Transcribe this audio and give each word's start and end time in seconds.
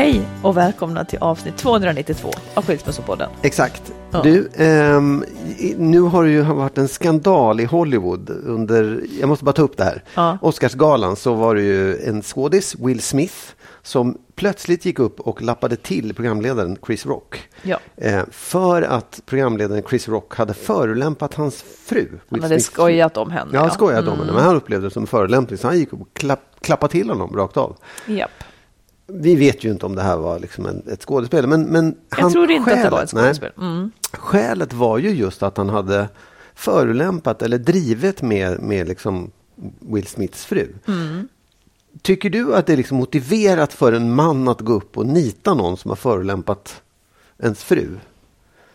Hej 0.00 0.22
och 0.42 0.56
välkomna 0.56 1.04
till 1.04 1.18
avsnitt 1.18 1.56
292 1.56 2.30
av 2.54 2.64
Skilsmässopodden. 2.64 3.30
Exakt. 3.42 3.92
Ja. 4.10 4.22
Du, 4.22 4.50
i- 5.58 5.74
nu 5.78 6.00
har 6.00 6.24
det 6.24 6.30
ju 6.30 6.42
varit 6.42 6.78
en 6.78 6.88
skandal 6.88 7.60
i 7.60 7.64
Hollywood 7.64 8.30
under, 8.30 9.00
jag 9.20 9.28
måste 9.28 9.44
bara 9.44 9.52
ta 9.52 9.62
upp 9.62 9.76
det 9.76 9.84
här. 9.84 10.04
Ja. 10.14 10.38
Oscarsgalan 10.42 11.16
så 11.16 11.34
var 11.34 11.54
det 11.54 11.62
ju 11.62 11.96
en 12.08 12.22
skådis, 12.22 12.74
Will 12.78 13.00
Smith, 13.00 13.34
som 13.82 14.18
plötsligt 14.34 14.84
gick 14.84 14.98
upp 14.98 15.20
och 15.20 15.42
lappade 15.42 15.76
till 15.76 16.14
programledaren 16.14 16.76
Chris 16.86 17.06
Rock. 17.06 17.48
Ja. 17.62 17.78
Eh, 17.96 18.22
för 18.30 18.82
att 18.82 19.20
programledaren 19.26 19.82
Chris 19.90 20.08
Rock 20.08 20.36
hade 20.36 20.54
förolämpat 20.54 21.34
hans 21.34 21.64
fru. 21.86 21.98
Will 22.00 22.18
Han 22.30 22.42
hade 22.42 22.60
skojat 22.60 23.16
om 23.16 23.30
henne. 23.30 23.50
Ja, 23.54 23.70
skojat 23.70 24.08
om 24.08 24.18
henne. 24.18 24.32
Men 24.32 24.42
han 24.44 24.56
upplevde 24.56 24.86
det 24.86 24.90
som 24.90 25.06
förolämpning 25.06 25.58
så 25.58 25.66
han 25.66 25.78
gick 25.78 25.92
upp 25.92 26.00
och 26.00 26.14
klapp, 26.14 26.40
klappade 26.60 26.92
till 26.92 27.10
honom 27.10 27.36
rakt 27.36 27.56
av. 27.56 27.76
Japp. 28.06 28.30
Vi 29.12 29.34
vet 29.36 29.64
ju 29.64 29.70
inte 29.70 29.86
om 29.86 29.94
det 29.94 30.02
här 30.02 30.16
var 30.16 30.38
liksom 30.38 30.66
en, 30.66 30.82
ett 30.92 31.02
skådespel. 31.02 31.46
Men, 31.46 31.62
men 31.62 31.96
Jag 32.10 32.16
han, 32.18 32.32
tror 32.32 32.50
inte 32.50 32.72
att 32.72 32.82
det 32.82 32.90
var 32.90 32.98
skälet- 32.98 33.04
ett 33.04 33.10
skådespel. 33.10 33.52
Mm. 33.58 33.90
Skälet 34.12 34.72
var 34.72 34.98
ju 34.98 35.10
just 35.10 35.42
att 35.42 35.56
han 35.56 35.68
hade 35.68 36.08
förolämpat 36.54 37.42
eller 37.42 37.58
drivit 37.58 38.22
med, 38.22 38.60
med 38.62 38.88
liksom 38.88 39.30
Will 39.80 40.06
Smiths 40.06 40.44
fru. 40.44 40.68
Mm. 40.88 41.28
Tycker 42.02 42.30
du 42.30 42.54
att 42.54 42.66
det 42.66 42.72
är 42.72 42.76
liksom 42.76 42.96
motiverat 42.96 43.72
för 43.72 43.92
en 43.92 44.14
man 44.14 44.48
att 44.48 44.60
gå 44.60 44.72
upp 44.72 44.98
och 44.98 45.06
nita 45.06 45.54
någon 45.54 45.76
som 45.76 45.88
har 45.88 45.96
förolämpat 45.96 46.82
ens 47.38 47.64
fru? 47.64 47.88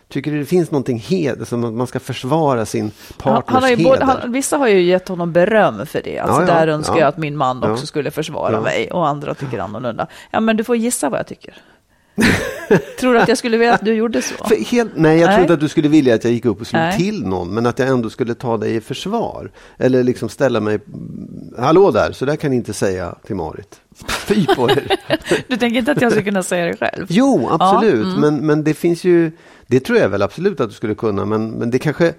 Tycker 0.08 0.30
du 0.32 0.38
det 0.38 0.44
finns 0.44 0.70
någonting 0.70 0.98
heder, 0.98 1.44
som 1.44 1.64
att 1.64 1.72
man 1.72 1.86
ska 1.86 2.00
försvara 2.00 2.66
sin 2.66 2.82
Han, 2.82 2.92
partners 3.18 3.52
han 3.54 3.62
har 3.62 3.70
ju 3.70 3.76
heder? 3.76 4.00
han, 4.00 4.32
vissa 4.32 4.56
har 4.56 4.68
ju 4.68 4.80
gett 4.82 5.08
honom 5.08 5.32
beröm 5.32 5.86
för 5.86 6.02
det. 6.04 6.18
Alltså 6.18 6.40
Ja, 6.42 6.48
ja, 6.48 6.54
där 6.54 6.68
önskar 6.68 6.94
ja. 6.94 7.00
jag 7.00 7.08
att 7.08 7.18
min 7.18 7.36
man 7.36 7.62
också 7.64 7.86
skulle 7.86 8.10
försvara 8.10 8.60
mig 8.60 8.90
och 8.90 9.08
andra 9.08 9.34
tycker 9.34 9.58
annorlunda. 9.58 10.06
Ja, 10.30 10.40
men 10.40 10.56
du 10.56 10.64
får 10.64 10.76
gissa 10.76 11.08
vad 11.10 11.18
jag 11.18 11.26
tycker. 11.26 11.54
Tror 13.00 13.14
du 13.14 13.20
att 13.20 13.28
jag 13.28 13.38
skulle 13.38 13.56
vilja 13.56 13.74
att 13.74 13.84
du 13.84 13.94
gjorde 13.94 14.22
så? 14.22 14.34
Helt, 14.70 14.90
nej, 14.94 15.18
jag 15.20 15.26
Nej. 15.28 15.36
trodde 15.36 15.54
att 15.54 15.60
du 15.60 15.68
skulle 15.68 15.88
vilja 15.88 16.14
att 16.14 16.24
jag 16.24 16.32
gick 16.32 16.44
upp 16.44 16.60
och 16.60 16.66
slog 16.66 16.82
Nej. 16.82 16.96
till 16.96 17.26
någon, 17.26 17.54
men 17.54 17.66
att 17.66 17.78
jag 17.78 17.88
ändå 17.88 18.10
skulle 18.10 18.34
ta 18.34 18.56
dig 18.56 18.74
i 18.76 18.80
försvar. 18.80 19.50
Eller 19.78 20.02
liksom 20.02 20.28
ställa 20.28 20.60
mig, 20.60 20.78
hallå 21.58 21.90
där, 21.90 22.12
så 22.12 22.24
där 22.24 22.36
kan 22.36 22.50
ni 22.50 22.56
inte 22.56 22.72
säga 22.72 23.14
till 23.26 23.36
Marit. 23.36 23.80
Fy 24.26 24.46
på 24.46 24.70
er. 24.70 24.96
Du 25.48 25.56
tänker 25.56 25.78
inte 25.78 25.92
att 25.92 26.00
jag 26.00 26.10
skulle 26.12 26.24
kunna 26.24 26.42
säga 26.42 26.66
det 26.66 26.76
själv? 26.76 27.06
Jo, 27.08 27.48
absolut, 27.50 28.06
Ja, 28.06 28.12
mm. 28.16 28.20
men, 28.20 28.46
men 28.46 28.64
det 28.64 28.74
finns 28.74 29.04
ju, 29.04 29.32
det 29.66 29.80
tror 29.80 29.98
jag 29.98 30.08
väl 30.08 30.22
absolut 30.22 30.60
att 30.60 30.68
du 30.68 30.74
skulle 30.74 30.94
kunna, 30.94 31.24
men, 31.24 31.50
men 31.50 31.70
det 31.70 31.78
kanske, 31.78 32.14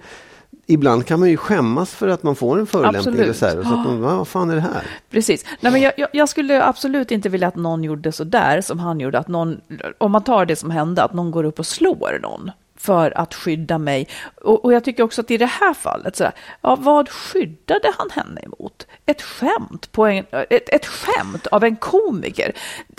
ibland 0.66 1.06
kan 1.06 1.20
man 1.20 1.28
ju 1.30 1.36
skämmas 1.36 1.94
för 1.94 2.08
att 2.08 2.22
man 2.22 2.36
får 2.36 2.58
en 2.58 2.66
förolämpning. 2.66 3.34
Så 3.34 3.46
här, 3.46 3.58
och 3.58 3.64
så 3.66 3.74
att 3.74 3.86
man, 3.86 4.00
vad 4.00 4.28
fan 4.28 4.50
är 4.50 4.54
det 4.54 4.60
här? 4.60 4.82
Precis. 5.10 5.44
Nej, 5.60 5.72
men 5.72 5.80
jag, 5.80 5.92
jag, 5.96 6.08
jag 6.12 6.28
skulle 6.28 6.64
absolut 6.64 7.10
inte 7.10 7.28
vilja 7.28 7.48
att 7.48 7.56
någon 7.56 7.84
gjorde 7.84 8.12
så 8.12 8.24
där 8.24 8.60
som 8.60 8.78
han 8.78 9.00
gjorde. 9.00 9.18
Att 9.18 9.28
någon, 9.28 9.60
om 9.98 10.12
man 10.12 10.24
tar 10.24 10.46
det 10.46 10.56
som 10.56 10.70
hände, 10.70 11.02
att 11.02 11.12
någon 11.12 11.30
går 11.30 11.44
upp 11.44 11.58
och 11.58 11.66
slår 11.66 12.18
någon 12.22 12.50
för 12.76 13.18
att 13.18 13.34
skydda 13.34 13.78
mig. 13.78 14.08
Och, 14.42 14.64
och 14.64 14.72
jag 14.72 14.84
tycker 14.84 15.02
också 15.02 15.20
att 15.20 15.30
i 15.30 15.36
det 15.36 15.46
här 15.46 15.74
fallet, 15.74 16.16
så 16.16 16.24
här, 16.24 16.32
ja, 16.60 16.76
vad 16.80 17.08
skyddade 17.08 17.92
han 17.98 18.10
henne 18.10 18.40
emot? 18.40 18.86
Ett 19.06 19.22
skämt, 19.22 19.92
på 19.92 20.06
en, 20.06 20.24
ett, 20.50 20.68
ett 20.68 20.86
skämt 20.86 21.46
av 21.46 21.64
en 21.64 21.76
komiker. 21.76 22.52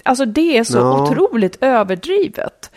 Alltså 0.03 0.25
det 0.25 0.57
är 0.57 0.63
så 0.63 0.77
Ja. 0.77 1.03
otroligt 1.03 1.57
överdrivet. 1.63 2.71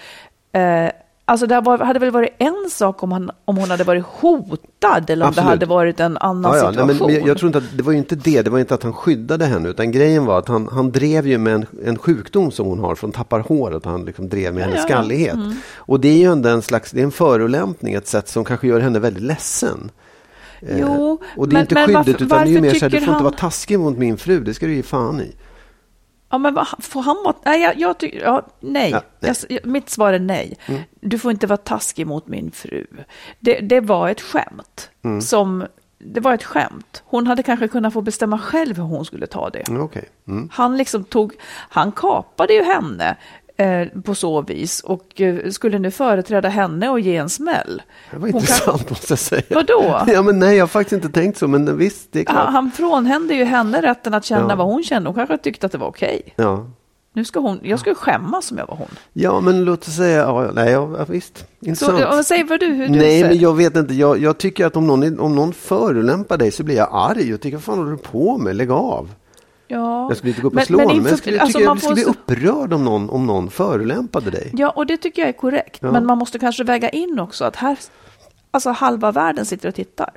Eh, 0.53 0.89
Alltså 1.25 1.47
det 1.47 1.61
var, 1.61 1.79
hade 1.79 1.99
väl 1.99 2.11
varit 2.11 2.35
en 2.39 2.71
sak 2.71 3.03
om, 3.03 3.13
han, 3.13 3.31
om 3.45 3.57
hon 3.57 3.71
hade 3.71 3.85
varit 3.85 4.05
hotad 4.07 5.11
eller 5.11 5.25
om 5.25 5.29
Absolut. 5.29 5.47
det 5.47 5.51
hade 5.51 5.67
varit 5.67 6.01
en 6.01 6.17
annan 6.17 6.53
Ja, 6.53 6.59
ja, 6.59 6.65
nej, 6.71 6.73
situation. 6.75 7.07
men, 7.13 7.17
men 7.21 7.27
jag, 7.29 7.39
tror 7.39 7.47
inte 7.49 7.59
att 7.59 7.77
det 7.77 7.83
var 7.83 7.93
ju 7.93 7.99
inte 7.99 8.15
det, 8.15 8.43
det 8.43 8.51
var 8.51 8.59
inte 8.59 8.75
att 8.75 8.83
han 8.83 8.93
skyddade 8.93 9.45
henne, 9.45 9.69
utan 9.69 9.93
grejen 9.93 10.25
var 10.27 10.39
att 10.39 10.49
han, 10.49 10.69
han 10.73 10.91
drev 10.93 11.27
ju 11.27 11.39
med 11.39 11.55
en, 11.55 11.67
en 11.85 11.99
sjukdom 11.99 12.51
som 12.51 12.67
hon 12.67 12.79
har, 12.79 12.95
från 12.95 13.13
tappar 13.13 13.41
håret, 13.41 13.85
han 13.85 14.05
liksom 14.05 14.29
drev 14.29 14.55
med 14.55 14.63
hennes 14.65 14.77
ja, 14.77 14.83
ja. 14.83 14.89
skallighet. 14.89 15.37
Och 15.77 16.01
det 16.01 16.09
är 16.09 16.17
ju 16.19 16.33
ändå 16.33 16.49
en 16.49 16.63
slags, 16.63 16.91
det 16.91 17.01
är 17.01 17.05
en 17.05 17.13
förolämpning, 17.13 17.95
ett 17.95 18.07
sätt 18.09 18.29
som 18.29 18.45
kanske 18.45 18.67
gör 18.67 18.81
henne 18.81 18.99
väldigt 18.99 19.23
ledsen. 19.23 19.91
Eh, 20.61 20.81
Jo, 20.81 21.21
och 21.37 21.49
det 21.49 21.53
är 21.53 21.55
men- 21.55 21.63
inte 21.63 21.75
men 21.75 21.87
skyddet, 21.87 22.07
varför- 22.07 22.25
utan 22.25 22.39
det 22.45 22.51
är 22.51 22.53
ju 22.53 22.61
mer 22.61 22.75
så 22.75 22.85
här, 22.85 22.91
du 22.91 22.97
får 22.97 22.99
inte 23.03 23.11
han- 23.13 23.25
vara 23.25 23.35
taskig 23.35 23.79
mot 23.79 23.99
min 23.99 24.17
fru, 24.17 24.41
det 24.41 24.55
ska 24.55 24.67
du 24.67 24.75
ge 24.75 24.83
fan 24.83 25.21
i. 25.21 25.33
Ja, 26.33 26.39
men 26.39 26.55
vad- 26.55 26.67
får 26.79 27.03
han 27.03 27.17
vara... 27.25 27.35
Nej, 27.45 27.61
jag, 27.63 27.77
jag 27.79 27.99
tycker... 27.99 28.21
Ja, 28.21 28.47
nej. 28.61 28.91
Ja, 28.91 29.03
nej. 29.21 29.35
Jag, 29.49 29.67
mitt 29.67 29.91
svar 29.91 30.13
är 30.13 30.19
nej. 30.19 30.59
Du 31.01 31.19
får 31.19 31.31
inte 31.31 31.47
vara 31.47 31.57
taskig 31.57 32.07
mot 32.07 32.27
min 32.27 32.51
fru. 32.51 32.87
Det, 33.41 33.61
det 33.61 33.81
var 33.81 34.09
ett 34.09 34.21
skämt. 34.21 34.91
Som, 35.23 35.67
det 35.99 36.21
var 36.21 36.35
ett 36.35 36.45
skämt. 36.45 37.03
Hon 37.07 37.27
hade 37.27 37.43
kanske 37.43 37.69
kunnat 37.69 37.93
få 37.93 38.01
bestämma 38.01 38.39
själv 38.39 38.77
hur 38.77 38.83
hon 38.85 39.05
skulle 39.05 39.27
ta 39.27 39.51
det. 39.51 39.69
Mm, 39.69 39.83
Okej. 39.83 40.09
Mm. 40.29 40.49
Han 40.53 40.77
liksom 40.77 41.05
tog... 41.05 41.35
Han 41.69 41.93
kapade 41.93 42.53
ju 42.55 42.63
henne 42.63 43.17
på 44.05 44.15
så 44.15 44.43
vis 44.43 44.81
och 44.81 45.21
eh, 45.21 45.51
skulle 45.51 45.79
nu 45.79 45.91
företräda 45.91 46.49
henne 46.49 46.89
och 46.89 47.01
ge 47.01 47.17
en 47.17 47.29
smäll. 47.29 47.83
Det 48.11 48.17
var 48.19 48.29
Hon 48.29 48.41
intressant 48.41 48.91
måste 48.91 49.13
jag 49.13 49.19
säga. 49.19 49.43
Vadå? 49.51 50.01
Ja, 50.07 50.23
men 50.23 50.39
nej, 50.39 50.57
jag 50.57 50.63
har 50.63 50.69
faktiskt 50.69 50.93
inte 51.05 51.21
tänkt 51.21 51.39
så, 51.39 51.49
men 51.49 51.77
visst, 51.79 52.09
det 52.13 52.21
är 52.21 52.25
klart. 52.25 52.49
Han, 52.51 52.71
frånhände 52.71 53.35
ju 53.35 53.45
henne 53.45 53.83
rätten 53.83 54.15
att 54.15 54.25
känna 54.25 54.49
Ja. 54.49 54.57
vad 54.57 54.67
hon 54.67 54.83
kände. 54.83 55.09
Hon 55.09 55.15
kanske 55.15 55.39
tyckte 55.39 55.67
att 55.67 55.73
det 55.73 55.79
var 55.79 55.87
okej. 55.89 56.23
Ja. 56.37 56.67
Nu 57.15 57.25
ska 57.25 57.41
hon, 57.41 57.61
jag 57.63 57.79
skulle 57.81 57.95
skämmas 57.95 58.51
om 58.51 58.59
jag 58.59 58.67
var 58.67 58.77
hon. 58.77 58.89
ja, 59.13 59.41
men 59.41 59.65
låt 59.65 59.89
oss 59.89 59.97
säga, 59.97 60.19
ja, 60.19 60.51
nej, 60.55 60.73
ja, 60.73 61.05
visst, 61.09 61.47
intressant. 61.61 62.27
säg 62.27 62.45
vad 62.45 62.61
du, 62.61 62.67
hur 62.67 62.89
du 62.89 62.95
Nej, 62.99 63.21
ser. 63.21 63.29
men 63.29 63.39
jag 63.39 63.57
vet 63.57 63.77
inte. 63.77 63.95
Jag, 63.95 64.19
jag 64.19 64.39
tycker 64.39 64.67
att 64.67 64.77
om 64.77 64.87
någon, 64.87 65.21
om 65.21 65.35
någon 65.37 65.53
förolämpar 65.53 66.37
dig 66.39 66.51
så 66.51 66.63
blir 66.65 66.77
jag 66.77 66.89
arg 66.93 67.35
och 67.35 67.41
tycker, 67.41 67.57
vad 67.57 67.65
fan 67.65 67.79
håller 67.79 67.91
du 67.91 67.97
på 67.99 68.39
med? 68.39 68.57
Lägg 68.57 68.71
av. 68.71 69.11
ja. 69.73 70.07
Jag 70.09 70.17
skulle 70.17 70.31
inte 70.31 70.43
gå 70.43 70.49
upp 70.49 70.53
och 70.53 70.55
Men- 70.57 70.67
slå 70.67 70.77
men 70.79 70.87
honom, 70.87 71.03
men 71.03 71.11
jag 71.11 71.19
skulle, 71.19 71.41
alltså, 71.41 71.59
tycker, 71.59 71.69
man 71.69 71.77
jag 71.77 71.83
skulle 71.83 71.95
bli 71.95 72.05
upprörd 72.05 72.73
om 72.73 72.85
någon, 72.85 73.11
om 73.11 73.27
någon 73.27 73.51
förolämpade 73.51 74.31
dig. 74.31 74.51
Ja, 74.55 74.71
och 74.71 74.87
det 74.87 74.97
tycker 74.97 75.23
jag 75.23 75.29
är 75.29 75.33
korrekt. 75.33 75.79
Ja. 75.83 75.93
Men 75.93 76.07
man 76.07 76.19
måste 76.19 76.39
kanske 76.39 76.65
väga 76.65 76.89
in 76.89 77.19
också 77.19 77.45
att 77.45 77.57
här, 77.57 77.77
alltså 78.51 78.71
halva 78.71 79.13
världen 79.13 79.47
sitter 79.47 79.69
och 79.69 79.75
tittar. 79.75 80.11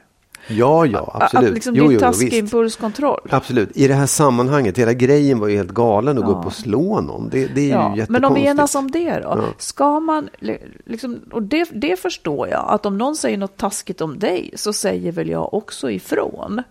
Ja, 0.48 0.86
ja, 0.86 1.18
absolut. 1.22 1.48
Att 1.48 1.54
liksom 1.54 1.76
Jo, 1.76 1.84
det 1.84 1.88
är 1.90 1.92
jo, 1.94 1.94
jo, 1.94 2.00
taskig 2.00 2.26
visst. 2.26 2.38
impulskontroll. 2.38 3.20
Absolut. 3.30 3.70
I 3.78 3.88
det 3.88 3.94
här 3.94 4.06
sammanhanget, 4.06 4.78
hela 4.78 4.94
grejen 4.94 5.40
var 5.40 5.48
ju 5.48 5.58
helt 5.58 5.72
galen 5.72 6.18
att 6.18 6.24
gå 6.26 6.32
Ja. 6.32 6.36
upp 6.40 6.46
och 6.46 6.54
slå 6.54 7.02
någon. 7.02 7.30
Det, 7.30 7.46
det 7.46 7.62
är 7.62 7.66
ju 7.66 7.70
Ja, 7.70 7.78
jättekonstigt. 7.80 8.10
men 8.10 8.26
om 8.26 8.34
vi 8.34 8.46
enas 8.46 8.76
om 8.76 8.92
det 8.92 9.14
då? 9.20 9.20
Ja. 9.28 9.44
Ska 9.58 10.00
man, 10.00 10.30
li- 10.40 10.62
liksom, 10.86 11.20
och 11.32 11.44
det, 11.44 11.70
det 11.74 12.00
förstår 12.00 12.48
jag, 12.50 12.66
att 12.68 12.86
om 12.86 12.98
någon 12.98 13.16
säger 13.16 13.38
något 13.38 13.58
taskigt 13.58 14.02
om 14.02 14.20
dig 14.20 14.52
så 14.56 14.74
säger 14.74 15.12
väl 15.12 15.30
jag 15.30 15.54
också 15.54 15.92
ifrån. 15.92 16.64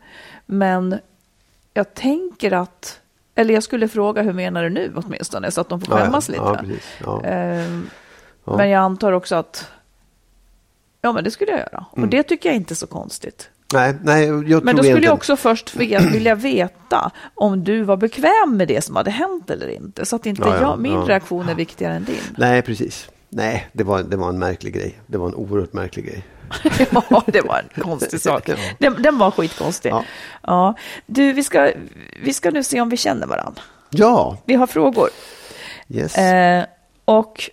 Men 0.47 0.99
jag 1.75 1.95
tänker 1.95 2.53
att, 2.53 3.01
eller 3.35 3.55
jag 3.55 3.63
skulle 3.63 3.89
fråga 3.89 4.23
hur 4.23 4.33
menar 4.33 4.63
du 4.63 4.71
nu 4.71 4.93
åtminstone, 4.97 5.51
så 5.51 5.61
att 5.61 5.69
de 5.69 5.81
får 5.81 5.95
Ja, 5.95 5.99
ja. 5.99 6.05
skämmas 6.05 6.29
lite. 6.29 6.59
Ja. 7.05 7.23
Ehm, 7.25 7.89
Ja. 8.47 8.57
Men 8.57 8.69
jag 8.71 8.81
antar 8.81 9.13
också 9.13 9.35
att, 9.35 9.69
ja 11.01 11.13
men 11.13 11.25
det 11.25 11.31
skulle 11.31 11.51
jag 11.51 11.61
göra. 11.61 11.85
Mm. 11.97 12.05
Och 12.05 12.11
det 12.11 12.23
tycker 12.23 12.49
jag 12.49 12.57
inte 12.57 12.75
är 12.75 12.77
så 12.77 12.87
konstigt. 12.87 13.51
Nej, 13.75 13.95
nej, 14.03 14.25
jag 14.25 14.35
Men 14.35 14.43
då 14.47 14.51
skulle 14.51 14.75
egentligen- 14.75 15.03
jag 15.03 15.15
också 15.15 15.37
först 15.37 15.77
vilja 16.13 16.35
veta 16.35 17.11
om 17.35 17.65
du 17.65 17.83
var 17.83 17.97
bekväm 17.97 18.57
med 18.57 18.69
det 18.69 18.85
som 18.85 18.97
hade 18.97 19.11
hänt 19.11 19.51
eller 19.51 19.69
inte. 19.69 20.07
Så 20.07 20.17
att 20.17 20.27
inte 20.27 20.43
Ja, 20.43 20.55
ja, 20.55 20.61
jag, 20.61 20.79
min 20.79 20.93
ja. 20.93 21.05
reaktion 21.09 21.49
är 21.49 21.55
viktigare 21.55 21.95
än 21.95 22.05
din. 22.05 22.17
Nej, 22.39 22.63
precis. 22.63 23.09
Nej, 23.29 23.69
det 23.73 23.85
var, 23.85 24.03
det 24.03 24.17
var 24.17 24.29
en 24.29 24.39
märklig 24.39 24.75
grej. 24.75 24.99
Det 25.07 25.19
var 25.19 25.27
en 25.29 25.35
oerhört 25.35 25.73
märklig 25.73 26.05
grej. 26.07 26.25
ja, 27.11 27.23
det 27.27 27.41
var 27.41 27.63
en 27.75 27.83
konstig 27.83 28.21
sak. 28.21 28.51
Den, 28.79 29.03
den 29.03 29.19
var 29.19 29.31
skitkonstig. 29.31 29.91
Ja. 29.91 30.05
Ja. 30.43 30.75
Du, 31.07 31.33
vi 31.33 31.45
ska, 31.45 31.73
vi 32.23 32.33
ska 32.33 32.51
nu 32.51 32.63
se 32.65 32.81
om 32.81 32.89
vi 32.89 32.97
känner 32.97 33.27
varandra. 33.27 33.63
Ja, 33.91 34.37
Vi 34.45 34.55
har 34.55 34.67
frågor. 34.67 35.09
yes. 35.89 36.19
Eh, 36.19 36.65
och 37.05 37.51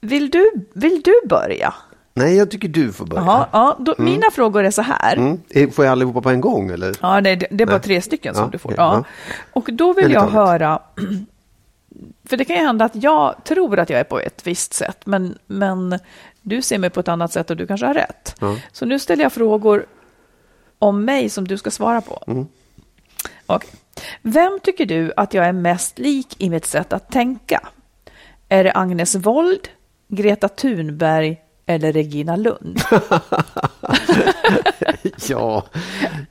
vill 0.00 0.30
du, 0.30 0.50
vill 0.74 1.02
du 1.04 1.14
börja? 1.28 1.74
Nej, 2.14 2.36
jag 2.36 2.50
tycker 2.50 2.68
du 2.68 2.92
får 2.92 3.06
börja. 3.06 3.22
Jaha, 3.24 3.46
ja, 3.52 3.76
då, 3.78 3.94
Mina 3.98 4.30
frågor 4.30 4.64
är 4.64 4.70
så 4.70 4.82
här. 4.82 5.16
Mm. 5.16 5.40
Eh, 5.50 5.70
Får 5.70 5.84
jag 5.84 5.92
allihopa 5.92 6.20
på 6.20 6.30
en 6.30 6.40
gång 6.40 6.70
eller? 6.70 6.96
Ja, 7.00 7.20
nej, 7.20 7.36
det, 7.36 7.46
det 7.50 7.64
är 7.64 7.66
bara 7.66 7.72
Nej. 7.76 7.82
tre 7.82 8.02
stycken 8.02 8.34
som 8.34 8.44
Ja, 8.44 8.48
du 8.52 8.58
får. 8.58 8.68
okej, 8.70 8.76
Ja. 8.84 9.04
Och 9.52 9.68
då 9.72 9.92
vill 9.92 10.12
jag 10.12 10.28
höra, 10.28 10.78
för 12.28 12.36
det 12.36 12.44
kan 12.44 12.56
ju 12.56 12.62
hända 12.62 12.84
att 12.84 12.94
jag 12.94 13.34
tror 13.44 13.78
att 13.78 13.90
jag 13.90 14.00
är 14.00 14.04
på 14.04 14.20
ett 14.20 14.46
visst 14.46 14.74
sätt, 14.74 14.98
men, 15.04 15.38
men 15.46 15.98
du 16.42 16.62
ser 16.62 16.78
mig 16.78 16.90
på 16.90 17.00
ett 17.00 17.08
annat 17.08 17.32
sätt 17.32 17.50
och 17.50 17.56
du 17.56 17.66
kanske 17.66 17.86
har 17.86 17.94
rätt. 17.94 18.34
Ja. 18.40 18.56
Så 18.72 18.86
nu 18.86 18.98
ställer 18.98 19.22
jag 19.22 19.32
frågor 19.32 19.86
om 20.78 21.04
mig 21.04 21.28
som 21.30 21.48
du 21.48 21.58
ska 21.58 21.70
svara 21.70 22.00
på. 22.00 22.22
Mm. 22.26 22.46
Okej. 23.46 23.70
Vem 24.22 24.58
tycker 24.62 24.86
du 24.86 25.12
att 25.16 25.34
jag 25.34 25.46
är 25.46 25.52
mest 25.52 25.98
lik 25.98 26.26
i 26.38 26.50
mitt 26.50 26.66
sätt 26.66 26.92
att 26.92 27.10
tänka? 27.10 27.60
Är 28.48 28.64
det 28.64 28.72
Agnes 28.74 29.14
Wold, 29.14 29.68
Greta 30.08 30.48
Thunberg 30.48 31.40
eller 31.66 31.92
Regina 31.92 32.36
Lund? 32.36 32.80
Ja, 35.28 35.64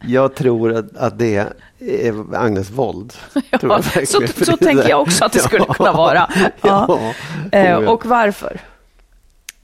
jag 0.07 0.35
tror 0.35 0.73
att, 0.73 0.97
att 0.97 1.19
det 1.19 1.35
är 1.81 2.35
Agnes 2.35 2.69
Wold. 2.69 3.13
Ja, 3.61 3.81
så 3.81 4.27
så 4.45 4.57
tänker 4.57 4.89
jag 4.89 5.01
också 5.01 5.25
att 5.25 5.31
det 5.31 5.39
skulle 5.39 5.65
kunna 5.73 5.91
vara. 5.91 6.29
Ja. 6.61 6.85
Ja, 6.88 7.13
Eh, 7.59 7.75
och 7.77 8.06
varför? 8.06 8.59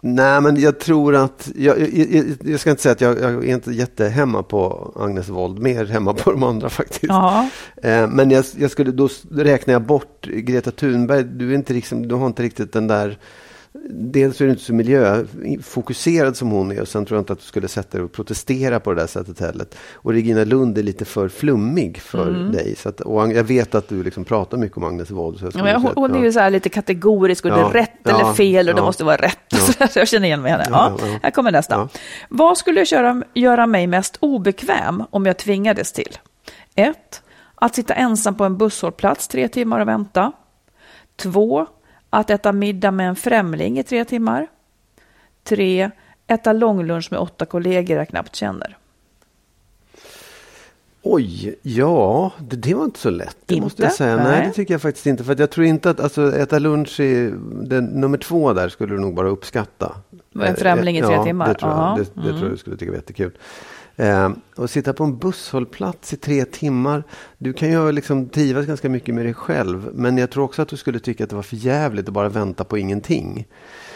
Nej, 0.07 0.42
men 0.42 0.60
jag 0.60 0.80
tror 0.80 1.16
att, 1.16 1.52
jag, 1.56 1.80
jag, 1.80 1.90
jag, 2.12 2.25
jag 2.44 2.60
ska 2.60 2.69
inte 2.69 2.81
säga 2.81 2.92
att 2.94 3.02
jag, 3.02 3.18
är 3.24 3.44
inte 3.44 3.72
jättehemma 3.72 4.44
på 4.44 4.92
Agnes 4.96 5.30
Wold, 5.30 5.60
mer 5.60 5.86
hemma 5.86 6.13
på 6.13 6.31
de 6.31 6.44
andra 6.44 6.69
faktiskt. 6.69 7.04
Ja. 7.04 7.50
Eh, 7.84 8.07
Men 8.07 8.31
jag, 8.31 8.72
skulle, 8.72 8.92
då 8.92 9.10
räknar 9.31 9.74
jag 9.74 9.81
bort 9.81 10.28
Greta 10.28 10.72
Thunberg, 10.72 11.24
du, 11.24 11.52
är 11.52 11.56
inte 11.56 11.74
liksom, 11.74 12.07
du 12.07 12.16
har 12.16 12.28
inte 12.28 12.44
riktigt 12.44 12.74
den 12.74 12.88
där 12.88 13.18
Dels 13.89 14.42
är 14.42 14.45
du 14.45 14.51
inte 14.51 14.63
så 14.63 14.74
miljöfokuserad 14.74 16.38
som 16.38 16.51
hon 16.51 16.72
är 16.72 16.81
och 16.81 16.88
sen 16.88 17.06
tror 17.06 17.18
jag 17.18 17.22
inte 17.22 17.33
att 17.33 17.39
du 17.39 17.45
skulle 17.45 17.68
sätta 17.68 17.98
dig 17.98 18.06
och 18.06 18.12
protestera 18.12 18.80
på 18.80 18.94
det 18.94 19.01
där 19.01 19.07
sättet 19.07 19.39
heller. 19.39 19.66
Och 19.94 20.12
Regina 20.12 20.44
Lund 20.44 20.77
är 20.77 20.83
lite 20.83 21.06
för 21.06 21.30
flummig 21.30 22.01
för 22.01 22.31
dig. 22.31 22.75
Så 22.77 22.89
att, 22.89 23.01
och 23.01 23.22
Ag- 23.22 23.33
jag 23.36 23.44
vet 23.44 23.75
att 23.75 23.89
du 23.89 24.04
liksom 24.04 24.25
pratar 24.25 24.57
mycket 24.57 24.77
om 24.77 24.83
Agnes 24.83 25.12
Wold. 25.12 25.39
Så 25.39 25.50
Ja, 25.54 25.77
hon, 25.77 25.92
hon 25.95 26.12
är 26.12 26.18
ja. 26.19 26.24
ju 26.25 26.31
så 26.31 26.39
här 26.39 26.50
lite 26.50 26.69
kategorisk 26.69 27.45
och 27.45 27.51
det 27.51 27.57
är 27.57 27.62
Ja, 27.62 27.69
rätt 27.74 28.07
eller 28.07 28.19
ja, 28.19 28.33
fel 28.33 28.69
och 28.69 28.75
det 28.75 28.81
ja. 28.81 28.86
måste 28.86 29.04
vara 29.04 29.18
rätt. 29.18 29.38
Ja. 29.50 29.88
Så 29.89 30.00
jag 30.00 30.07
känner 30.07 30.28
igen 30.28 30.42
mig 30.42 30.51
henne. 30.51 30.66
Ja, 30.69 30.95
Ja, 31.00 31.07
ja. 31.07 31.19
Här 31.24 31.31
kommer 31.31 31.51
nästa. 31.51 31.75
Ja. 31.75 31.89
Vad 32.30 32.57
skulle 32.57 32.80
jag 32.80 32.88
köra, 32.88 33.24
göra 33.33 33.68
mig 33.68 33.88
mest 33.88 34.18
obekväm 34.19 35.04
om 35.10 35.25
jag 35.25 35.38
tvingades 35.38 35.92
till? 35.92 36.18
1. 36.75 37.21
Att 37.56 37.75
sitta 37.75 37.94
ensam 37.94 38.36
på 38.36 38.44
en 38.44 38.57
busshållplats 38.57 39.28
tre 39.28 39.48
timmar 39.48 39.80
och 39.80 39.88
vänta. 39.88 40.31
2. 41.18 41.68
Att 42.15 42.29
äta 42.29 42.51
middag 42.51 42.91
med 42.91 43.09
en 43.09 43.15
främling 43.15 43.79
i 43.79 43.83
tre 43.83 44.06
timmar. 44.06 44.47
3. 45.44 45.91
Äta 46.27 46.53
långlunch 46.53 47.07
med 47.12 47.19
åtta 47.19 47.45
kollegor 47.45 47.97
jag 47.97 48.09
knappt 48.09 48.35
känner. 48.35 48.77
Oj, 51.01 51.56
ja, 51.62 52.31
det, 52.39 52.56
det 52.56 52.73
var 52.73 52.85
inte 52.85 53.00
så 53.00 53.09
lätt. 53.09 53.38
Det 53.45 53.62
måste 53.62 53.81
jag 53.81 53.88
Inte? 53.88 53.97
säga. 53.97 54.15
Nej. 54.15 54.25
Nej. 54.25 54.47
det 54.47 54.53
tycker 54.53 54.73
jag 54.73 54.81
faktiskt 54.81 55.06
inte. 55.06 55.23
För 55.23 55.35
jag 55.39 55.50
tror 55.51 55.65
inte 55.65 55.89
att 55.89 56.00
alltså, 56.00 56.35
äta 56.35 56.59
lunch 56.59 57.00
i 57.00 57.33
den, 57.51 57.85
nummer 57.85 58.18
två 58.18 58.53
där 58.53 58.69
skulle 58.69 58.94
du 58.94 59.00
nog 59.00 59.15
bara 59.15 59.29
uppskatta. 59.29 59.95
En 60.41 60.56
främling 60.56 60.97
i 60.97 61.01
tre 61.01 61.13
ja, 61.13 61.23
timmar? 61.23 61.47
Det 61.47 61.53
tror 61.53 61.71
jag, 61.71 61.79
Ja. 61.79 61.97
det, 61.97 62.21
det 62.21 62.29
tror 62.29 62.44
jag 62.44 62.51
du 62.51 62.57
skulle 62.57 62.77
tycka 62.77 62.91
var 62.91 62.97
jättekul. 62.97 63.31
Eh, 63.97 64.30
och 64.56 64.69
sitta 64.69 64.94
på 64.94 65.03
en 65.03 65.18
busshållplats 65.18 66.13
i 66.13 66.18
tre 66.18 66.45
timmar. 66.45 67.03
Du 67.38 67.53
kan 67.53 67.69
ju 67.71 67.92
liksom 67.92 68.30
trivas 68.30 68.65
ganska 68.65 68.89
mycket 68.89 69.15
med 69.15 69.25
dig 69.25 69.33
själv. 69.33 69.89
Men 69.94 70.18
jag 70.18 70.30
tror 70.31 70.44
också 70.44 70.62
att 70.62 70.68
du 70.69 70.77
skulle 70.77 71.00
tycka 71.00 71.24
att 71.24 71.30
det 71.30 71.36
var 71.36 71.44
för 71.44 71.56
jävligt 71.56 72.07
att 72.07 72.13
bara 72.13 72.30
vänta 72.30 72.63
på 72.63 72.77
ingenting. 72.77 73.47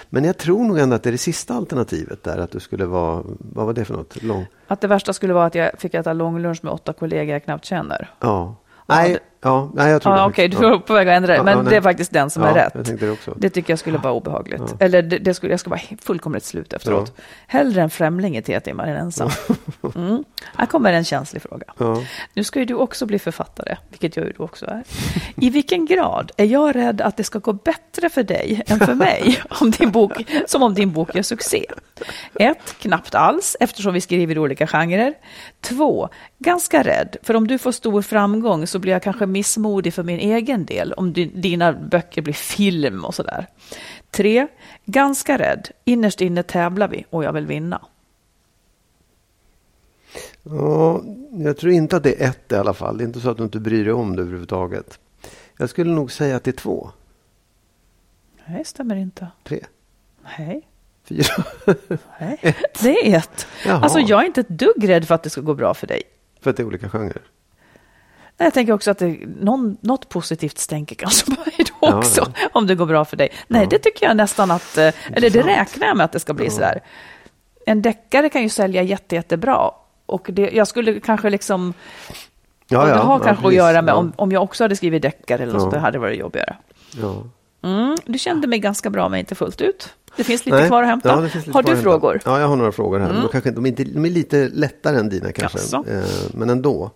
Men 0.09 0.23
jag 0.23 0.37
tror 0.37 0.65
nog 0.65 0.79
ändå 0.79 0.95
att 0.95 1.03
det 1.03 1.09
är 1.09 1.11
det 1.11 1.17
sista 1.17 1.53
alternativet 1.53 2.23
där. 2.23 2.37
Att 2.37 2.51
du 2.51 2.59
skulle 2.59 2.85
vara, 2.85 3.23
vad 3.39 3.65
var 3.65 3.73
det 3.73 3.85
för 3.85 3.93
något? 3.93 4.23
Lång, 4.23 4.45
Att 4.67 4.81
det 4.81 4.87
värsta 4.87 5.13
skulle 5.13 5.33
vara 5.33 5.45
att 5.45 5.55
jag 5.55 5.71
fick 5.77 5.93
äta 5.93 6.13
långlunch 6.13 6.59
med 6.63 6.73
åtta 6.73 6.93
kollegor 6.93 7.33
jag 7.33 7.43
knappt 7.43 7.65
känner. 7.65 8.09
ja. 8.19 8.55
Nej, 8.85 9.19
ja, 9.41 9.71
nej, 9.73 9.91
jag 9.91 10.01
tror 10.01 10.15
Ja, 10.15 10.21
det 10.21 10.27
Okej, 10.29 10.45
faktiskt. 10.45 10.61
du 10.61 10.67
Ja. 10.67 10.71
var 10.71 10.79
på 10.79 10.93
väg 10.93 11.09
att 11.09 11.13
ändra 11.17 11.35
Ja, 11.35 11.43
men 11.43 11.57
ja, 11.57 11.63
det 11.63 11.75
är 11.75 11.81
faktiskt 11.81 12.11
den 12.13 12.29
som 12.29 12.43
är 12.43 12.47
Ja, 12.47 12.55
rätt. 12.55 12.71
jag 12.75 12.85
tänkte 12.85 13.05
det 13.05 13.11
också. 13.11 13.33
Det 13.37 13.49
tycker 13.49 13.71
jag 13.71 13.79
skulle 13.79 13.97
vara 13.97 14.13
obehagligt. 14.13 14.75
Eller 14.79 15.01
det, 15.01 15.17
det 15.17 15.33
skulle, 15.33 15.53
jag 15.53 15.59
ska 15.59 15.69
vara 15.69 15.79
fullkomligt 16.01 16.43
slut 16.43 16.73
efteråt. 16.73 17.17
Hellre 17.47 17.81
en 17.81 17.89
främling 17.89 18.37
i 18.37 18.41
tre 18.41 18.59
timmar 18.59 18.87
än 18.87 18.95
ensam. 18.95 19.29
Mm. 19.95 20.23
Här 20.57 20.65
kommer 20.65 20.93
en 20.93 21.03
känslig 21.03 21.41
fråga. 21.41 21.65
Ja. 21.77 22.01
Nu 22.33 22.43
ska 22.43 22.59
ju 22.59 22.65
du 22.65 22.73
också 22.73 23.05
bli 23.05 23.19
författare, 23.19 23.77
vilket 23.89 24.17
jag 24.17 24.25
ju 24.25 24.33
också 24.37 24.65
är. 24.65 24.83
I 25.35 25.49
vilken 25.49 25.85
grad 25.85 26.31
är 26.37 26.45
jag 26.45 26.75
rädd 26.75 27.01
att 27.01 27.17
det 27.17 27.23
ska 27.23 27.39
gå 27.39 27.53
bättre 27.53 28.09
för 28.09 28.23
dig 28.23 28.63
än 28.67 28.79
för 28.79 28.93
mig 28.93 29.39
om 29.49 29.71
din 29.71 29.91
bok, 29.91 30.11
som 30.47 30.63
om 30.63 30.73
din 30.73 30.91
bok 30.91 31.15
gör 31.15 31.21
succé? 31.23 31.65
Ett, 32.35 32.75
Knappt 32.79 33.15
alls, 33.15 33.55
eftersom 33.59 33.93
vi 33.93 34.01
skriver 34.01 34.35
i 34.35 34.39
olika 34.39 34.67
genrer. 34.67 35.13
Två, 35.61 36.09
Ganska 36.37 36.83
rädd, 36.83 37.17
för 37.23 37.33
om 37.35 37.47
du 37.47 37.57
får 37.57 37.71
stor 37.71 38.01
framgång 38.01 38.67
så 38.67 38.79
blir 38.79 38.91
jag 38.93 39.03
kanske 39.03 39.25
missmodig 39.25 39.93
för 39.93 40.03
min 40.03 40.19
egen 40.19 40.65
del, 40.65 40.93
om 40.93 41.13
di- 41.13 41.31
dina 41.35 41.73
böcker 41.73 42.21
blir 42.21 42.33
film 42.33 43.05
och 43.05 43.15
sådär. 43.15 43.47
Tre, 44.11 44.47
Ganska 44.85 45.37
rädd, 45.37 45.69
innerst 45.85 46.21
inne 46.21 46.43
tävlar 46.43 46.87
vi 46.87 47.05
och 47.09 47.23
jag 47.23 47.33
vill 47.33 47.45
vinna. 47.47 47.81
Ja, 50.43 51.01
jag 51.31 51.57
tror 51.57 51.71
inte 51.73 51.97
att 51.97 52.03
det 52.03 52.23
är 52.23 52.29
ett 52.29 52.51
i 52.51 52.55
alla 52.55 52.73
fall. 52.73 52.97
Det 52.97 53.03
är 53.03 53.05
inte 53.05 53.19
så 53.19 53.29
att 53.29 53.37
du 53.37 53.43
inte 53.43 53.59
bryr 53.59 53.83
dig 53.83 53.93
om 53.93 54.15
det 54.15 54.21
överhuvudtaget. 54.21 54.99
Jag 55.57 55.69
skulle 55.69 55.91
nog 55.91 56.11
säga 56.11 56.35
att 56.35 56.43
det 56.43 56.51
är 56.51 56.61
två, 56.61 56.89
Nej, 58.47 58.65
stämmer 58.65 58.95
inte. 58.95 59.27
tre, 59.43 59.65
Nej. 60.37 60.67
Fyra. 61.09 61.43
Nej, 62.19 62.37
det 62.81 63.13
är 63.13 63.17
ett. 63.17 63.47
Jaha. 63.65 63.79
Alltså 63.81 63.99
jag 63.99 64.21
är 64.21 64.25
inte 64.25 64.41
ett 64.41 64.49
dugg 64.49 64.89
rädd 64.89 65.07
för 65.07 65.15
att 65.15 65.23
det 65.23 65.29
ska 65.29 65.41
gå 65.41 65.53
bra 65.53 65.73
för 65.73 65.87
dig. 65.87 66.01
För 66.41 66.49
att 66.49 66.57
det 66.57 66.63
är 66.63 66.67
olika 66.67 66.89
genrer. 66.89 67.21
Nej, 68.37 68.45
jag 68.45 68.53
tänker 68.53 68.73
också 68.73 68.91
att 68.91 68.97
det, 68.97 69.17
någon, 69.41 69.77
något 69.81 70.09
positivt 70.09 70.57
stänker 70.57 70.95
kanske 70.95 71.25
på 71.35 71.41
mig 71.41 71.53
då 71.57 71.73
Ja, 71.81 71.97
också, 71.97 72.31
om 72.51 72.67
det 72.67 72.75
går 72.75 72.85
bra 72.85 73.05
för 73.05 73.17
dig. 73.17 73.29
Nej, 73.47 73.67
det 73.69 73.79
tycker 73.79 74.05
jag 74.05 74.17
nästan 74.17 74.51
att, 74.51 74.77
eh, 74.77 74.93
eller 75.13 75.29
det 75.29 75.41
räknar 75.41 75.87
jag 75.87 75.97
med 75.97 76.05
att 76.05 76.11
det 76.11 76.19
ska 76.19 76.33
bli 76.33 76.49
sådär. 76.49 76.79
En 77.65 77.81
deckare 77.81 78.29
kan 78.29 78.41
ju 78.43 78.49
sälja 78.49 78.81
jätte, 78.83 79.15
jättebra. 79.15 79.71
Och 80.05 80.29
det, 80.33 80.49
jag 80.51 80.67
skulle 80.67 80.99
kanske 80.99 81.29
liksom, 81.29 81.73
Ja, 82.67 82.83
det 82.85 82.89
ja, 82.89 82.97
har 82.97 83.19
ja, 83.19 83.25
kanske 83.25 83.47
att 83.47 83.53
göra 83.53 83.81
med 83.81 83.91
Ja, 83.91 83.95
om, 83.95 84.13
om 84.15 84.31
jag 84.31 84.43
också 84.43 84.63
hade 84.63 84.75
skrivit 84.75 85.01
deckare 85.01 85.43
eller 85.43 85.53
något 85.53 85.63
Ja. 85.63 85.69
det 85.69 85.79
hade 85.79 85.99
varit 85.99 86.19
jobbigare. 86.19 86.57
Ja. 87.01 87.23
Mm, 87.61 87.95
du 88.05 88.19
kände 88.19 88.47
mig 88.47 88.59
ganska 88.59 88.89
bra, 88.89 89.09
men 89.09 89.19
inte 89.19 89.35
fullt 89.35 89.61
ut. 89.61 89.93
Det 90.15 90.23
finns 90.23 90.45
lite 90.45 90.57
Nej, 90.57 90.67
kvar 90.67 90.83
att 90.83 90.89
hämta. 90.89 91.09
ja, 91.09 91.15
har 91.15 91.63
du 91.63 91.69
hämta. 91.69 91.83
frågor? 91.83 92.11
Mm. 92.11 92.21
Ja, 92.25 92.39
jag 92.39 92.47
har 92.47 92.55
några 92.55 92.71
frågor 92.71 92.99
här. 92.99 93.13
De, 93.13 93.27
kanske, 93.27 93.51
de, 93.51 93.65
är 93.65 93.69
inte, 93.69 93.83
de 93.83 94.05
är 94.05 94.09
lite 94.09 94.49
lättare 94.49 94.97
än 94.97 95.09
dina 95.09 95.31
kanske. 95.31 95.57
Jaså? 95.57 95.85
Eh, 95.87 96.03
men 96.33 96.49
ändå. 96.49 96.91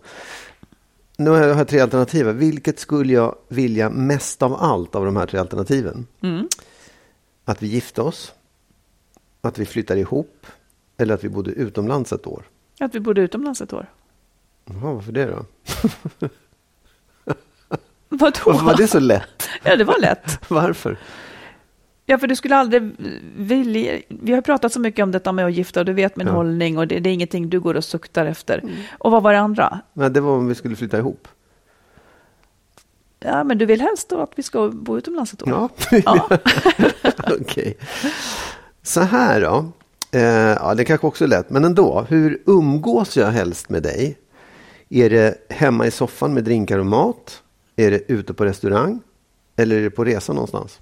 Nu 1.18 1.30
har 1.30 1.38
jag 1.38 1.68
tre 1.68 1.80
alternativ. 1.80 2.26
Vilket 2.28 2.80
skulle 2.80 3.14
jag 3.14 3.36
vilja 3.48 3.90
mest 3.90 4.42
av 4.42 4.54
allt 4.54 4.96
av 4.96 5.06
de 5.06 5.16
här 5.16 5.26
tre 5.26 5.40
alternativen? 5.40 6.08
Mm. 6.22 6.48
Att 7.46 7.64
vi 7.64 7.68
gifte 7.68 8.02
oss, 8.02 8.34
att 9.42 9.60
vi 9.60 9.66
flyttar 9.66 9.96
ihop 9.96 10.48
eller 10.98 11.14
att 11.14 11.24
vi 11.24 11.30
bodde 11.30 11.52
utomlands 11.52 12.14
ett 12.14 12.28
år. 12.28 12.44
Att 12.80 12.96
vi 12.96 13.00
bodde 13.00 13.22
utomlands 13.22 13.62
ett 13.62 13.74
år. 13.74 13.90
Jaha, 14.66 14.94
varför 14.94 15.12
det 15.12 15.26
då? 15.26 15.46
Vadå? 18.10 18.40
Varför 18.46 18.66
var 18.66 18.78
det 18.78 18.88
så 18.88 19.00
lätt? 19.00 19.50
Ja, 19.64 19.76
det 19.76 19.84
var 19.84 20.00
lätt. 20.00 20.40
Varför? 20.50 20.98
Ja, 22.06 22.18
för 22.18 22.28
du 22.28 22.36
skulle 22.36 22.56
aldrig 22.56 22.92
vilja... 23.38 24.00
Vi 24.08 24.34
har 24.34 24.42
pratat 24.42 24.74
så 24.74 24.80
mycket 24.80 25.04
om 25.04 25.12
detta 25.12 25.32
med 25.32 25.46
att 25.46 25.54
gifta 25.54 25.80
och 25.80 25.86
du 25.86 25.94
vet 25.94 26.16
min 26.16 26.28
Ja. 26.28 26.34
hållning 26.34 26.78
och 26.78 26.88
det, 26.88 27.00
det 27.00 27.10
är 27.10 27.14
ingenting 27.14 27.50
du 27.50 27.60
går 27.60 27.76
och 27.76 27.84
suktar 27.84 28.26
efter. 28.26 28.64
Och 29.00 29.12
vad 29.12 29.24
var 29.24 29.34
det 29.34 29.40
andra? 29.40 29.80
Men 29.94 30.14
det 30.14 30.22
var 30.22 30.38
om 30.38 30.48
vi 30.48 30.56
skulle 30.56 30.76
flytta 30.76 30.98
ihop. 30.98 31.28
Ja, 33.20 33.44
men 33.44 33.58
du 33.58 33.66
vill 33.66 33.82
helst 33.82 34.10
då 34.10 34.20
att 34.22 34.32
vi 34.36 34.44
ska 34.44 34.70
bo 34.70 34.98
utomlands 34.98 35.34
ett 35.34 35.44
år? 35.44 35.50
Ja, 35.50 35.70
Ja. 36.06 36.30
okej. 37.42 37.78
Så 38.82 39.02
här 39.02 39.42
då. 39.42 39.66
Eh, 40.12 40.22
ja, 40.24 40.74
det 40.76 40.86
kanske 40.86 41.08
också 41.08 41.24
är 41.24 41.28
lätt, 41.28 41.50
men 41.50 41.66
ändå. 41.66 42.06
Hur 42.10 42.42
umgås 42.46 43.18
jag 43.18 43.28
helst 43.28 43.70
med 43.70 43.84
dig? 43.84 44.18
Är 44.90 45.10
det 45.10 45.38
hemma 45.50 45.88
i 45.88 45.92
soffan 45.92 46.34
med 46.34 46.44
drinkar 46.44 46.80
och 46.80 46.86
mat? 46.86 47.44
Är 47.76 47.92
det 47.92 48.12
ute 48.12 48.34
på 48.34 48.46
restaurang? 48.46 49.00
Eller 49.56 49.76
är 49.78 49.82
det 49.82 49.90
på 49.90 50.04
resa 50.06 50.34
någonstans? 50.34 50.80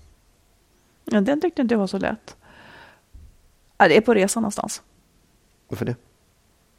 Ja, 1.12 1.22
den 1.22 1.41
tyckte 1.41 1.62
inte 1.62 1.74
jag 1.74 1.80
var 1.80 1.88
så 1.88 1.98
lätt. 1.98 2.38
Ja, 3.77 3.88
det 3.88 3.98
är 3.98 4.01
på 4.01 4.13
resa 4.13 4.39
någonstans. 4.39 4.82
Varför 5.68 5.86
det? 5.86 5.96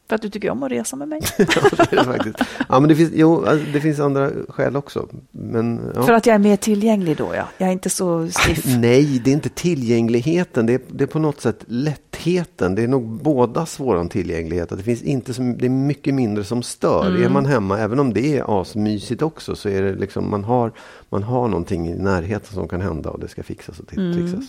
För 0.09 0.15
att 0.15 0.23
du 0.23 0.29
tycker 0.31 0.51
om 0.51 0.63
att 0.63 0.71
resa 0.71 0.97
med 0.97 1.09
mig. 1.09 1.21
Ja, 1.39 1.47
det, 1.91 1.97
är 1.97 2.05
faktiskt. 2.05 2.39
Ja, 2.69 2.81
men 2.81 2.89
det, 2.89 2.97
finns, 2.97 3.11
jo, 3.15 3.45
alltså, 3.47 3.67
det 3.73 3.81
finns 3.81 4.01
andra 4.01 4.31
skäl 4.49 4.77
också. 4.77 5.09
Men, 5.31 5.93
ja. 5.95 6.03
För 6.03 6.13
att 6.13 6.27
jag 6.27 6.35
är 6.35 6.39
mer 6.39 6.57
tillgänglig 6.57 7.17
då, 7.17 7.35
ja. 7.35 7.49
Jag 7.59 7.69
är 7.69 7.73
inte 7.73 7.91
så 7.91 8.29
stiff. 8.29 8.65
Nej, 8.79 9.21
det 9.25 9.31
är 9.31 9.33
inte 9.33 9.49
tillgängligheten. 9.49 10.67
Det 10.67 10.73
är, 10.73 10.81
det 10.89 11.05
är 11.05 11.09
på 11.09 11.19
något 11.19 11.41
sätt 11.41 11.65
lättheten. 11.67 12.75
Det 12.75 12.83
är 12.83 12.89
nog 12.89 13.23
båda 13.23 13.67
våran 13.79 14.09
tillgänglighet. 14.09 14.73
Att 14.73 14.79
Det, 14.79 14.85
finns 14.85 15.03
inte 15.03 15.35
som, 15.35 15.59
det 15.59 15.67
är 15.67 15.71
mycket 15.71 16.15
mindre 16.15 16.45
som 16.45 16.63
stör. 16.63 17.25
Är 17.25 17.29
man 17.29 17.47
hemma, 17.47 17.79
även 17.79 17.99
om 17.99 18.13
det 18.13 18.39
är 18.39 18.61
asmysigt 18.61 19.23
också, 19.23 19.57
så 19.57 19.69
är 19.69 19.83
det 19.83 19.95
liksom 19.95 20.31
man 20.31 20.45
har, 20.45 20.73
man 21.09 21.23
har 21.23 21.49
någonting 21.49 21.89
i 21.89 21.95
närheten 21.95 22.55
som 22.55 22.69
kan 22.69 22.81
hända 22.81 23.11
och 23.11 23.21
det 23.21 23.29
ska 23.29 23.43
fixas 23.43 23.81
och 23.81 23.89
trixas. 23.89 24.45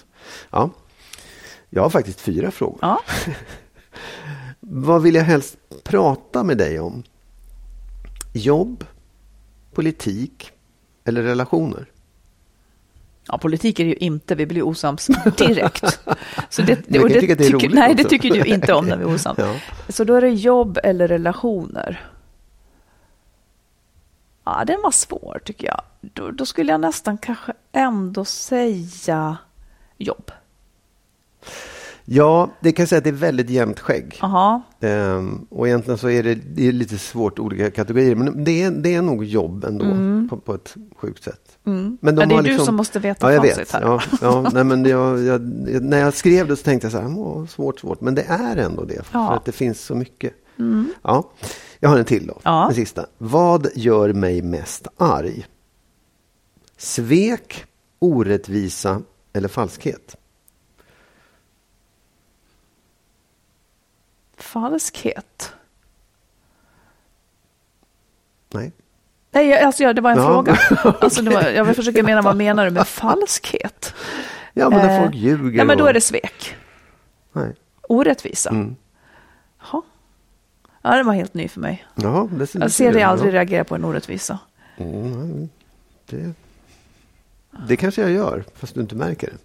Ja. 0.52 0.70
Jag 1.70 1.84
har 1.84 1.90
faktiskt 1.90 2.22
fyra 2.22 2.52
frågor. 2.52 2.80
Ja. 2.82 3.02
Vad 4.66 5.02
vill 5.02 5.16
jag 5.16 5.24
helst 5.24 5.58
prata 5.84 6.44
med 6.44 6.58
dig 6.58 6.80
om? 6.80 7.04
Jobb, 8.34 8.84
politik 9.74 10.52
eller 11.06 11.22
relationer? 11.24 11.86
ja, 13.28 13.38
politik 13.38 13.80
är 13.80 13.84
det 13.84 13.90
ju 13.90 13.96
inte. 13.96 14.36
Vi 14.36 14.46
blir 14.46 14.64
osams 14.64 15.08
direkt. 15.38 16.00
Så 16.50 16.62
det, 16.62 16.80
jag 16.88 17.04
och 17.04 17.10
tycka 17.12 17.34
att 17.34 17.40
det 17.40 17.46
tycker- 17.50 17.70
Nej, 17.70 17.96
det 17.96 18.04
tycker 18.04 18.30
du 18.30 18.44
inte 18.46 18.74
om 18.74 18.86
när 18.86 18.98
vi 18.98 19.04
är 19.04 19.14
osams. 19.16 19.38
Ja. 19.42 19.56
Så 19.90 20.04
då 20.04 20.14
är 20.16 20.22
det 20.22 20.30
jobb 20.30 20.78
eller 20.84 21.08
relationer. 21.08 22.08
Ja, 24.44 24.64
den 24.68 24.82
var 24.84 24.92
svår 24.92 25.42
tycker 25.46 25.68
jag. 25.68 25.82
Då, 26.02 26.32
då 26.32 26.46
skulle 26.46 26.72
jag 26.72 26.82
nästan 26.82 27.18
kanske 27.18 27.54
ändå 27.72 28.26
säga 28.26 29.38
jobb. 29.98 30.32
Ja, 32.06 32.50
det 32.60 32.72
kan 32.72 32.84
jag 32.84 32.90
säga 32.90 32.98
att 32.98 33.04
det 33.04 33.10
är 33.10 33.12
väldigt 33.12 33.50
jämnt 33.50 33.80
skägg. 33.80 34.20
Ehm, 34.82 35.46
och 35.50 35.68
egentligen 35.68 35.98
så 35.98 36.10
är 36.10 36.24
det, 36.24 36.36
det 36.36 36.68
är 36.68 36.72
lite 36.72 36.98
svårt 36.98 37.40
olika 37.40 37.72
kategorier. 37.72 38.16
Men 38.16 38.44
det 38.44 38.64
är, 38.64 38.72
det 38.72 38.96
är 38.96 39.02
nog 39.02 39.24
jobb 39.26 39.64
ändå 39.66 39.86
på, 40.30 40.38
på 40.42 40.54
ett 40.54 40.76
sjukt 40.98 41.24
sätt. 41.24 41.58
Men 41.64 41.98
de 42.02 42.10
Mm. 42.10 42.20
Ja, 42.20 42.26
det 42.26 42.34
är 42.34 42.36
har 42.36 42.44
du 42.44 42.50
liksom- 42.50 42.66
som 42.66 42.76
måste 42.76 43.00
veta 43.00 43.28
ja, 43.28 43.34
jag 43.34 43.42
vet. 43.42 43.72
här. 43.72 43.82
Ja, 43.82 44.02
ja, 44.22 44.50
nej, 44.54 44.64
men 44.64 44.86
jag, 44.86 45.24
jag, 45.24 45.42
när 45.84 46.00
jag 46.00 46.14
skrev 46.14 46.48
det 46.48 46.56
så 46.56 46.64
tänkte 46.64 46.86
jag 46.86 46.92
så 46.92 47.00
här, 47.00 47.18
Åh, 47.20 47.46
svårt, 47.46 47.80
svårt. 47.80 48.02
Men 48.02 48.16
det 48.16 48.24
är 48.28 48.58
ändå 48.58 48.84
det. 48.84 49.04
För 49.06 49.20
Ja. 49.20 49.26
Mm. 49.26 49.38
att 49.38 49.46
det 49.46 49.52
finns 49.52 49.82
så 49.82 49.96
mycket. 49.96 50.34
Ja, 51.02 51.32
jag 51.80 51.90
har 51.90 51.98
en 51.98 52.06
till 52.06 52.28
då. 52.28 52.40
Ja. 52.44 52.68
En 52.70 52.76
sista. 52.76 53.06
Vad 53.18 53.68
gör 53.76 54.14
mig 54.14 54.42
mest 54.42 54.88
arg? 54.98 55.46
Svek, 56.78 57.66
orättvisa 58.00 59.02
eller 59.34 59.48
falskhet? 59.48 60.16
Falskhet. 64.44 65.54
Nej. 68.54 68.72
Nej, 69.32 69.60
alltså, 69.60 69.84
ja, 69.84 69.94
det 69.94 70.02
var 70.02 70.12
en 70.12 70.18
Ja. 70.18 70.26
fråga. 70.28 70.58
Alltså, 71.02 71.24
var, 71.24 71.42
jag 71.42 71.76
försöker 71.76 72.04
mena, 72.04 72.22
vad 72.22 72.36
menar 72.46 72.66
du 72.66 72.72
med 72.72 72.88
falskhet? 72.88 73.94
Ja, 74.54 74.70
men 74.70 74.80
när 74.88 74.96
Eh, 74.98 75.04
folk 75.04 75.16
ljuger. 75.16 75.58
Ja, 75.58 75.64
men 75.66 75.78
då 75.78 75.86
är 75.86 75.94
det 75.94 76.02
svek. 76.02 76.56
Nej. 77.34 77.56
Orättvisa. 77.82 78.50
Mm. 78.50 78.76
Jaha. 79.60 79.82
Ja, 80.82 80.96
det 80.98 81.04
var 81.04 81.14
helt 81.14 81.34
ny 81.34 81.48
för 81.48 81.60
mig. 81.60 81.86
Ja, 81.96 82.28
det, 82.32 82.54
det 82.54 82.60
Jag 82.60 82.72
ser 82.72 82.94
dig 82.94 83.04
aldrig 83.04 83.34
reagera 83.34 83.64
på 83.64 83.76
en 83.76 83.86
orättvisa. 83.86 84.40
Mm, 84.78 85.50
det, 86.10 86.34
det 87.68 87.78
kanske 87.78 88.02
jag 88.02 88.12
gör, 88.12 88.44
fast 88.56 88.74
du 88.76 88.82
inte 88.82 88.96
märker 88.96 89.28
det. 89.28 89.38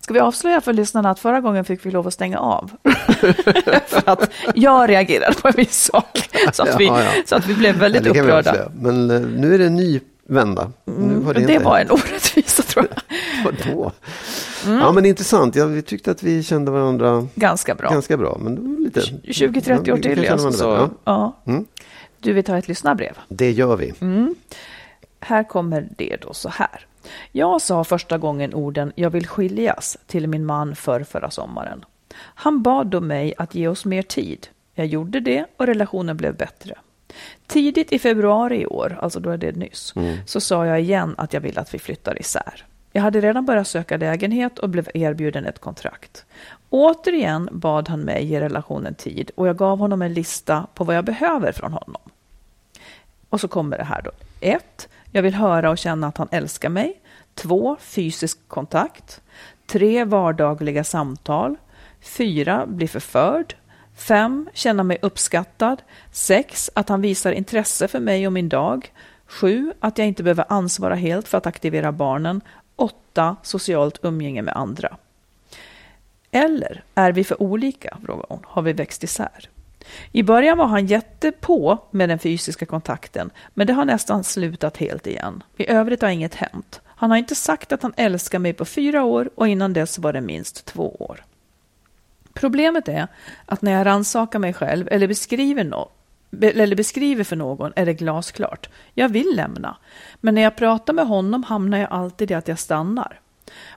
Ska 0.00 0.14
vi 0.14 0.20
avslöja 0.20 0.60
för 0.60 0.72
lyssnarna 0.72 1.10
att 1.10 1.18
förra 1.18 1.40
gången 1.40 1.64
fick 1.64 1.86
vi 1.86 1.90
lov 1.90 2.06
att 2.06 2.14
stänga 2.14 2.38
av? 2.38 2.70
för 3.86 4.02
att 4.10 4.30
jag 4.54 4.88
reagerade 4.90 5.34
på 5.34 5.48
en 5.48 5.54
viss 5.56 5.82
sak. 5.92 6.30
Så 6.52 6.62
att 6.62 6.80
vi, 6.80 6.86
Ja, 6.86 7.02
ja. 7.02 7.22
Så 7.26 7.36
att 7.36 7.46
vi 7.46 7.54
blev 7.54 7.74
väldigt 7.76 8.06
Ja, 8.06 8.12
det 8.12 8.20
upprörda. 8.20 8.68
Men 8.80 9.10
eh, 9.10 9.20
nu 9.20 9.54
är 9.54 9.58
det 9.58 9.66
en 9.66 9.76
ny 9.76 10.00
vända. 10.28 10.72
nu 10.84 11.24
har 11.24 11.34
det 11.34 11.40
inte 11.40 11.58
var 11.58 11.78
en 11.78 11.90
orättvisa 11.90 12.62
tror 12.62 12.86
jag. 12.90 13.02
Vadå? 13.44 13.92
Mm. 14.66 14.78
Ja, 14.78 14.92
men 14.92 15.02
det 15.02 15.08
intressant. 15.08 15.56
Ja, 15.56 15.66
vi 15.66 15.82
tyckte 15.82 16.10
att 16.10 16.22
vi 16.22 16.42
kände 16.42 16.70
varandra 16.70 17.26
Ganska 17.34 17.74
bra. 17.74 17.90
ganska 17.90 18.16
bra. 18.16 18.38
Men 18.40 18.54
det 18.54 18.60
var 18.60 18.80
lite... 18.84 19.00
20-30 19.00 19.82
Ja, 19.84 19.94
år 19.94 19.98
till. 19.98 20.28
Alltså, 20.28 20.52
så, 20.52 20.88
ja. 21.04 21.36
Mm. 21.46 21.64
Du 22.20 22.32
vill 22.32 22.44
ta 22.44 22.58
ett 22.58 22.68
lyssnarbrev? 22.68 23.12
Det 23.28 23.50
gör 23.50 23.76
vi. 23.76 23.92
Mm. 24.00 24.34
Här 25.20 25.44
kommer 25.48 25.88
det 25.96 26.16
då 26.22 26.34
så 26.34 26.48
här. 26.48 26.86
Jag 27.32 27.62
sa 27.62 27.84
första 27.84 28.18
gången 28.18 28.54
orden 28.54 28.92
jag 28.96 29.10
vill 29.10 29.26
skiljas 29.26 29.96
till 30.06 30.26
min 30.26 30.46
man 30.46 30.76
för 30.76 31.04
förra 31.04 31.30
sommaren. 31.30 31.84
Han 32.18 32.62
bad 32.62 32.86
då 32.86 33.00
mig 33.00 33.34
att 33.38 33.54
ge 33.54 33.68
oss 33.68 33.84
mer 33.84 34.02
tid. 34.02 34.48
Jag 34.74 34.86
gjorde 34.86 35.20
det 35.20 35.44
och 35.56 35.66
relationen 35.66 36.16
blev 36.16 36.36
bättre. 36.36 36.74
Tidigt 37.46 37.92
i 37.92 37.98
februari 37.98 38.60
i 38.60 38.66
år, 38.66 38.98
alltså 39.02 39.20
då 39.20 39.30
är 39.30 39.36
det 39.36 39.56
nyss, 39.56 39.94
så 40.26 40.40
sa 40.40 40.66
jag 40.66 40.80
igen 40.80 41.14
att 41.18 41.32
jag 41.32 41.40
vill 41.40 41.58
att 41.58 41.74
vi 41.74 41.78
flyttar 41.78 42.20
isär. 42.20 42.64
Jag 42.92 43.02
hade 43.02 43.20
redan 43.20 43.46
börjat 43.46 43.68
söka 43.68 43.96
lägenhet 43.96 44.58
och 44.58 44.68
blev 44.68 44.88
erbjuden 44.94 45.46
ett 45.46 45.58
kontrakt. 45.58 46.24
Återigen 46.70 47.48
bad 47.52 47.88
han 47.88 48.00
mig 48.00 48.24
ge 48.24 48.40
relationen 48.40 48.94
tid 48.94 49.30
och 49.34 49.48
jag 49.48 49.56
gav 49.56 49.78
honom 49.78 50.02
en 50.02 50.14
lista 50.14 50.66
på 50.74 50.84
vad 50.84 50.96
jag 50.96 51.04
behöver 51.04 51.52
från 51.52 51.72
honom. 51.72 52.02
Och 53.28 53.40
så 53.40 53.48
kommer 53.48 53.78
det 53.78 53.84
här 53.84 54.02
då. 54.02 54.10
1. 54.40 54.88
Jag 55.16 55.22
vill 55.22 55.34
höra 55.34 55.70
och 55.70 55.78
känna 55.78 56.06
att 56.06 56.16
han 56.16 56.28
älskar 56.30 56.68
mig. 56.68 57.00
2. 57.34 57.76
Fysisk 57.80 58.48
kontakt. 58.48 59.20
3. 59.66 60.04
Vardagliga 60.04 60.84
samtal. 60.84 61.56
4. 62.00 62.66
Bli 62.66 62.88
förförd. 62.88 63.54
5. 63.94 64.48
Känna 64.52 64.82
mig 64.82 64.98
uppskattad. 65.02 65.82
6. 66.10 66.70
Att 66.74 66.88
han 66.88 67.00
visar 67.00 67.32
intresse 67.32 67.88
för 67.88 68.00
mig 68.00 68.26
och 68.26 68.32
min 68.32 68.48
dag. 68.48 68.92
7. 69.26 69.72
Att 69.80 69.98
jag 69.98 70.06
inte 70.06 70.22
behöver 70.22 70.44
ansvara 70.48 70.94
helt 70.94 71.28
för 71.28 71.38
att 71.38 71.46
aktivera 71.46 71.92
barnen. 71.92 72.40
8. 72.76 73.36
Socialt 73.42 73.98
umgänge 74.02 74.42
med 74.42 74.56
andra. 74.56 74.96
Eller 76.30 76.84
är 76.94 77.12
vi 77.12 77.24
för 77.24 77.42
olika? 77.42 77.98
frågar 78.06 78.26
hon. 78.28 78.40
Har 78.44 78.62
vi 78.62 78.72
växt 78.72 79.04
isär? 79.04 79.48
I 80.12 80.22
början 80.22 80.58
var 80.58 80.66
han 80.66 80.86
jättepå 80.86 81.78
med 81.90 82.08
den 82.08 82.18
fysiska 82.18 82.66
kontakten, 82.66 83.30
men 83.54 83.66
det 83.66 83.72
har 83.72 83.84
nästan 83.84 84.24
slutat 84.24 84.76
helt 84.76 85.06
igen. 85.06 85.42
I 85.56 85.70
övrigt 85.70 86.02
har 86.02 86.08
inget 86.08 86.34
hänt. 86.34 86.80
Han 86.86 87.10
har 87.10 87.18
inte 87.18 87.34
sagt 87.34 87.72
att 87.72 87.82
han 87.82 87.94
älskar 87.96 88.38
mig 88.38 88.52
på 88.52 88.64
fyra 88.64 89.04
år 89.04 89.30
och 89.34 89.48
innan 89.48 89.72
dess 89.72 89.98
var 89.98 90.12
det 90.12 90.20
minst 90.20 90.64
två 90.64 90.96
år. 90.98 91.24
Problemet 92.32 92.88
är 92.88 93.08
att 93.46 93.62
när 93.62 93.72
jag 93.72 93.86
rannsakar 93.86 94.38
mig 94.38 94.52
själv 94.52 94.88
eller 94.90 95.08
beskriver, 95.08 95.64
no 95.64 95.88
eller 96.42 96.76
beskriver 96.76 97.24
för 97.24 97.36
någon 97.36 97.72
är 97.76 97.86
det 97.86 97.94
glasklart. 97.94 98.68
Jag 98.94 99.08
vill 99.08 99.36
lämna. 99.36 99.76
Men 100.20 100.34
när 100.34 100.42
jag 100.42 100.56
pratar 100.56 100.92
med 100.92 101.06
honom 101.06 101.42
hamnar 101.42 101.78
jag 101.78 101.92
alltid 101.92 102.30
i 102.30 102.34
att 102.34 102.48
jag 102.48 102.58
stannar. 102.58 103.20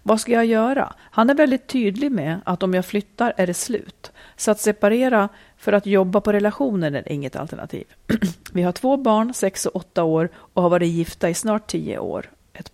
Vad 0.03 0.21
ska 0.21 0.31
jag 0.31 0.45
göra? 0.45 0.93
Han 0.99 1.29
är 1.29 1.35
väldigt 1.35 1.67
tydlig 1.67 2.11
med 2.11 2.41
att 2.43 2.63
om 2.63 2.73
jag 2.73 2.85
flyttar 2.85 3.33
är 3.37 3.47
det 3.47 3.53
slut. 3.53 4.11
Så 4.35 4.51
att 4.51 4.59
separera 4.59 5.29
för 5.59 5.73
att 5.73 5.85
jobba 5.85 6.21
på 6.21 6.31
relationen 6.31 6.95
är 6.95 7.11
inget 7.11 7.35
alternativ. 7.35 7.83
Vi 8.53 8.61
har 8.61 8.71
två 8.71 8.97
barn, 8.97 9.33
sex 9.33 9.65
och 9.65 9.75
åtta 9.75 10.03
år 10.03 10.29
och 10.35 10.61
har 10.61 10.69
varit 10.69 10.89
gifta 10.89 11.29
i 11.29 11.33
snart 11.33 11.67
tio 11.67 11.99
år. 11.99 12.29
Ett, 12.53 12.71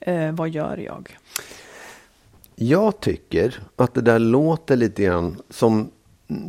eh, 0.00 0.32
vad 0.32 0.48
gör 0.48 0.76
jag? 0.76 1.16
Jag 2.54 3.00
tycker 3.00 3.60
att 3.76 3.94
det 3.94 4.00
där 4.00 4.18
låter 4.18 4.76
lite 4.76 5.02
grann 5.02 5.36
som, 5.50 5.90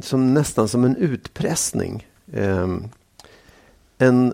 som 0.02 0.34
nästan 0.34 0.68
som 0.68 0.84
en 0.84 0.96
utpressning. 0.96 2.08
Eh, 2.34 2.68
en, 3.98 4.34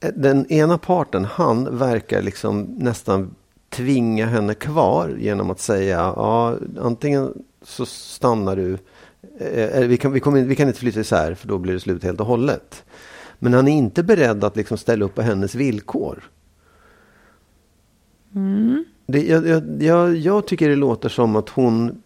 den 0.00 0.52
ena 0.52 0.78
parten, 0.78 1.24
han 1.24 1.78
verkar 1.78 2.22
liksom 2.22 2.62
nästan 2.62 3.34
tvinga 3.68 4.26
henne 4.26 4.54
kvar 4.54 5.16
genom 5.18 5.50
att 5.50 5.60
säga 5.60 5.96
ja, 5.96 6.56
antingen 6.80 7.42
så 7.62 7.86
stannar 7.86 8.56
du, 8.56 8.72
eh, 8.72 8.78
vi, 9.88 9.98
kan, 10.00 10.12
vi, 10.12 10.20
kommer, 10.20 10.42
vi 10.42 10.56
kan 10.56 10.68
inte 10.68 10.80
flytta 10.80 11.00
isär 11.00 11.34
för 11.34 11.48
då 11.48 11.58
blir 11.58 11.72
det 11.72 11.80
slut 11.80 12.04
helt 12.04 12.20
och 12.20 12.26
hållet. 12.26 12.84
Men 13.38 13.54
han 13.54 13.68
är 13.68 13.72
inte 13.72 14.02
beredd 14.02 14.44
att 14.44 14.56
liksom 14.56 14.78
ställa 14.78 15.04
upp 15.04 15.14
på 15.14 15.22
hennes 15.22 15.54
villkor. 15.54 16.30
Det, 19.06 19.22
jag, 19.22 19.46
jag, 19.46 19.82
jag, 19.82 20.16
jag 20.16 20.46
tycker 20.46 20.68
det 20.68 20.76
låter 20.76 21.08
som 21.08 21.36
att 21.36 21.48
hon 21.48 22.02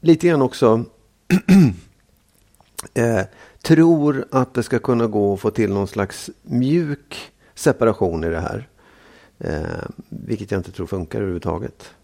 lite 0.00 0.28
grann 0.28 0.42
också 0.42 0.84
eh, 2.94 3.20
tror 3.62 4.24
att 4.30 4.54
det 4.54 4.62
ska 4.62 4.78
kunna 4.78 5.06
gå 5.06 5.34
att 5.34 5.40
få 5.40 5.50
till 5.50 5.72
någon 5.72 5.88
slags 5.88 6.30
mjuk 6.42 7.32
separation 7.54 8.24
i 8.24 8.28
det 8.28 8.40
här. 8.40 8.68
Eh, 9.38 9.88
vilket 10.08 10.50
jag 10.50 10.58
inte 10.58 10.72
tror 10.72 10.86
funkar 10.86 11.18
överhuvudtaget. 11.18 11.94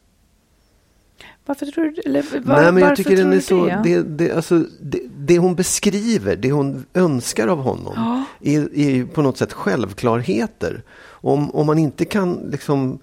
Varför 1.47 1.67
tror 1.67 1.85
du 1.85 2.01
eller, 2.07 2.25
var, 2.41 2.63
Nej, 2.63 2.73
men 2.73 2.83
jag 2.83 2.97
tycker 2.97 3.17
den 3.17 3.33
är 3.33 3.41
så, 3.41 3.65
det? 3.67 3.81
det, 3.85 4.03
det, 4.03 4.33
alltså, 4.33 4.65
det, 4.81 5.01
det 5.19 5.39
hon 5.39 5.55
beskriver, 5.55 6.37
det 6.37 6.53
hon 6.53 6.87
önskar 6.95 7.49
av 7.49 7.59
honom, 7.63 7.93
Ja. 7.97 8.25
är, 8.41 8.79
är 8.79 9.05
på 9.05 9.23
något 9.23 9.39
sätt 9.39 9.53
självklarheter. 9.53 10.83
Om, 11.07 11.51
om 11.51 11.67
man 11.67 11.79
inte 11.79 12.05
kan 12.05 12.33
liksom 12.51 12.99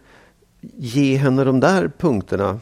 ge 0.77 1.15
henne 1.15 1.43
de 1.43 1.59
där 1.59 1.91
punkterna, 1.97 2.59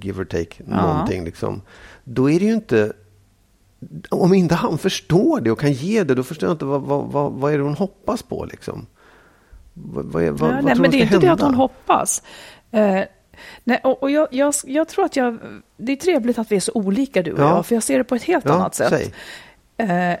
give 0.00 0.20
or 0.22 0.24
take, 0.24 0.62
Ja. 0.70 0.82
någonting, 0.86 1.24
liksom, 1.24 1.62
då 2.04 2.30
är 2.30 2.38
det 2.40 2.46
ju 2.46 2.52
inte 2.52 2.92
om 4.10 4.34
inte 4.34 4.54
han 4.54 4.78
förstår 4.78 5.40
det 5.40 5.50
och 5.50 5.60
kan 5.60 5.72
ge 5.72 6.04
det, 6.04 6.14
då 6.14 6.22
förstår 6.22 6.48
jag 6.48 6.54
inte 6.54 6.64
vad, 6.64 6.82
vad, 6.82 7.04
vad, 7.12 7.32
vad 7.32 7.52
är 7.52 7.58
det 7.58 7.64
hon 7.64 7.74
hoppas 7.74 8.22
på. 8.22 8.44
Liksom? 8.44 8.86
Vad, 9.74 10.04
vad, 10.04 10.22
vad, 10.38 10.50
Ja, 10.50 10.60
nej, 10.62 10.74
men 10.78 10.90
det 10.90 10.96
är 10.96 11.02
inte 11.02 11.18
det 11.18 11.28
att 11.32 11.40
hända? 11.40 11.44
hon 11.46 11.54
hoppas. 11.54 12.22
Eh, 12.70 13.00
nej, 13.64 13.80
och 13.84 14.02
och 14.02 14.10
jag, 14.10 14.28
jag, 14.30 14.54
jag 14.64 14.88
tror 14.88 15.04
att 15.04 15.16
jag... 15.16 15.38
Det 15.76 15.92
är 15.92 15.96
trevligt 15.96 16.38
att 16.38 16.52
vi 16.52 16.56
är 16.56 16.60
så 16.60 16.72
olika 16.74 17.22
du 17.22 17.32
och 17.32 17.38
Ja. 17.40 17.56
jag, 17.56 17.66
för 17.66 17.74
jag 17.76 17.82
ser 17.82 17.98
det 17.98 18.04
på 18.04 18.14
ett 18.14 18.22
helt 18.22 18.44
Ja, 18.44 18.52
annat 18.54 18.74
sätt. 18.74 19.12
Eh, 19.76 20.12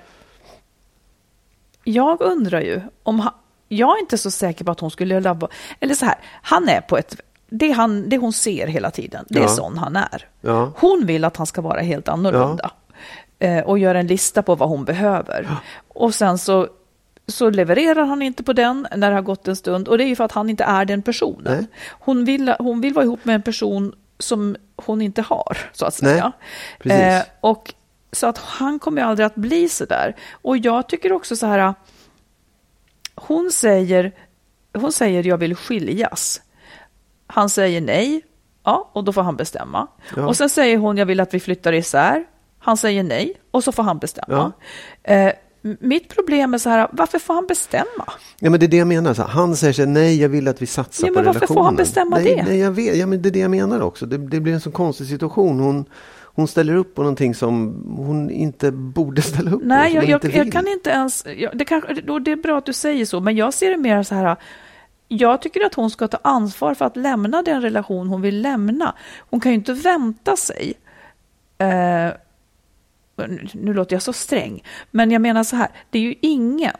jag 1.84 2.20
undrar 2.20 2.60
ju 2.60 2.80
om... 3.02 3.20
Han, 3.20 3.32
jag 3.68 3.96
är 3.96 4.00
inte 4.00 4.18
så 4.18 4.30
säker 4.30 4.64
på 4.64 4.70
att 4.70 4.80
hon 4.80 4.90
skulle 4.90 5.20
labba... 5.20 5.48
Eller 5.80 5.94
så 5.94 6.04
här, 6.06 6.14
han 6.42 6.68
är 6.68 6.80
på 6.80 6.98
ett... 6.98 7.20
Det, 7.48 7.70
han, 7.70 8.08
det 8.08 8.18
hon 8.18 8.32
ser 8.32 8.66
hela 8.66 8.90
tiden, 8.90 9.24
det 9.28 9.38
är 9.38 9.42
Ja. 9.42 9.48
sån 9.48 9.78
han 9.78 9.96
är. 9.96 10.28
Hon 10.76 11.06
vill 11.06 11.24
att 11.24 11.36
han 11.36 11.46
ska 11.46 11.60
vara 11.60 11.80
helt 11.80 12.08
annorlunda. 12.08 12.70
Eh, 13.38 13.64
och 13.64 13.78
gör 13.78 13.94
en 13.94 14.06
lista 14.06 14.42
på 14.42 14.54
vad 14.54 14.68
hon 14.68 14.84
behöver. 14.84 15.48
Och 15.88 16.14
sen 16.14 16.38
så, 16.38 16.68
så 17.28 17.50
levererar 17.50 18.04
han 18.04 18.22
inte 18.22 18.42
på 18.42 18.52
den 18.52 18.86
när 18.96 19.10
det 19.10 19.14
har 19.16 19.22
gått 19.22 19.48
en 19.48 19.56
stund. 19.56 19.88
Och 19.88 19.98
det 19.98 20.04
är 20.04 20.08
ju 20.08 20.16
för 20.16 20.24
att 20.24 20.32
han 20.32 20.50
inte 20.50 20.64
är 20.64 20.84
den 20.84 21.02
personen. 21.02 21.54
Nej. 21.56 21.66
Hon 21.90 22.24
vill, 22.24 22.54
hon 22.58 22.80
vill 22.80 22.94
vara 22.94 23.04
ihop 23.04 23.24
med 23.24 23.34
en 23.34 23.42
person 23.42 23.92
som 24.18 24.56
hon 24.76 25.02
inte 25.02 25.22
har, 25.22 25.58
så 25.72 25.86
att 25.86 26.02
Nej, 26.02 26.12
säga. 26.12 26.32
precis. 26.78 27.30
och 27.40 27.74
så 28.12 28.26
att 28.26 28.38
han 28.38 28.78
kommer 28.78 29.02
ju 29.02 29.08
aldrig 29.08 29.26
att 29.26 29.34
bli 29.34 29.68
så 29.68 29.84
där. 29.84 30.16
Och 30.32 30.58
jag 30.58 30.88
tycker 30.88 31.12
också 31.12 31.36
så 31.36 31.46
här, 31.46 31.74
hon 33.14 33.50
säger, 33.52 34.12
hon 34.74 34.92
säger 34.92 35.26
jag 35.26 35.38
vill 35.38 35.54
skiljas. 35.56 36.42
Han 37.26 37.48
säger 37.50 37.80
nej, 37.80 38.22
ja, 38.64 38.90
och 38.92 39.04
då 39.04 39.12
får 39.12 39.22
han 39.22 39.36
bestämma. 39.36 39.86
Ja. 40.16 40.26
Och 40.26 40.36
sen 40.36 40.48
säger 40.50 40.78
hon 40.78 40.96
jag 40.96 41.06
vill 41.06 41.20
att 41.20 41.34
vi 41.34 41.40
flyttar 41.40 41.72
isär. 41.72 42.24
Han 42.58 42.76
säger 42.76 43.02
nej, 43.02 43.34
och 43.50 43.64
så 43.64 43.72
får 43.72 43.82
han 43.82 43.98
bestämma. 43.98 44.52
Eh, 45.02 45.18
m- 45.26 45.32
mitt 45.80 46.14
problem 46.14 46.54
är 46.54 46.58
så 46.58 46.70
här, 46.70 46.88
varför 46.92 47.18
får 47.18 47.34
han 47.34 47.46
bestämma? 47.46 48.12
Ja, 48.40 48.50
men 48.50 48.60
det 48.60 48.66
är 48.66 48.68
det 48.68 48.76
jag 48.76 48.88
menar. 48.88 49.14
Så 49.14 49.22
han 49.22 49.56
säger 49.56 49.72
sig, 49.72 49.86
nej, 49.86 50.20
jag 50.20 50.28
vill 50.28 50.48
att 50.48 50.62
vi 50.62 50.66
satsar 50.66 51.06
Ja, 51.06 51.12
på 51.12 51.14
men 51.14 51.24
varför 51.24 51.40
får 51.40 51.46
relationen. 51.46 51.64
han 51.66 51.76
bestämma 51.76 52.16
nej, 52.16 52.34
det? 52.36 52.42
Nej, 52.44 52.58
jag 52.58 52.70
vet. 52.70 52.96
Ja, 52.96 53.06
men 53.06 53.22
det 53.22 53.28
är 53.28 53.30
det 53.30 53.38
jag 53.38 53.50
menar 53.50 53.80
också. 53.80 54.06
Det, 54.06 54.18
det 54.18 54.40
blir 54.40 54.52
en 54.52 54.60
så 54.60 54.70
konstig 54.70 55.06
situation. 55.06 55.60
Hon, 55.60 55.84
hon 56.22 56.48
ställer 56.48 56.74
upp 56.74 56.94
på 56.94 57.02
någonting 57.02 57.34
som 57.34 57.84
hon 57.96 58.30
inte 58.30 58.70
borde 58.70 59.22
ställa 59.32 59.50
upp 59.50 59.62
Nej, 59.64 59.94
på. 59.94 60.00
som 60.00 60.10
jag, 60.10 60.24
jag, 60.24 60.34
jag 60.34 60.52
kan 60.52 60.68
inte 60.68 60.90
ens... 60.90 61.26
Jag, 61.36 61.58
det, 61.58 61.64
kanske, 61.64 61.94
det 61.94 62.32
är 62.32 62.36
bra 62.42 62.58
att 62.58 62.66
du 62.66 62.72
säger 62.72 63.06
så, 63.06 63.20
men 63.20 63.36
jag 63.36 63.54
ser 63.54 63.70
det 63.70 63.76
mer 63.76 64.02
så 64.02 64.14
här... 64.14 64.36
Jag 65.08 65.42
tycker 65.42 65.66
att 65.66 65.74
hon 65.74 65.90
ska 65.90 66.08
ta 66.08 66.18
ansvar 66.22 66.74
för 66.74 66.84
att 66.84 66.96
lämna 66.96 67.42
den 67.42 67.62
relation 67.62 68.08
hon 68.08 68.22
vill 68.22 68.42
lämna. 68.42 68.94
Hon 69.30 69.40
kan 69.40 69.52
ju 69.52 69.56
inte 69.56 69.72
vänta 69.72 70.36
sig... 70.36 70.74
Eh, 71.58 72.12
nu 73.52 73.74
låter 73.74 73.94
jag 73.96 74.02
så 74.02 74.12
sträng, 74.12 74.62
men 74.90 75.10
jag 75.10 75.22
menar 75.22 75.44
så 75.44 75.56
här, 75.56 75.68
det 75.90 75.98
är 75.98 76.02
ju 76.02 76.14
ingen 76.20 76.76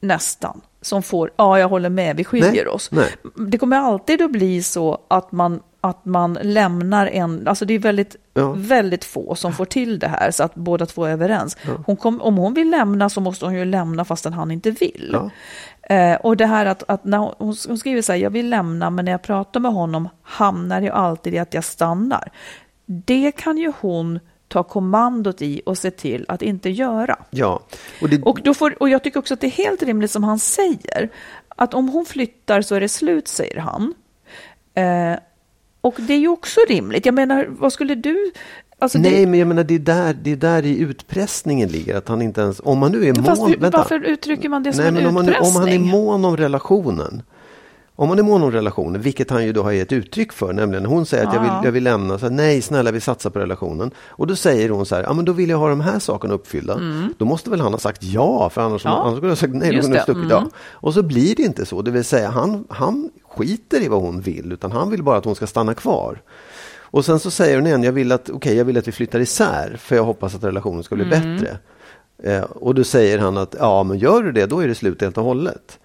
nästan 0.00 0.60
som 0.80 1.02
får, 1.02 1.30
ja 1.36 1.58
jag 1.58 1.68
håller 1.68 1.88
med, 1.90 2.16
vi 2.16 2.24
skiljer 2.24 2.52
Nej, 2.52 2.66
oss. 2.66 2.90
nej. 2.92 3.08
Det 3.48 3.58
kommer 3.58 3.76
alltid 3.76 4.22
att 4.22 4.30
bli 4.32 4.62
så 4.62 4.98
att 5.08 5.32
man, 5.32 5.60
att 5.80 6.04
man 6.04 6.38
lämnar 6.42 7.06
en, 7.06 7.48
alltså 7.48 7.64
det 7.64 7.74
är 7.74 7.78
väldigt, 7.78 8.16
Ja. 8.34 8.52
väldigt 8.56 9.04
få 9.04 9.34
som 9.34 9.52
får 9.52 9.64
till 9.64 9.98
det 9.98 10.08
här 10.08 10.30
så 10.30 10.42
att 10.44 10.54
båda 10.54 10.86
två 10.86 11.04
är 11.04 11.10
överens. 11.12 11.56
Hon 11.86 11.96
kom, 11.96 12.22
om 12.22 12.36
hon 12.36 12.54
vill 12.54 12.70
lämna 12.70 13.08
så 13.08 13.20
måste 13.20 13.44
hon 13.44 13.54
ju 13.54 13.64
lämna 13.64 14.04
fastän 14.04 14.32
han 14.32 14.50
inte 14.50 14.70
vill. 14.70 15.10
Ja. 15.12 15.30
Eh, 15.94 16.16
och 16.16 16.36
det 16.36 16.46
här 16.46 16.66
att, 16.66 16.82
att 16.88 17.04
när 17.04 17.18
hon, 17.18 17.34
hon 17.38 17.54
hon 17.68 17.78
skriver 17.78 18.02
så 18.02 18.12
här, 18.12 18.18
jag 18.18 18.30
vill 18.30 18.50
lämna 18.50 18.90
men 18.90 19.04
när 19.04 19.12
jag 19.12 19.22
pratar 19.22 19.60
med 19.60 19.72
honom 19.72 20.08
hamnar 20.22 20.80
jag 20.80 20.94
alltid 20.94 21.34
i 21.34 21.38
att 21.38 21.54
jag 21.54 21.64
stannar. 21.64 22.28
Det 22.86 23.32
kan 23.32 23.58
ju 23.58 23.72
hon 23.80 24.20
ta 24.48 24.62
kommandot 24.62 25.42
i 25.42 25.62
och 25.66 25.78
se 25.78 25.90
till 25.90 26.24
att 26.28 26.42
inte 26.42 26.70
göra. 26.70 27.18
Ja, 27.30 27.60
och 28.02 28.08
det, 28.08 28.22
Och, 28.22 28.40
då 28.44 28.54
får, 28.54 28.82
och 28.82 28.88
jag 28.88 29.02
tycker 29.02 29.20
också 29.20 29.34
att 29.34 29.40
det 29.40 29.46
är 29.46 29.50
helt 29.50 29.82
rimligt 29.82 30.10
som 30.10 30.24
han 30.24 30.38
säger, 30.38 31.10
att 31.48 31.74
om 31.74 31.88
hon 31.88 32.04
flyttar 32.04 32.62
så 32.62 32.74
är 32.74 32.80
det 32.80 32.88
slut, 32.88 33.28
säger 33.28 33.60
han. 33.60 33.94
Eh, 34.74 35.18
och 35.80 35.94
det 35.98 36.14
är 36.14 36.18
ju 36.18 36.28
också 36.28 36.60
rimligt. 36.68 37.06
Jag 37.06 37.14
menar, 37.14 37.46
vad 37.48 37.72
skulle 37.72 37.94
du... 37.94 38.32
Alltså 38.78 38.98
nej, 38.98 39.10
det, 39.20 39.26
men 39.26 39.38
jag 39.38 39.48
menar, 39.48 39.64
det 39.64 39.74
är, 39.74 39.78
där, 39.78 40.14
det 40.22 40.32
är 40.32 40.36
där 40.36 40.66
i 40.66 40.78
utpressningen 40.78 41.68
ligger. 41.68 41.96
Att 41.96 42.08
han 42.08 42.22
inte 42.22 42.40
ens, 42.40 42.60
om 42.64 42.78
man 42.78 42.92
nu 42.92 43.08
är 43.08 43.12
mån... 43.14 43.24
fast 43.24 43.48
vänta. 43.48 43.78
varför 43.78 44.00
uttrycker 44.00 44.48
man 44.48 44.62
det 44.62 44.72
som 44.72 44.80
Nej, 44.80 44.88
en 44.88 44.94
men 44.94 45.06
om 45.06 45.14
man, 45.14 45.28
utpressning? 45.28 45.56
om 45.56 45.62
han 45.62 45.72
är 45.72 45.78
mån 45.78 46.24
om 46.24 46.36
relationen. 46.36 47.22
Om 47.98 48.08
man 48.08 48.18
är 48.18 48.22
mån 48.22 48.42
om 48.42 48.52
relationen, 48.52 49.00
vilket 49.00 49.30
han 49.30 49.44
ju 49.44 49.52
då 49.52 49.62
har 49.62 49.72
gett 49.72 49.92
uttryck 49.92 50.32
för, 50.32 50.52
nämligen 50.52 50.86
hon 50.86 51.06
säger 51.06 51.26
att 51.26 51.34
jag, 51.34 51.40
vill, 51.40 51.50
Ja. 51.50 51.60
jag 51.64 51.72
vill 51.72 51.84
lämna, 51.84 52.18
så 52.18 52.26
här, 52.26 52.32
nej 52.32 52.62
snälla 52.62 52.90
vi 52.90 53.00
satsar 53.00 53.30
på 53.30 53.38
relationen. 53.38 53.90
Och 54.08 54.26
då 54.26 54.36
säger 54.36 54.68
hon 54.68 54.86
så 54.86 54.94
här, 54.94 55.02
ja 55.02 55.12
men 55.12 55.24
då 55.24 55.32
vill 55.32 55.50
jag 55.50 55.58
ha 55.58 55.68
de 55.68 55.80
här 55.80 55.98
sakerna 55.98 56.34
uppfyllda. 56.34 56.80
Då 57.18 57.24
måste 57.24 57.50
väl 57.50 57.60
han 57.60 57.72
ha 57.72 57.78
sagt 57.78 58.02
ja, 58.02 58.50
för 58.50 58.60
annars, 58.60 58.84
Mm. 58.86 58.96
Ja. 58.96 59.02
annars 59.04 59.16
skulle 59.16 59.30
jag 59.30 59.38
sagt 59.38 59.54
nej, 59.54 59.76
då 59.76 59.80
kunde 59.82 60.00
stuckit 60.00 60.16
mm. 60.24 60.30
ja. 60.30 60.48
Och 60.72 60.94
så 60.94 61.02
blir 61.02 61.34
det 61.36 61.42
inte 61.42 61.66
så, 61.66 61.82
det 61.82 61.90
vill 61.90 62.04
säga 62.04 62.28
han, 62.30 62.64
han 62.68 63.10
skiter 63.28 63.80
i 63.82 63.88
vad 63.88 64.00
hon 64.02 64.20
vill, 64.20 64.52
utan 64.52 64.72
han 64.72 64.90
vill 64.90 65.02
bara 65.02 65.16
att 65.18 65.24
hon 65.24 65.34
ska 65.34 65.46
stanna 65.46 65.74
kvar. 65.74 66.22
Och 66.80 67.04
sen 67.04 67.18
så 67.20 67.30
säger 67.30 67.56
hon 67.56 67.66
igen, 67.66 67.82
jag 67.82 67.92
vill 67.92 68.12
att, 68.12 68.30
okej, 68.30 68.56
jag 68.56 68.64
vill 68.64 68.78
att 68.78 68.88
vi 68.88 68.92
flyttar 68.92 69.20
isär, 69.20 69.76
för 69.80 69.96
jag 69.96 70.04
hoppas 70.04 70.34
att 70.34 70.44
relationen 70.44 70.82
ska 70.82 70.94
bli 70.94 71.04
Mm. 71.04 71.36
bättre. 71.36 71.58
Eh, 72.22 72.40
och 72.42 72.74
då 72.74 72.84
säger 72.84 73.18
han 73.18 73.36
att, 73.38 73.54
ja 73.58 73.82
men 73.82 73.98
gör 73.98 74.22
du 74.22 74.32
det, 74.32 74.46
då 74.46 74.60
är 74.60 74.68
det 74.68 74.74
slut 74.74 75.00
helt 75.02 75.18
och 75.18 75.24
hållet. 75.24 75.78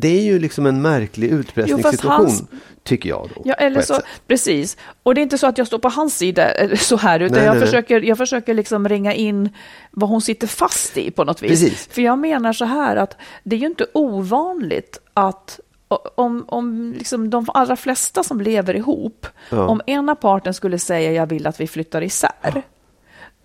Det 0.00 0.08
är 0.08 0.22
ju 0.22 0.38
liksom 0.38 0.66
en 0.66 0.82
märklig 0.82 1.28
utpressningssituation, 1.30 2.26
hans- 2.26 2.42
tycker 2.82 3.08
jag. 3.08 3.30
Då, 3.34 3.42
Ja, 3.44 3.54
eller 3.54 3.80
så, 3.80 3.94
sätt. 3.94 4.04
precis. 4.26 4.76
Och 5.02 5.14
det 5.14 5.20
är 5.20 5.22
inte 5.22 5.38
så 5.38 5.46
att 5.46 5.58
jag 5.58 5.66
står 5.66 5.78
på 5.78 5.88
hans 5.88 6.16
sida 6.18 6.50
eller 6.50 6.76
så 6.76 6.96
här, 6.96 7.20
utan 7.20 7.36
Nej, 7.36 7.44
jag, 7.46 7.52
nej, 7.52 7.60
nej. 7.60 7.66
försöker, 7.68 8.00
jag 8.00 8.18
försöker 8.18 8.54
liksom 8.54 8.88
ringa 8.88 9.14
in 9.14 9.48
vad 9.90 10.10
hon 10.10 10.20
sitter 10.20 10.46
fast 10.46 10.96
i 10.96 11.10
på 11.10 11.24
något 11.24 11.42
vis. 11.42 11.50
Precis. 11.50 11.88
För 11.92 12.02
jag 12.02 12.18
menar 12.18 12.52
så 12.52 12.64
här 12.64 12.96
att 12.96 13.16
det 13.44 13.56
är 13.56 13.60
ju 13.60 13.66
inte 13.66 13.86
ovanligt 13.94 14.98
att 15.14 15.60
om, 16.14 16.44
om 16.48 16.92
liksom 16.98 17.30
de 17.30 17.46
allra 17.54 17.76
flesta 17.76 18.22
som 18.22 18.40
lever 18.40 18.76
ihop, 18.76 19.26
Ja. 19.50 19.66
om 19.66 19.80
ena 19.86 20.14
parten 20.14 20.54
skulle 20.54 20.78
säga 20.78 21.12
jag 21.12 21.26
vill 21.26 21.46
att 21.46 21.60
vi 21.60 21.66
flyttar 21.66 22.02
isär, 22.02 22.62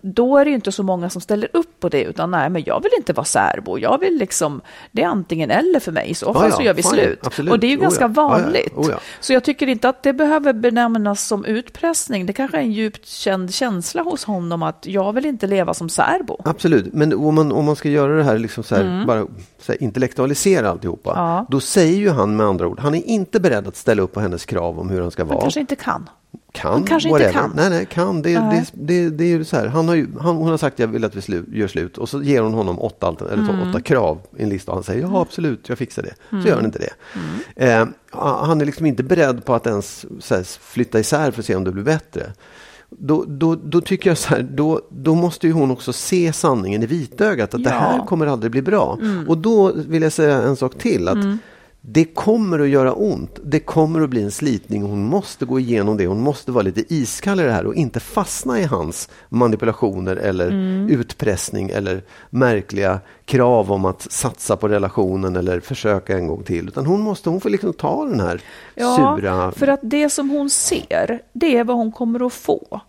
då 0.02 0.38
är 0.38 0.44
det 0.44 0.48
ju 0.48 0.54
inte 0.54 0.72
så 0.72 0.82
många 0.82 1.10
som 1.10 1.20
ställer 1.20 1.48
upp 1.52 1.80
på 1.80 1.88
det, 1.88 2.02
utan 2.04 2.30
nej, 2.30 2.50
men 2.50 2.62
jag 2.66 2.82
vill 2.82 2.92
inte 2.96 3.12
vara 3.12 3.24
särbo. 3.24 3.78
Jag 3.78 3.98
vill 3.98 4.16
liksom, 4.18 4.60
det 4.90 5.02
är 5.02 5.06
antingen 5.06 5.50
eller 5.50 5.80
för 5.80 5.92
mig, 5.92 6.10
i 6.10 6.14
så 6.14 6.32
fall 6.34 6.48
Ja, 6.50 6.56
så 6.56 6.62
gör 6.62 6.74
vi 6.74 6.82
slut. 6.82 7.18
absolut. 7.26 7.52
Och 7.52 7.58
det 7.58 7.66
är 7.66 7.70
ju 7.70 7.76
Oh, 7.76 7.82
ganska 7.82 8.04
ja. 8.04 8.08
Vanligt. 8.08 8.72
Oh, 8.76 8.86
ja. 8.90 8.96
Så 9.20 9.32
jag 9.32 9.44
tycker 9.44 9.66
inte 9.66 9.88
att 9.88 10.02
det 10.02 10.12
behöver 10.12 10.52
benämnas 10.52 11.26
som 11.26 11.44
utpressning. 11.44 12.26
Det 12.26 12.32
kanske 12.32 12.56
är 12.56 12.60
en 12.62 12.72
djupt 12.72 13.06
känd 13.06 13.54
känsla 13.54 14.02
hos 14.02 14.24
honom 14.24 14.62
att 14.62 14.86
jag 14.86 15.12
vill 15.12 15.26
inte 15.26 15.46
leva 15.46 15.74
som 15.74 15.88
särbo. 15.88 16.36
Absolut, 16.44 16.92
men 16.92 17.14
om 17.14 17.34
man, 17.34 17.52
om 17.52 17.64
man 17.64 17.76
ska 17.76 17.88
göra 17.88 18.16
det 18.16 18.24
här, 18.24 18.38
liksom 18.38 18.64
så 18.64 18.74
här 18.74 19.04
bara 19.06 19.26
så 19.60 19.72
här, 19.72 19.82
intellektualisera 19.82 20.70
alltihopa, 20.70 21.12
Mm. 21.12 21.24
Ja. 21.24 21.46
då 21.48 21.60
säger 21.60 21.96
ju 21.98 22.10
han 22.10 22.36
med 22.36 22.46
andra 22.46 22.66
ord, 22.68 22.80
han 22.80 22.94
är 22.94 23.02
inte 23.08 23.40
beredd 23.40 23.68
att 23.68 23.76
ställa 23.76 24.02
upp 24.02 24.12
på 24.12 24.20
hennes 24.20 24.44
krav 24.44 24.78
om 24.80 24.90
hur 24.90 25.00
han 25.00 25.10
ska 25.10 25.22
Han 25.22 25.28
vara. 25.28 25.40
kanske 25.40 25.60
inte 25.60 25.76
kan. 25.76 26.08
Kan, 26.52 26.72
han 26.72 26.84
kanske 26.84 27.08
inte 27.08 27.24
whatever. 27.24 27.40
kan. 27.42 27.52
Nej, 27.56 27.70
nej, 27.70 27.86
kan. 27.86 28.22
Det, 28.22 28.40
Nej. 28.40 28.64
det, 28.74 28.94
det, 29.02 29.10
det 29.10 29.24
är 29.24 29.28
ju 29.28 29.44
så 29.44 29.56
här. 29.56 29.66
Han 29.66 29.88
har 29.88 29.94
ju, 29.94 30.06
han, 30.20 30.36
hon 30.36 30.48
har 30.48 30.56
sagt 30.56 30.78
jag 30.78 30.88
vill 30.88 31.04
att 31.04 31.14
vi 31.16 31.20
slu, 31.20 31.44
gör 31.52 31.68
slut 31.68 31.98
och 31.98 32.08
så 32.08 32.22
ger 32.22 32.42
hon 32.42 32.54
honom 32.54 32.78
åtta, 32.78 33.06
alter, 33.06 33.26
eller 33.26 33.42
Mm. 33.42 33.70
åtta 33.70 33.80
krav 33.80 34.18
i 34.38 34.42
en 34.42 34.48
lista 34.48 34.72
och 34.72 34.76
han 34.76 34.84
säger 34.84 35.02
ja 35.02 35.20
absolut, 35.20 35.68
jag 35.68 35.78
fixar 35.78 36.02
det. 36.02 36.42
Så 36.42 36.48
gör 36.48 36.54
han 36.56 36.64
inte 36.64 36.78
det. 36.78 36.92
Eh, 37.66 37.86
han 38.12 38.60
är 38.60 38.64
liksom 38.64 38.86
inte 38.86 39.02
beredd 39.02 39.44
på 39.44 39.54
att 39.54 39.66
ens 39.66 40.06
här, 40.30 40.58
flytta 40.60 41.00
isär 41.00 41.30
för 41.30 41.40
att 41.40 41.46
se 41.46 41.56
om 41.56 41.64
det 41.64 41.72
blir 41.72 41.84
bättre. 41.84 42.32
Då, 42.98 43.24
då, 43.28 43.54
då 43.54 43.80
tycker 43.80 44.10
jag 44.10 44.18
så 44.18 44.28
här, 44.28 44.42
då, 44.42 44.80
då 44.90 45.14
måste 45.14 45.46
ju 45.46 45.52
hon 45.52 45.70
också 45.70 45.92
se 45.92 46.32
sanningen 46.32 46.82
i 46.82 46.86
vitögat 46.86 47.54
att 47.54 47.64
det 47.64 47.70
Ja. 47.70 47.76
här 47.78 48.06
kommer 48.06 48.26
aldrig 48.26 48.52
bli 48.52 48.62
bra. 48.62 48.98
Och 49.28 49.38
då 49.38 49.72
vill 49.74 50.02
jag 50.02 50.12
säga 50.12 50.42
en 50.42 50.56
sak 50.56 50.78
till. 50.78 51.08
att 51.08 51.16
Det 51.84 52.04
kommer 52.04 52.58
att 52.58 52.68
göra 52.68 52.92
ont. 52.92 53.38
Det 53.44 53.60
kommer 53.60 54.00
att 54.00 54.10
bli 54.10 54.22
en 54.22 54.30
slitning. 54.30 54.82
Hon 54.82 55.04
måste 55.04 55.44
gå 55.44 55.60
igenom 55.60 55.96
det. 55.96 56.06
Hon 56.06 56.20
måste 56.20 56.52
vara 56.52 56.62
lite 56.62 56.94
iskall 56.94 57.40
i 57.40 57.42
det 57.42 57.52
här 57.52 57.66
och 57.66 57.74
inte 57.74 58.00
fastna 58.00 58.60
i 58.60 58.64
hans 58.64 59.08
manipulationer 59.28 60.16
eller 60.16 60.48
mm. 60.48 60.88
utpressning 60.88 61.70
eller 61.70 62.02
märkliga 62.30 63.00
krav 63.24 63.72
om 63.72 63.84
att 63.84 64.12
satsa 64.12 64.56
på 64.56 64.68
relationen 64.68 65.36
eller 65.36 65.60
försöka 65.60 66.16
en 66.16 66.26
gång 66.26 66.42
till. 66.42 66.68
Utan 66.68 66.86
hon 66.86 67.00
måste, 67.00 67.30
hon 67.30 67.40
får 67.40 67.50
liksom 67.50 67.72
ta 67.72 68.04
den 68.04 68.20
här 68.20 68.40
ja, 68.74 69.16
sura... 69.16 69.52
för 69.52 69.66
att 69.66 69.80
det 69.82 70.10
som 70.10 70.30
hon 70.30 70.50
ser, 70.50 71.22
det 71.32 71.56
är 71.56 71.64
vad 71.64 71.76
hon 71.76 71.92
kommer 71.92 72.26
att 72.26 72.32
få 72.32 72.80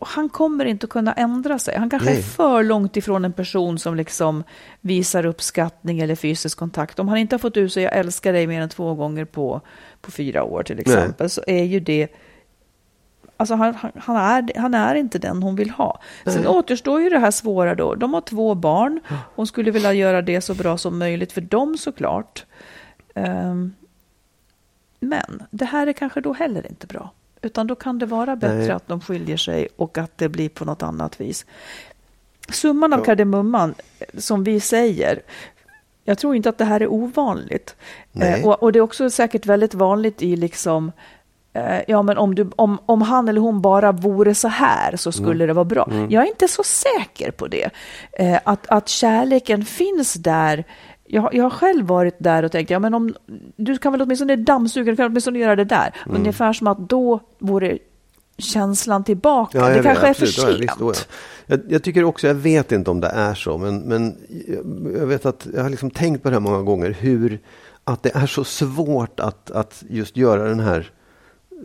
han 0.00 0.28
kommer 0.28 0.64
inte 0.64 0.84
att 0.84 0.90
kunna 0.90 1.12
ändra 1.12 1.58
sig. 1.58 1.76
Han 1.78 1.90
kanske 1.90 2.10
Nej. 2.10 2.18
är 2.18 2.22
för 2.22 2.64
långt 2.64 2.96
ifrån 2.96 3.24
en 3.24 3.32
person 3.32 3.78
som 3.78 3.94
liksom 3.94 4.44
visar 4.80 5.26
uppskattning 5.26 6.00
eller 6.00 6.14
fysisk 6.14 6.58
kontakt. 6.58 6.98
Om 6.98 7.08
han 7.08 7.18
inte 7.18 7.34
har 7.34 7.38
fått 7.38 7.56
ut 7.56 7.72
sig 7.72 7.82
jag 7.82 7.96
älskar 7.96 8.32
dig 8.32 8.46
mer 8.46 8.60
än 8.60 8.68
två 8.68 8.94
gånger 8.94 9.24
på, 9.24 9.60
på 10.00 10.10
fyra 10.10 10.44
år 10.44 10.62
till 10.62 10.78
exempel, 10.78 11.24
Nej. 11.24 11.30
så 11.30 11.42
är 11.46 11.64
ju 11.64 11.80
det 11.80 12.08
Alltså 13.36 13.54
han, 13.54 13.74
han, 13.96 14.16
är, 14.16 14.58
han 14.58 14.74
är 14.74 14.94
inte 14.94 15.18
den 15.18 15.42
hon 15.42 15.56
vill 15.56 15.70
ha. 15.70 16.00
Sen 16.24 16.34
Nej. 16.34 16.46
återstår 16.46 17.00
ju 17.00 17.10
det 17.10 17.18
här 17.18 17.30
svåra 17.30 17.74
då. 17.74 17.94
De 17.94 18.14
har 18.14 18.20
två 18.20 18.54
barn. 18.54 19.00
Hon 19.34 19.46
skulle 19.46 19.70
vilja 19.70 19.92
göra 19.92 20.22
det 20.22 20.40
så 20.40 20.54
bra 20.54 20.78
som 20.78 20.98
möjligt 20.98 21.32
för 21.32 21.40
dem 21.40 21.78
såklart. 21.78 22.44
Um, 23.14 23.74
men 25.00 25.42
det 25.50 25.64
här 25.64 25.86
är 25.86 25.92
kanske 25.92 26.20
då 26.20 26.32
heller 26.32 26.66
inte 26.66 26.86
bra. 26.86 27.10
Utan 27.42 27.66
då 27.66 27.74
kan 27.74 27.98
det 27.98 28.06
vara 28.06 28.36
bättre 28.36 28.56
Nej. 28.56 28.70
att 28.70 28.88
de 28.88 29.00
skiljer 29.00 29.36
sig 29.36 29.68
och 29.76 29.98
att 29.98 30.18
det 30.18 30.28
blir 30.28 30.48
på 30.48 30.64
något 30.64 30.82
annat 30.82 31.20
vis. 31.20 31.46
Summan 32.48 32.92
av 32.92 32.98
ja. 32.98 33.04
kardemumman, 33.04 33.74
som 34.18 34.44
vi 34.44 34.60
säger, 34.60 35.22
jag 36.04 36.18
tror 36.18 36.36
inte 36.36 36.48
att 36.48 36.58
det 36.58 36.64
här 36.64 36.80
är 36.80 36.92
ovanligt. 36.92 37.76
Eh, 38.20 38.46
och, 38.46 38.62
och, 38.62 38.72
det 38.72 38.78
är 38.78 38.80
också 38.80 39.10
säkert 39.10 39.46
väldigt 39.46 39.74
vanligt 39.74 40.22
i 40.22 40.36
liksom 40.36 40.92
eh, 41.52 41.80
Ja, 41.88 42.02
men 42.02 42.18
om, 42.18 42.34
du, 42.34 42.50
om, 42.56 42.78
om 42.86 43.02
han 43.02 43.28
eller 43.28 43.40
hon 43.40 43.60
bara 43.60 43.92
vore 43.92 44.34
så 44.34 44.48
här 44.48 44.96
så 44.96 45.12
skulle 45.12 45.44
mm. 45.44 45.46
det 45.46 45.52
vara 45.52 45.64
bra. 45.64 45.88
Mm. 45.90 46.10
Jag 46.10 46.22
är 46.22 46.28
inte 46.28 46.48
så 46.48 46.62
säker 46.62 47.30
på 47.30 47.46
det. 47.46 47.70
Eh, 48.12 48.40
att, 48.44 48.66
att 48.66 48.88
kärleken 48.88 49.64
finns 49.64 50.14
där 50.14 50.64
jag, 51.14 51.34
jag 51.34 51.42
har 51.42 51.50
själv 51.50 51.86
varit 51.86 52.16
där 52.18 52.42
och 52.42 52.52
tänkt, 52.52 52.70
ja 52.70 52.78
men 52.78 52.94
om 52.94 53.14
du 53.56 53.78
kan 53.78 53.92
väl 53.92 54.02
åtminstone 54.02 54.36
dammsuga, 54.36 54.90
du 54.90 54.96
kan 54.96 55.06
åtminstone 55.06 55.38
göra 55.38 55.56
det 55.56 55.64
där. 55.64 55.94
Mm. 56.06 56.16
Ungefär 56.16 56.52
som 56.52 56.66
att 56.66 56.78
då 56.78 57.20
vore 57.38 57.78
känslan 58.38 59.04
tillbaka. 59.04 59.58
Ja, 59.58 59.68
det 59.68 59.82
kanske 59.82 60.06
vet, 60.06 60.16
är 60.16 60.20
för 60.20 60.26
sent. 60.26 60.72
Ja, 60.80 60.86
visst, 60.88 61.08
jag, 61.46 61.60
jag, 61.68 61.82
tycker 61.82 62.04
också, 62.04 62.26
jag 62.26 62.34
vet 62.34 62.72
inte 62.72 62.90
om 62.90 63.00
det 63.00 63.08
är 63.08 63.34
så, 63.34 63.58
men, 63.58 63.80
men 63.80 64.16
jag 64.98 65.06
vet 65.06 65.26
att 65.26 65.46
jag 65.54 65.62
har 65.62 65.70
liksom 65.70 65.90
tänkt 65.90 66.22
på 66.22 66.28
det 66.30 66.34
här 66.34 66.40
många 66.40 66.62
gånger, 66.62 66.90
hur 66.90 67.40
att 67.84 68.02
det 68.02 68.16
är 68.16 68.26
så 68.26 68.44
svårt 68.44 69.20
att, 69.20 69.50
att 69.50 69.84
just 69.88 70.16
göra 70.16 70.48
den 70.48 70.60
här 70.60 70.90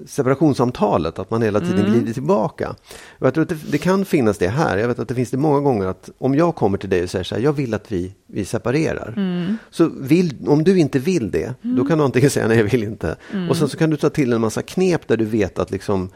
separationssamtalet, 0.06 1.20
att 1.20 1.32
man 1.32 1.42
hela 1.42 1.60
tiden 1.60 1.80
mm. 1.80 1.92
glider 1.92 2.14
tillbaka. 2.14 2.76
Och 3.20 3.28
jag 3.28 3.34
tror 3.34 3.42
att 3.42 3.50
det, 3.50 3.72
det, 3.72 3.78
kan 3.78 4.06
finnas 4.06 4.38
det 4.38 4.48
här. 4.48 4.78
Jag 4.78 4.88
vet 4.88 5.00
att 5.00 5.08
det 5.08 5.16
finns 5.16 5.32
det 5.32 5.38
många 5.38 5.60
gånger 5.60 5.86
att 5.86 6.10
om 6.18 6.36
jag 6.36 6.56
kommer 6.56 6.78
till 6.78 6.90
dig 6.90 7.04
och 7.04 7.10
säger 7.10 7.24
så 7.24 7.36
här, 7.36 7.42
jag 7.42 7.54
vill 7.54 7.74
att 7.74 7.92
vi, 7.92 8.14
vi 8.28 8.46
separerar. 8.46 9.14
Mm. 9.18 9.58
Så 9.70 9.90
vill, 10.00 10.36
om 10.48 10.64
du 10.64 10.80
inte 10.80 11.00
vill 11.00 11.32
det, 11.32 11.54
mm. 11.64 11.76
då 11.76 11.86
kan 11.86 11.98
du 11.98 12.04
antingen 12.04 12.30
säga 12.30 12.48
nej, 12.48 12.58
jag 12.58 12.64
vill 12.64 12.84
inte. 12.84 13.16
Mm. 13.34 13.50
Och 13.50 13.58
sen 13.58 13.70
så 13.70 13.78
kan 13.78 13.90
du 13.90 13.98
ta 13.98 14.10
till 14.10 14.34
en 14.34 14.42
massa 14.42 14.62
knep 14.62 15.08
där 15.08 15.18
du 15.18 15.26
vet 15.26 15.60
att 15.60 15.72
liksom 15.72 16.10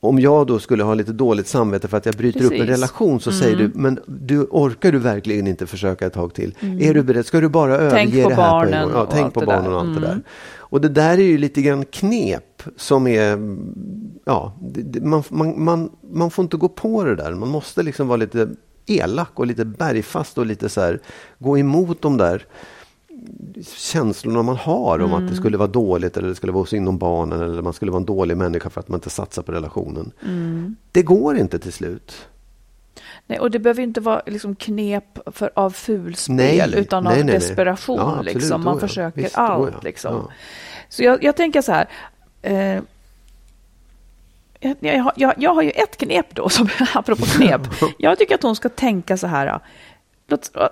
om 0.00 0.18
jag 0.18 0.46
då 0.46 0.58
skulle 0.58 0.82
ha 0.82 0.94
lite 0.94 1.12
dåligt 1.12 1.46
samvete 1.46 1.88
för 1.88 1.96
att 1.96 2.06
jag 2.06 2.14
bryter 2.14 2.40
Precis. 2.40 2.56
upp 2.56 2.60
en 2.60 2.66
relation 2.66 3.20
så 3.20 3.30
mm. 3.30 3.40
säger 3.40 3.56
du, 3.56 3.70
men 3.74 4.00
du 4.06 4.40
orkar 4.40 4.92
du 4.92 4.98
verkligen 4.98 5.46
inte 5.46 5.66
försöka 5.66 6.06
ett 6.06 6.12
tag 6.12 6.34
till? 6.34 6.54
Mm. 6.60 6.82
Är 6.82 6.94
du 6.94 7.02
beredd? 7.02 7.26
Ska 7.26 7.40
du 7.40 7.48
bara 7.48 7.76
överge 7.76 8.28
det 8.28 8.34
här 8.34 8.60
på 8.60 8.74
en 8.74 8.82
gång? 8.82 8.92
Ja, 8.94 9.08
tänk 9.10 9.34
på 9.34 9.40
barnen 9.40 9.72
och 9.72 9.80
allt 9.80 9.94
det 9.94 10.00
där. 10.00 10.12
Mm. 10.12 10.22
Och 10.70 10.80
det 10.80 10.88
där 10.88 11.18
är 11.18 11.22
ju 11.22 11.38
lite 11.38 11.62
grann 11.62 11.84
knep 11.84 12.62
som 12.76 13.06
är, 13.06 13.38
ja, 14.24 14.52
det, 14.60 15.00
man, 15.00 15.22
man, 15.28 15.64
man, 15.64 15.90
man 16.12 16.30
får 16.30 16.42
inte 16.42 16.56
gå 16.56 16.68
på 16.68 17.04
det 17.04 17.16
där. 17.16 17.34
Man 17.34 17.48
måste 17.48 17.82
liksom 17.82 18.08
vara 18.08 18.16
lite 18.16 18.48
elak 18.86 19.30
och 19.34 19.46
lite 19.46 19.64
bergfast 19.64 20.38
och 20.38 20.46
lite 20.46 20.68
så 20.68 20.80
här, 20.80 21.00
gå 21.38 21.58
emot 21.58 22.02
de 22.02 22.16
där 22.16 22.46
känslorna 23.76 24.42
man 24.42 24.56
har 24.56 24.98
om 24.98 25.04
mm. 25.04 25.12
att 25.12 25.20
det 25.20 25.26
mm. 25.26 25.36
skulle 25.36 25.56
vara 25.56 25.68
dåligt 25.68 26.16
eller 26.16 26.28
det 26.28 26.34
skulle 26.34 26.52
vara 26.52 26.66
synd 26.66 26.88
om 26.88 26.98
barnen 26.98 27.40
eller 27.40 27.62
man 27.62 27.72
skulle 27.72 27.90
vara 27.90 28.00
en 28.00 28.06
dålig 28.06 28.36
människa 28.36 28.70
för 28.70 28.80
att 28.80 28.88
man 28.88 28.96
inte 28.96 29.10
satsar 29.10 29.42
på 29.42 29.52
relationen. 29.52 30.12
Mm. 30.24 30.76
Det 30.92 31.02
går 31.02 31.36
inte 31.36 31.58
till 31.58 31.72
slut. 31.72 32.28
Nej, 33.26 33.38
och 33.38 33.50
det 33.50 33.58
behöver 33.58 33.82
inte 33.82 34.00
vara 34.00 34.22
liksom 34.26 34.54
knep 34.56 35.18
för, 35.26 35.50
av 35.54 35.70
fulspel 35.70 36.36
nej, 36.36 36.74
utan 36.76 37.04
nej, 37.04 37.20
av 37.20 37.26
nej, 37.26 37.34
desperation. 37.34 37.96
Ja, 37.98 38.22
liksom. 38.22 38.64
Man 38.64 38.80
försöker 38.80 39.22
Visst, 39.22 39.38
allt. 39.38 39.84
Liksom. 39.84 40.14
Ja. 40.14 40.32
Så 40.88 41.02
jag, 41.02 41.24
jag, 41.24 41.36
tänker 41.36 41.62
så 41.62 41.72
här. 41.72 41.88
Eh, 42.42 42.80
jag, 44.60 45.12
jag, 45.16 45.34
jag, 45.36 45.54
har 45.54 45.62
ju 45.62 45.70
ett 45.70 45.96
knep 45.96 46.34
då, 46.34 46.48
som, 46.48 46.68
apropå 46.94 47.24
knep. 47.24 47.60
Jag 47.98 48.18
tycker 48.18 48.34
att 48.34 48.42
hon 48.42 48.56
ska 48.56 48.68
tänka 48.68 49.16
så 49.16 49.26
här. 49.26 49.60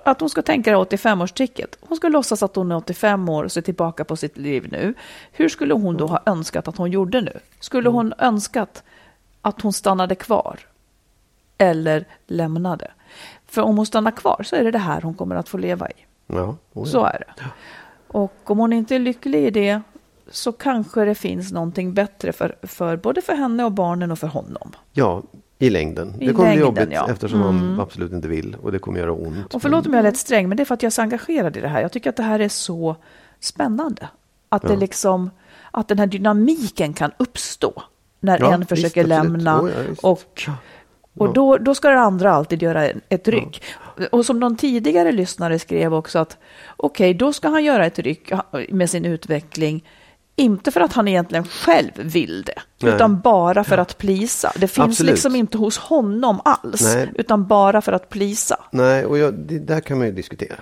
Att 0.04 0.20
hon 0.20 0.30
ska 0.30 0.42
tänka 0.42 0.70
det 0.70 0.76
85-årstricket. 0.76 1.76
Hon 1.80 1.96
ska 1.96 2.08
låtsas 2.08 2.42
att 2.42 2.56
hon 2.56 2.72
är 2.72 2.76
85 2.76 3.28
år 3.28 3.44
och 3.44 3.52
ser 3.52 3.62
tillbaka 3.62 4.04
på 4.04 4.16
sitt 4.16 4.36
liv 4.36 4.68
nu. 4.70 4.94
Hur 5.32 5.48
skulle 5.48 5.74
hon 5.74 5.96
då 5.96 6.06
ha 6.06 6.22
önskat 6.26 6.68
att 6.68 6.76
hon 6.76 6.90
gjorde 6.90 7.20
nu? 7.20 7.38
Skulle 7.60 7.88
hon 7.88 8.14
önskat 8.18 8.82
att 9.42 9.60
hon 9.60 9.72
stannade 9.72 10.14
kvar? 10.14 10.60
eller 11.58 12.04
lämnade. 12.26 12.90
För 13.46 13.62
om 13.62 13.76
hon 13.76 13.86
stannar 13.86 14.10
kvar 14.10 14.42
så 14.44 14.56
är 14.56 14.64
det 14.64 14.70
det 14.70 14.78
här 14.78 15.00
hon 15.00 15.14
kommer 15.14 15.36
att 15.36 15.48
få 15.48 15.58
leva 15.58 15.90
i. 15.90 15.94
Ja, 16.26 16.56
oh 16.72 16.84
Så 16.84 17.04
är 17.04 17.24
det. 17.36 17.44
Och 18.08 18.50
om 18.50 18.58
hon 18.58 18.72
inte 18.72 18.94
är 18.94 18.98
lycklig 18.98 19.46
i 19.46 19.50
det 19.50 19.80
så 20.30 20.52
kanske 20.52 21.04
det 21.04 21.14
finns 21.14 21.52
någonting 21.52 21.94
bättre 21.94 22.32
för, 22.32 22.56
för 22.62 22.96
både 22.96 23.22
för 23.22 23.34
henne 23.34 23.64
och 23.64 23.72
barnen 23.72 24.10
och 24.10 24.18
för 24.18 24.26
honom. 24.26 24.72
Ja, 24.92 25.22
i 25.58 25.70
längden. 25.70 26.14
I 26.20 26.26
det 26.26 26.32
kommer 26.32 26.48
längden, 26.48 26.74
bli 26.74 26.82
jobbigt 26.82 26.94
ja. 26.94 27.10
eftersom 27.10 27.42
mm. 27.42 27.66
man 27.66 27.80
absolut 27.80 28.12
inte 28.12 28.28
vill 28.28 28.56
och 28.62 28.72
det 28.72 28.78
kommer 28.78 29.00
göra 29.00 29.12
ont. 29.12 29.54
Och 29.54 29.62
förlåt 29.62 29.86
om 29.86 29.94
jag 29.94 30.02
lite 30.02 30.18
sträng, 30.18 30.48
men 30.48 30.56
det 30.56 30.62
är 30.62 30.64
för 30.64 30.74
att 30.74 30.82
jag 30.82 30.90
är 30.90 30.94
så 30.94 31.02
engagerad 31.02 31.56
i 31.56 31.60
det 31.60 31.68
här. 31.68 31.80
Jag 31.80 31.92
tycker 31.92 32.10
att 32.10 32.16
det 32.16 32.22
här 32.22 32.40
är 32.40 32.48
så 32.48 32.96
spännande. 33.40 34.08
Att, 34.48 34.62
ja. 34.62 34.68
det 34.68 34.76
liksom, 34.76 35.30
att 35.70 35.88
den 35.88 35.98
här 35.98 36.06
dynamiken 36.06 36.92
kan 36.92 37.10
uppstå 37.16 37.82
när 38.20 38.38
ja, 38.40 38.54
en 38.54 38.66
försöker 38.66 39.00
visst, 39.00 39.08
lämna 39.08 39.60
oh, 39.60 39.70
och 40.02 40.48
och 41.18 41.32
då, 41.32 41.56
då 41.56 41.74
ska 41.74 41.88
den 41.88 41.98
andra 41.98 42.32
alltid 42.32 42.62
göra 42.62 42.86
ett 43.08 43.28
ryck. 43.28 43.62
Ja. 43.96 44.06
Och 44.12 44.26
som 44.26 44.40
någon 44.40 44.56
tidigare 44.56 45.12
lyssnare 45.12 45.58
skrev 45.58 45.94
också 45.94 46.18
att 46.18 46.38
okej, 46.76 47.10
okay, 47.10 47.18
då 47.18 47.32
ska 47.32 47.48
han 47.48 47.64
göra 47.64 47.86
ett 47.86 47.98
ryck 47.98 48.32
med 48.68 48.90
sin 48.90 49.04
utveckling 49.04 49.84
inte 50.36 50.70
för 50.70 50.80
att 50.80 50.92
han 50.92 51.08
egentligen 51.08 51.44
själv 51.44 51.90
vill 51.96 52.42
det, 52.42 52.62
Nej. 52.82 52.94
utan 52.94 53.20
bara 53.20 53.64
för 53.64 53.78
att 53.78 53.98
plisa. 53.98 54.52
Det 54.54 54.68
finns 54.68 54.86
Absolut. 54.86 55.12
liksom 55.12 55.36
inte 55.36 55.58
hos 55.58 55.78
honom 55.78 56.40
alls, 56.44 56.82
Nej. 56.82 57.12
utan 57.14 57.46
bara 57.46 57.80
för 57.80 57.92
att 57.92 58.08
plisa. 58.08 58.56
Nej, 58.70 59.04
och 59.06 59.18
jag, 59.18 59.34
det 59.34 59.58
där 59.58 59.80
kan 59.80 59.98
man 59.98 60.06
ju 60.06 60.12
diskutera. 60.12 60.56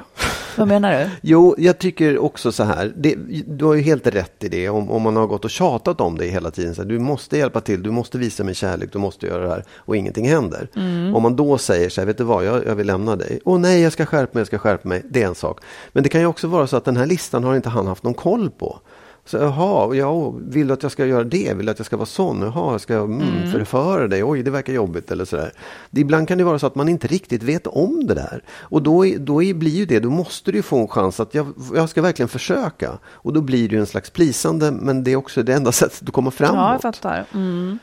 Vad 0.56 0.68
menar 0.68 0.92
du? 0.92 1.10
Jo, 1.22 1.54
jag 1.58 1.78
tycker 1.78 2.18
också 2.18 2.52
så 2.52 2.62
här. 2.62 2.92
Det, 2.96 3.14
du 3.46 3.64
har 3.64 3.74
ju 3.74 3.82
helt 3.82 4.06
rätt 4.06 4.44
i 4.44 4.48
det. 4.48 4.68
Om, 4.68 4.90
om 4.90 5.02
man 5.02 5.16
har 5.16 5.26
gått 5.26 5.44
och 5.44 5.50
tjatat 5.50 6.00
om 6.00 6.18
det 6.18 6.26
hela 6.26 6.50
tiden. 6.50 6.74
Så 6.74 6.82
här, 6.82 6.88
du 6.88 6.98
måste 6.98 7.38
hjälpa 7.38 7.60
till, 7.60 7.82
du 7.82 7.90
måste 7.90 8.18
visa 8.18 8.44
mig 8.44 8.54
kärlek, 8.54 8.92
du 8.92 8.98
måste 8.98 9.26
göra 9.26 9.42
det 9.42 9.48
här. 9.48 9.64
Och 9.76 9.96
ingenting 9.96 10.28
händer. 10.28 10.68
Mm. 10.76 11.16
Om 11.16 11.22
man 11.22 11.36
då 11.36 11.58
säger 11.58 11.88
så 11.88 12.00
här, 12.00 12.06
vet 12.06 12.18
du 12.18 12.24
vad, 12.24 12.44
jag, 12.44 12.66
jag 12.66 12.74
vill 12.74 12.86
lämna 12.86 13.16
dig. 13.16 13.40
Åh 13.44 13.58
nej, 13.58 13.80
jag 13.80 13.92
ska 13.92 14.06
skärpa 14.06 14.30
mig, 14.32 14.40
jag 14.40 14.46
ska 14.46 14.58
skärpa 14.58 14.88
mig. 14.88 15.02
Det 15.10 15.22
är 15.22 15.26
en 15.26 15.34
sak. 15.34 15.60
Men 15.92 16.02
det 16.02 16.08
kan 16.08 16.20
ju 16.20 16.26
också 16.26 16.46
vara 16.48 16.66
så 16.66 16.76
att 16.76 16.84
den 16.84 16.96
här 16.96 17.06
listan 17.06 17.44
har 17.44 17.56
inte 17.56 17.68
han 17.68 17.86
haft 17.86 18.02
någon 18.02 18.14
koll 18.14 18.50
på. 18.50 18.80
Så, 19.26 19.36
jaha, 19.36 19.94
ja, 19.94 20.30
vill 20.30 20.66
du 20.66 20.74
att 20.74 20.82
jag 20.82 20.92
ska 20.92 21.06
göra 21.06 21.24
det? 21.24 21.54
Vill 21.54 21.66
du 21.66 21.72
att 21.72 21.78
jag 21.78 21.86
ska 21.86 21.96
vara 21.96 22.06
sån? 22.06 22.42
Jaha, 22.42 22.72
jag 22.72 22.80
ska 22.80 22.94
mm, 22.94 23.20
mm. 23.20 23.52
förföra 23.52 24.08
dig? 24.08 24.24
Oj, 24.24 24.42
det 24.42 24.50
verkar 24.50 24.72
jobbigt 24.72 25.10
eller 25.10 25.24
sådär. 25.24 25.52
Ibland 25.90 26.28
kan 26.28 26.38
det 26.38 26.44
vara 26.44 26.58
så 26.58 26.66
att 26.66 26.74
man 26.74 26.88
inte 26.88 27.06
riktigt 27.06 27.42
vet 27.42 27.66
om 27.66 28.06
det 28.06 28.14
där. 28.14 28.42
Och 28.50 28.82
då, 28.82 29.04
då 29.18 29.36
blir 29.36 29.70
ju 29.70 29.86
det, 29.86 30.00
då 30.00 30.10
måste 30.10 30.52
du 30.52 30.62
få 30.62 30.78
en 30.78 30.88
chans 30.88 31.20
att 31.20 31.34
jag, 31.34 31.46
jag 31.74 31.88
ska 31.88 32.02
verkligen 32.02 32.28
försöka. 32.28 32.98
Och 33.04 33.32
då 33.32 33.40
blir 33.40 33.68
det 33.68 33.74
ju 33.74 33.80
en 33.80 33.86
slags 33.86 34.10
plisande, 34.10 34.70
men 34.70 35.04
det 35.04 35.12
är 35.12 35.16
också 35.16 35.42
det 35.42 35.54
enda 35.54 35.72
sättet 35.82 36.08
att 36.08 36.14
komma 36.14 36.30
framåt. 36.30 36.56
Ja, 36.56 36.72
jag 36.72 36.82
fattar. 36.82 37.24
Mm. 37.34 37.78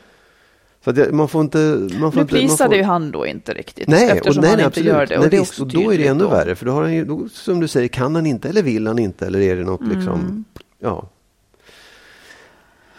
Så 0.84 0.90
att 0.90 1.14
man 1.14 1.28
får 1.28 1.42
inte... 1.42 1.88
Man 2.00 2.12
får 2.12 2.20
nu 2.20 2.28
plisade 2.28 2.70
får... 2.70 2.78
ju 2.78 2.84
han 2.84 3.12
då 3.12 3.26
inte 3.26 3.54
riktigt. 3.54 3.88
Nej, 3.88 4.10
eftersom 4.10 4.40
och 4.40 4.42
nej, 4.42 4.50
han 4.50 4.58
nej, 4.58 4.66
inte 4.66 4.68
absolut. 4.68 4.88
gör 4.88 5.06
det. 5.06 5.18
Och, 5.18 5.22
nej, 5.22 5.30
det 5.30 5.62
och 5.62 5.68
då 5.68 5.94
är 5.94 5.98
det 5.98 6.08
ännu 6.08 6.24
då. 6.24 6.30
värre. 6.30 6.56
För 6.56 6.66
då 6.66 6.72
har 6.72 6.82
han 6.82 6.94
ju, 6.94 7.06
då, 7.06 7.30
som 7.30 7.60
du 7.60 7.68
säger, 7.68 7.88
kan 7.88 8.16
han 8.16 8.26
inte 8.26 8.50
eller 8.50 8.64
vill 8.64 8.88
han 8.88 9.00
inte? 9.00 9.26
Eller 9.28 9.40
är 9.40 9.56
det 9.56 9.64
något 9.64 9.82
mm. 9.82 9.98
liksom... 9.98 10.46
Ja, 10.80 11.10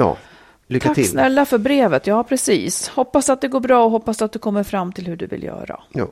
Ja, 0.03 0.17
lycka 0.67 0.89
Tack 0.89 0.95
till. 0.95 1.11
snälla 1.11 1.45
för 1.47 1.59
brevet. 1.59 2.07
Ja, 2.07 2.25
precis. 2.25 2.89
Hoppas 2.89 3.31
att 3.31 3.41
det 3.41 3.49
går 3.49 3.61
bra 3.61 3.85
och 3.85 3.91
hoppas 3.91 4.23
att 4.23 4.33
du 4.33 4.39
kommer 4.39 4.63
fram 4.63 4.93
till 4.93 5.07
hur 5.07 5.17
du 5.17 5.27
vill 5.27 5.43
göra. 5.43 5.81
Ja. 5.93 6.09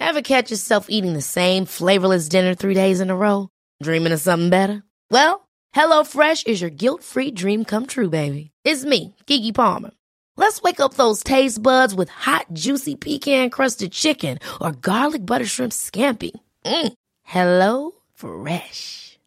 Have 0.00 0.22
catch 0.22 0.50
yourself 0.50 0.86
eating 0.88 1.14
the 1.14 1.22
same 1.22 1.66
flavorless 1.66 2.28
dinner 2.28 2.54
three 2.54 2.74
days 2.74 3.00
in 3.00 3.10
a 3.10 3.16
row? 3.16 3.48
Dreaming 3.84 4.12
of 4.14 4.20
something 4.20 4.50
better? 4.50 4.82
Well, 5.10 5.40
hello 5.74 6.04
fresh 6.04 6.46
is 6.46 6.60
your 6.62 6.70
guilt 6.70 7.02
free 7.04 7.30
dream 7.30 7.64
come 7.64 7.86
true 7.86 8.08
baby. 8.08 8.50
It's 8.64 8.84
me, 8.84 9.14
Gigi 9.26 9.52
Palmer. 9.52 9.90
Let's 10.36 10.62
wake 10.62 10.80
up 10.80 10.94
those 10.94 11.24
taste 11.24 11.62
buds 11.62 11.94
with 11.94 12.08
hot 12.10 12.46
juicy 12.52 12.94
pecan 12.96 13.50
crusted 13.50 13.90
chicken 13.92 14.38
or 14.60 14.72
garlic 14.72 15.26
butter 15.26 15.46
shrimp 15.46 15.72
scampi. 15.72 16.30
Mm. 16.64 16.92
Hello 17.24 17.90
Fresh. 18.14 19.07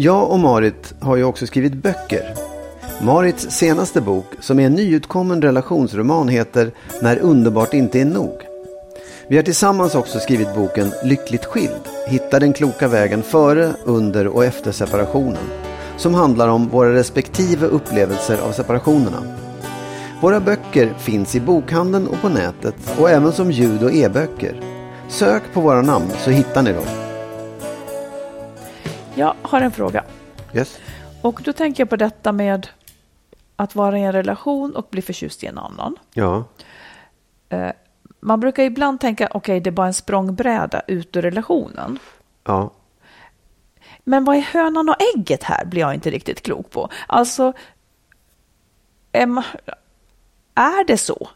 Jag 0.00 0.30
och 0.30 0.38
Marit 0.38 0.94
har 1.00 1.16
ju 1.16 1.24
också 1.24 1.46
skrivit 1.46 1.74
böcker. 1.74 2.34
Marits 3.02 3.50
senaste 3.50 4.00
bok, 4.00 4.26
som 4.40 4.60
är 4.60 4.66
en 4.66 4.74
nyutkommen 4.74 5.42
relationsroman, 5.42 6.28
heter 6.28 6.70
När 7.02 7.18
underbart 7.18 7.74
inte 7.74 8.00
är 8.00 8.04
nog. 8.04 8.32
Vi 9.28 9.36
har 9.36 9.42
tillsammans 9.42 9.94
också 9.94 10.18
skrivit 10.18 10.54
boken 10.54 10.92
Lyckligt 11.04 11.44
skild. 11.44 11.80
Hitta 12.06 12.38
den 12.38 12.52
kloka 12.52 12.88
vägen 12.88 13.22
före, 13.22 13.72
under 13.84 14.26
och 14.26 14.44
efter 14.44 14.72
separationen. 14.72 15.50
Som 15.96 16.14
handlar 16.14 16.48
om 16.48 16.68
våra 16.68 16.94
respektive 16.94 17.66
upplevelser 17.66 18.38
av 18.38 18.52
separationerna. 18.52 19.22
Våra 20.22 20.40
böcker 20.40 20.94
finns 20.98 21.34
i 21.34 21.40
bokhandeln 21.40 22.06
och 22.06 22.20
på 22.20 22.28
nätet 22.28 22.76
och 22.98 23.10
även 23.10 23.32
som 23.32 23.50
ljud 23.50 23.82
och 23.82 23.92
e-böcker. 23.92 24.60
Sök 25.08 25.42
på 25.54 25.60
våra 25.60 25.82
namn 25.82 26.10
så 26.18 26.30
hittar 26.30 26.62
ni 26.62 26.72
dem. 26.72 27.07
Jag 29.18 29.34
har 29.42 29.60
en 29.60 29.72
fråga. 29.72 30.04
Yes. 30.54 30.78
Och 31.22 31.40
då 31.44 31.52
tänker 31.52 31.80
jag 31.80 31.90
på 31.90 31.96
detta 31.96 32.32
med 32.32 32.68
att 33.56 33.74
vara 33.74 33.98
i 33.98 34.02
en 34.02 34.12
relation 34.12 34.76
och 34.76 34.86
bli 34.90 35.02
förtjust 35.02 35.44
i 35.44 35.46
en 35.46 35.58
annan. 35.58 35.96
Ja. 36.14 36.44
Eh, 37.48 37.70
man 38.20 38.40
brukar 38.40 38.62
ibland 38.62 39.00
tänka, 39.00 39.26
okej, 39.26 39.38
okay, 39.38 39.60
det 39.60 39.70
är 39.70 39.72
bara 39.72 39.86
en 39.86 39.94
språngbräda 39.94 40.82
ut 40.86 41.16
ur 41.16 41.22
relationen. 41.22 41.98
Ja. 42.44 42.70
Men 44.04 44.24
vad 44.24 44.36
är 44.36 44.40
hönan 44.40 44.88
och 44.88 44.96
ägget 45.16 45.42
här, 45.42 45.64
blir 45.64 45.80
jag 45.80 45.94
inte 45.94 46.10
riktigt 46.10 46.42
klok 46.42 46.70
på. 46.70 46.88
Alltså, 47.06 47.52
är 50.54 50.84
det 50.86 50.98
så? 50.98 51.28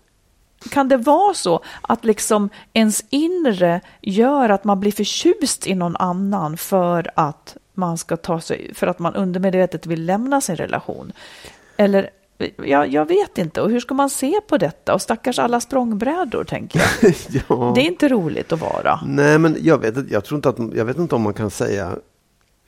Kan 0.71 0.89
det 0.89 0.97
vara 0.97 1.35
så 1.35 1.61
att 1.83 2.05
liksom 2.05 2.51
ens 2.73 3.05
inre 3.11 3.81
gör 4.01 4.49
att 4.49 4.65
man 4.65 4.81
blir 4.81 4.93
förtjust 4.93 5.67
i 5.67 5.75
någon 5.75 5.97
annan 5.97 6.57
för 6.57 7.11
att 7.17 7.57
man 7.75 7.99
ska 7.99 8.17
ta 8.17 8.41
sig, 8.41 8.75
för 8.75 8.87
att 8.87 8.99
man 8.99 9.15
undermedvetet 9.15 9.87
vill 9.87 10.07
lämna 10.07 10.41
sin 10.41 10.57
relation? 10.57 11.13
Eller 11.77 12.11
jag, 12.65 12.89
jag 12.89 13.09
vet 13.09 13.39
inte. 13.39 13.61
Och 13.61 13.71
hur 13.71 13.81
ska 13.81 13.95
man 13.95 14.11
se 14.11 14.41
på 14.49 14.59
detta? 14.59 14.95
Och 14.95 15.03
stackars 15.03 15.39
alla 15.39 15.61
språngbrädor, 15.61 16.45
tänker 16.45 16.79
jag. 16.81 17.15
ja. 17.49 17.73
Det 17.75 17.81
är 17.81 17.87
inte 17.87 18.09
roligt 18.09 18.53
att 18.53 18.61
vara. 18.61 19.01
Nej, 19.07 19.39
men 19.39 19.57
jag 19.61 19.79
vet, 19.79 20.11
jag 20.11 20.25
tror 20.25 20.39
inte 20.39 20.49
att, 20.49 20.59
jag 20.75 20.85
vet 20.85 20.99
inte 20.99 21.15
om 21.15 21.23
man 21.23 21.35
kan 21.35 21.51
säga 21.51 21.97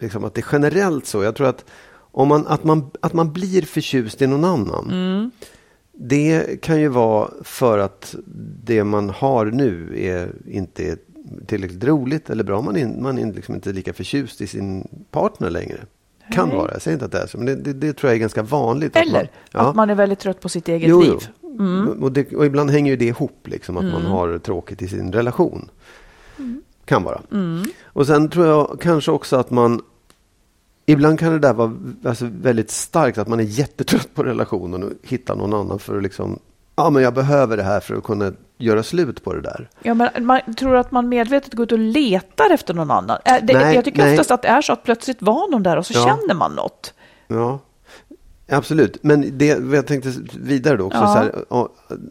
liksom, 0.01 0.25
att 0.25 0.35
det 0.35 0.41
är 0.41 0.49
generellt 0.53 1.07
så. 1.07 1.23
Jag 1.23 1.37
tror 1.37 1.47
att, 1.47 1.65
om 1.97 2.29
man, 2.29 2.47
att, 2.47 2.65
man, 2.65 2.91
att 3.01 3.13
man 3.13 3.33
blir 3.33 3.63
förtjust 3.63 4.23
i 4.23 4.27
någon 4.27 4.45
annan. 4.45 4.91
Mm. 4.91 5.31
Det 5.93 6.61
kan 6.63 6.81
ju 6.81 6.89
vara 6.89 7.31
för 7.43 7.79
att 7.79 8.15
det 8.65 8.85
man 8.85 9.11
har 9.11 9.47
nu 9.47 9.95
är 9.97 10.33
inte 10.47 10.85
är 10.85 10.99
tillräckligt 11.47 11.85
roligt 11.85 12.31
eller 12.31 12.45
bra. 12.45 12.61
Man 12.63 12.77
är, 12.77 12.87
man 12.87 13.19
är 13.19 13.33
liksom 13.33 13.55
inte 13.55 13.73
lika 13.73 13.93
förtjust 13.93 14.41
i 14.41 14.47
sin 14.47 14.89
partner 15.11 15.51
längre. 15.51 15.79
Kan 16.33 16.49
Nej. 16.49 16.57
vara, 16.57 16.73
jag 16.73 16.83
säger 16.83 16.95
inte 16.95 17.05
att 17.05 17.13
det 17.13 17.19
är 17.19 17.27
så, 17.27 17.39
men 17.39 17.47
det, 17.47 17.55
det, 17.55 17.73
det 17.73 17.93
tror 17.93 18.09
jag 18.11 18.17
är 18.17 18.21
ganska 18.21 18.43
vanligt. 18.43 18.97
Eller 18.97 19.23
att 19.23 19.55
man, 19.55 19.67
att 19.67 19.77
man 19.77 19.91
är 19.91 19.95
väldigt 19.95 20.19
trött 20.19 20.41
på 20.41 20.49
sitt 20.49 20.69
eget 20.69 20.89
Jo, 20.89 21.01
liv. 21.01 21.17
jo. 21.43 21.97
Och, 22.01 22.13
det, 22.13 22.33
och 22.33 22.47
ibland 22.47 22.71
hänger 22.71 22.91
ju 22.91 22.97
det 22.97 23.05
ihop, 23.07 23.49
liksom, 23.49 23.77
att 23.77 23.85
man 23.85 24.03
har 24.03 24.39
tråkigt 24.39 24.83
i 24.83 24.89
sin 24.89 25.13
relation. 25.13 25.69
Kan 26.85 27.03
vara. 27.03 27.21
Och 27.85 28.07
sen 28.07 28.29
tror 28.29 28.47
jag 28.47 28.81
kanske 28.81 29.11
också 29.11 29.37
att 29.37 29.51
man 29.51 29.81
Ibland 30.87 31.19
kan 31.19 31.33
det 31.33 31.39
där 31.39 31.55
vara 31.55 31.73
alltså, 32.05 32.29
väldigt 32.41 32.71
starkt, 32.71 33.19
att 33.19 33.29
man 33.29 33.41
är 33.41 33.45
jättetrött 33.45 34.15
på 34.15 34.23
relationen 34.23 34.83
och 34.83 34.93
hittar 35.03 35.37
någon 35.37 35.55
annan 35.55 35.79
för 35.79 35.97
att 35.97 36.03
liksom, 36.03 36.39
ja 36.77 36.91
men 36.91 37.03
jag 37.03 37.15
behöver 37.15 37.57
det 37.57 37.63
här 37.63 37.81
för 37.81 37.95
att 37.95 38.05
kunna 38.05 38.33
göra 38.59 38.83
slut 38.83 39.25
på 39.25 39.33
det 39.35 39.41
där. 39.41 39.69
Ja, 39.83 39.95
men 39.95 40.27
man 40.27 40.41
tror 40.55 40.77
att 40.77 40.91
man 40.93 41.09
medvetet 41.09 41.55
går 41.55 41.65
ut 41.65 41.73
och 41.73 41.79
letar 41.79 42.51
efter 42.51 42.75
någon 42.75 42.91
annan. 42.91 43.19
Äh, 43.25 43.35
Det, 43.43 43.53
Nej, 43.55 43.75
jag 43.75 43.85
tycker 43.85 43.99
nej. 44.03 44.13
oftast 44.13 44.31
att 44.31 44.43
det 44.43 44.49
är 44.49 44.63
så 44.63 44.73
att 44.73 44.83
plötsligt 44.83 45.23
var 45.23 45.51
någon 45.51 45.63
där 45.63 45.77
och 45.77 45.87
så 45.87 45.93
Ja. 45.95 46.05
känner 46.05 46.35
man 46.35 46.53
något. 46.55 46.95
Ja, 47.29 47.59
absolut. 48.49 48.99
Men 49.03 49.39
det 49.39 49.47
jag 49.47 49.87
tänkte 49.87 50.13
vidare 50.35 50.77
då 50.77 50.85
också, 50.85 50.99
Ja. 50.99 51.07
så 51.13 51.19
här, 51.19 51.33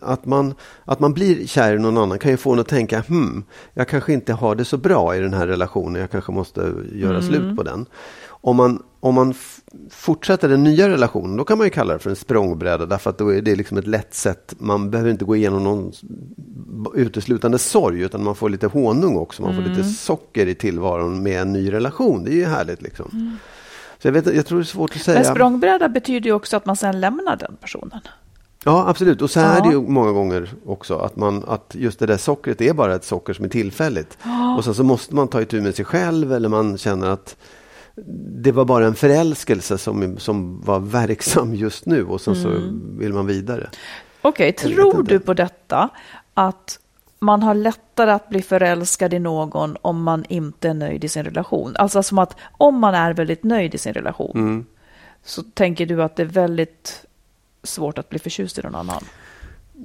att, 0.01 0.25
man, 0.25 0.53
att 0.86 0.99
man 0.99 1.13
blir 1.13 1.47
kär 1.47 1.75
i 1.75 1.79
någon 1.79 1.97
annan 1.97 2.19
kan 2.19 2.32
ju 2.32 2.38
få 2.38 2.53
en 2.53 2.60
att 2.60 2.67
tänka, 2.67 2.99
hmm, 3.01 3.43
jag 3.73 3.88
kanske 3.88 4.13
inte 4.13 4.34
har 4.34 4.56
det 4.56 4.65
så 4.65 4.77
bra 4.77 5.15
i 5.15 5.19
den 5.19 5.34
här 5.34 5.47
relationen, 5.47 6.01
jag 6.01 6.12
kanske 6.12 6.32
måste 6.32 6.73
göra 6.93 7.21
slut 7.21 7.58
på 7.58 7.63
den. 7.63 7.86
Om 8.29 8.56
man, 8.56 8.84
om 8.99 9.15
man 9.15 9.34
fortsätter 9.90 10.50
den 10.50 10.64
nya 10.64 10.90
relationen, 10.90 11.38
då 11.38 11.44
kan 11.44 11.58
man 11.58 11.68
ju 11.68 11.72
kalla 11.72 11.94
det 11.94 12.00
för 12.00 12.10
en 12.10 12.16
språngbräda, 12.16 12.86
därför 12.86 13.10
att 13.10 13.18
då 13.18 13.34
är 13.34 13.42
det 13.42 13.56
liksom 13.56 13.78
ett 13.78 13.88
lätt 13.88 14.14
sätt, 14.14 14.54
man 14.58 14.92
behöver 14.92 15.12
inte 15.12 15.26
gå 15.26 15.36
igenom 15.36 15.64
någon 15.64 15.92
uteslutande 16.96 17.58
sorg, 17.58 18.02
utan 18.02 18.24
man 18.24 18.36
får 18.36 18.50
lite 18.50 18.68
honung 18.68 19.18
också, 19.18 19.42
man 19.42 19.56
får 19.56 19.62
lite 19.62 19.84
socker 19.84 20.48
i 20.48 20.56
tillvaron 20.56 21.24
med 21.24 21.42
en 21.42 21.54
ny 21.54 21.72
relation, 21.74 22.24
det 22.24 22.32
är 22.32 22.36
ju 22.36 22.46
härligt 22.46 22.82
liksom. 22.82 23.38
Så 24.02 24.08
jag, 24.08 24.14
vet, 24.14 24.36
jag 24.36 24.46
tror 24.46 24.58
det 24.60 24.64
är 24.64 24.66
svårt 24.66 24.96
att 24.96 25.02
säga. 25.02 25.20
Men 25.24 25.36
språngbräda 25.36 25.90
betyder 25.90 26.26
ju 26.30 26.34
också 26.34 26.58
att 26.58 26.66
man 26.66 26.76
sen 26.76 27.00
lämnar 27.00 27.36
den 27.36 27.56
personen. 27.62 28.00
Ja, 28.66 28.86
absolut. 28.88 29.22
Och 29.22 29.30
så 29.30 29.40
är 29.40 29.56
Ja. 29.58 29.64
det 29.64 29.70
ju 29.70 29.82
många 29.82 30.12
gånger 30.12 30.50
också 30.66 30.98
att, 30.98 31.16
man, 31.16 31.44
att 31.48 31.76
just 31.80 32.00
det 32.00 32.06
där 32.06 32.18
sockret 32.18 32.62
är 32.62 32.74
bara 32.74 32.96
ett 32.96 33.04
socker 33.04 33.34
som 33.34 33.46
är 33.46 33.50
tillfälligt. 33.50 34.18
Och 34.58 34.64
sen 34.66 34.74
så 34.76 34.84
måste 34.84 35.16
man 35.16 35.28
ta 35.28 35.42
itu 35.42 35.62
med 35.62 35.76
sig 35.76 35.86
själv 35.86 36.34
eller 36.34 36.50
man 36.50 36.78
känner 36.78 37.08
att 37.10 37.36
det 37.95 38.51
var 38.51 38.65
bara 38.65 38.88
en 38.88 38.95
förälskelse 38.95 39.77
som, 39.77 40.17
som 40.17 40.62
var 40.62 40.79
verksam 40.79 41.56
just 41.56 41.86
nu 41.86 42.06
och 42.06 42.21
sen 42.21 42.36
så 42.36 42.49
vill 42.97 43.13
man 43.13 43.27
vidare. 43.27 43.69
Okej, 44.21 44.47
vet 44.47 44.58
tror 44.58 45.03
du 45.03 45.19
på 45.19 45.34
detta 45.34 45.89
att 46.34 46.79
man 47.19 47.43
har 47.43 47.53
lättare 47.53 48.12
att 48.12 48.29
bli 48.29 48.41
förälskad 48.41 49.13
i 49.13 49.19
någon 49.19 49.77
om 49.82 50.03
man 50.03 50.25
inte 50.29 50.69
är 50.69 50.73
nöjd 50.73 51.03
i 51.03 51.10
sin 51.10 51.23
relation? 51.23 51.75
Alltså 51.75 52.03
som 52.03 52.19
att 52.19 52.36
om 52.51 52.79
man 52.79 52.95
är 52.95 53.13
väldigt 53.13 53.43
nöjd 53.43 53.75
i 53.75 53.77
sin 53.77 53.93
relation 53.93 54.32
Mm. 54.36 54.65
så 55.23 55.43
tänker 55.43 55.86
du 55.86 56.03
att 56.03 56.15
det 56.15 56.23
är 56.23 56.27
väldigt 56.27 57.06
svårt 57.63 57.97
att 57.97 58.10
bli 58.10 58.19
förtjust 58.19 58.58
i 58.58 58.62
någon 58.62 58.75
annan? 58.75 59.03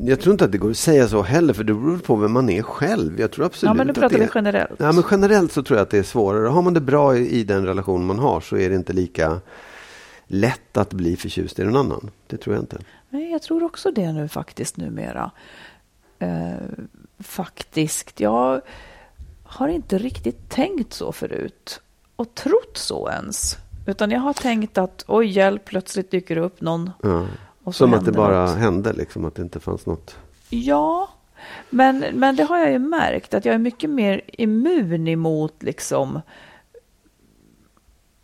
Jag 0.00 0.20
tror 0.20 0.32
inte 0.32 0.44
att 0.44 0.52
det 0.52 0.58
går 0.58 0.70
att 0.70 0.76
säga 0.76 1.08
så 1.08 1.22
heller 1.22 1.54
för 1.54 1.64
det 1.64 1.74
beror 1.74 1.98
på 1.98 2.16
vem 2.16 2.32
man 2.32 2.50
är 2.50 2.62
själv. 2.62 3.20
Jag 3.20 3.30
tror 3.30 3.44
absolut 3.44 3.70
Ja, 3.70 3.74
men 3.74 3.86
nu 3.86 3.90
att 3.90 3.98
pratar 3.98 4.18
det 4.18 4.24
vi 4.24 4.30
generellt. 4.34 4.80
Ja, 4.80 4.92
men 4.92 5.04
generellt 5.10 5.52
så 5.52 5.62
tror 5.62 5.76
jag 5.76 5.82
att 5.82 5.90
det 5.90 5.98
är 5.98 6.02
svårare. 6.02 6.48
Har 6.48 6.62
man 6.62 6.74
det 6.74 6.80
bra 6.80 7.16
i, 7.16 7.30
i 7.40 7.44
den 7.44 7.66
relation 7.66 8.06
man 8.06 8.18
har 8.18 8.40
så 8.40 8.56
är 8.56 8.70
det 8.70 8.76
inte 8.76 8.92
lika 8.92 9.40
lätt 10.26 10.76
att 10.76 10.92
bli 10.92 11.16
förtjust 11.16 11.58
i 11.58 11.64
någon 11.64 11.76
annan. 11.76 12.10
Det 12.26 12.36
tror 12.36 12.54
jag 12.54 12.62
inte. 12.62 12.78
Nej, 13.10 13.30
jag 13.30 13.42
tror 13.42 13.62
också 13.62 13.90
det 13.90 14.12
nu 14.12 14.28
faktiskt 14.28 14.76
numera. 14.76 15.30
Eh, 16.18 16.52
faktiskt. 17.18 18.20
Jag 18.20 18.60
har 19.42 19.68
inte 19.68 19.98
riktigt 19.98 20.50
tänkt 20.50 20.92
så 20.92 21.12
förut 21.12 21.80
och 22.16 22.34
trott 22.34 22.76
så 22.76 23.10
ens. 23.10 23.56
Utan 23.86 24.10
jag 24.10 24.20
har 24.20 24.32
tänkt 24.32 24.78
att 24.78 25.04
oj 25.06 25.26
hjälp, 25.26 25.64
plötsligt 25.64 26.10
dyker 26.10 26.34
det 26.34 26.40
upp 26.40 26.60
någon. 26.60 26.90
Ja. 27.02 27.26
Och 27.68 27.74
så 27.74 27.84
Som 27.84 27.94
att 27.94 28.04
det 28.04 28.12
bara 28.12 28.44
något. 28.46 28.56
hände, 28.56 28.92
liksom, 28.92 29.24
att 29.24 29.34
det 29.34 29.42
inte 29.42 29.60
fanns 29.60 29.86
något. 29.86 30.16
Ja, 30.50 31.08
men, 31.70 32.04
men 32.14 32.36
det 32.36 32.42
har 32.44 32.58
jag 32.58 32.70
ju 32.72 32.78
märkt 32.78 33.34
att 33.34 33.44
jag 33.44 33.54
är 33.54 33.58
mycket 33.58 33.90
mer 33.90 34.20
immun 34.26 35.08
emot 35.08 35.62
liksom. 35.62 36.20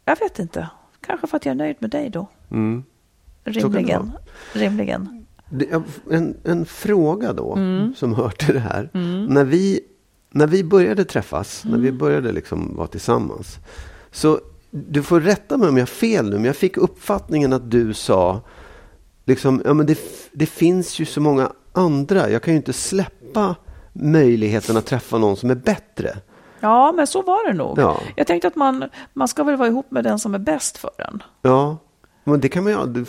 Jag 0.05 0.19
vet 0.21 0.39
inte. 0.39 0.69
Kanske 1.01 1.27
för 1.27 1.37
att 1.37 1.47
jag 1.47 1.51
är 1.51 1.57
nöjd 1.57 1.77
med 1.79 1.91
dig 1.91 2.11
då. 2.11 2.27
Mm. 2.51 2.85
Rimligen. 3.45 4.13
Rimligen. 4.53 5.27
En, 6.11 6.37
en 6.45 6.67
fråga 6.67 7.33
då, 7.33 7.53
Mm. 7.55 7.95
som 7.95 8.15
hör 8.15 8.29
till 8.31 8.55
det 8.55 8.61
här. 8.61 8.89
När, 9.29 9.45
vi, 9.45 9.81
när 10.31 10.47
vi 10.47 10.65
började 10.65 11.05
träffas, 11.05 11.65
när 11.65 11.71
Mm. 11.73 11.83
vi 11.83 11.93
började 11.93 12.33
liksom 12.33 12.77
vara 12.77 12.87
tillsammans. 12.87 13.59
Så 14.11 14.41
du 14.71 15.03
får 15.03 15.21
rätta 15.21 15.57
mig 15.57 15.69
om 15.69 15.77
jag 15.77 15.83
har 15.83 15.87
fel 15.87 16.31
nu, 16.31 16.37
men 16.37 16.45
jag 16.45 16.57
fick 16.57 16.77
uppfattningen 16.77 17.53
att 17.53 17.71
du 17.71 17.95
sa 17.95 18.41
liksom, 19.27 19.63
ja, 19.65 19.75
men 19.75 19.87
det, 19.87 19.99
det 20.33 20.47
finns 20.47 20.99
ju 21.01 21.05
så 21.05 21.21
många 21.21 21.53
andra. 21.73 22.31
Jag 22.31 22.43
kan 22.43 22.55
ju 22.55 22.57
inte 22.57 22.73
släppa 22.73 23.57
möjligheten 23.93 24.77
att 24.77 24.87
träffa 24.87 25.19
någon 25.19 25.37
som 25.37 25.51
är 25.51 25.55
bättre. 25.55 26.17
Ja, 26.61 26.93
men 26.93 27.07
så 27.07 27.23
var 27.23 27.49
det 27.49 27.55
nog. 27.55 27.79
Ja. 27.79 28.01
Jag 28.17 28.27
tänkte 28.27 28.49
att 28.49 28.57
man, 28.57 28.85
man 29.13 29.29
ska 29.29 29.45
väl 29.45 29.57
vara 29.57 29.69
ihop 29.69 29.91
med 29.91 30.05
den 30.05 30.19
som 30.19 30.35
är 30.35 30.39
bäst 30.39 30.79
för 30.79 30.91
en. 30.99 31.23
Ja, 31.43 31.77
men 32.25 32.41
det 32.41 32.49
kan 32.49 32.65
man 32.65 32.73
ju. 32.73 33.05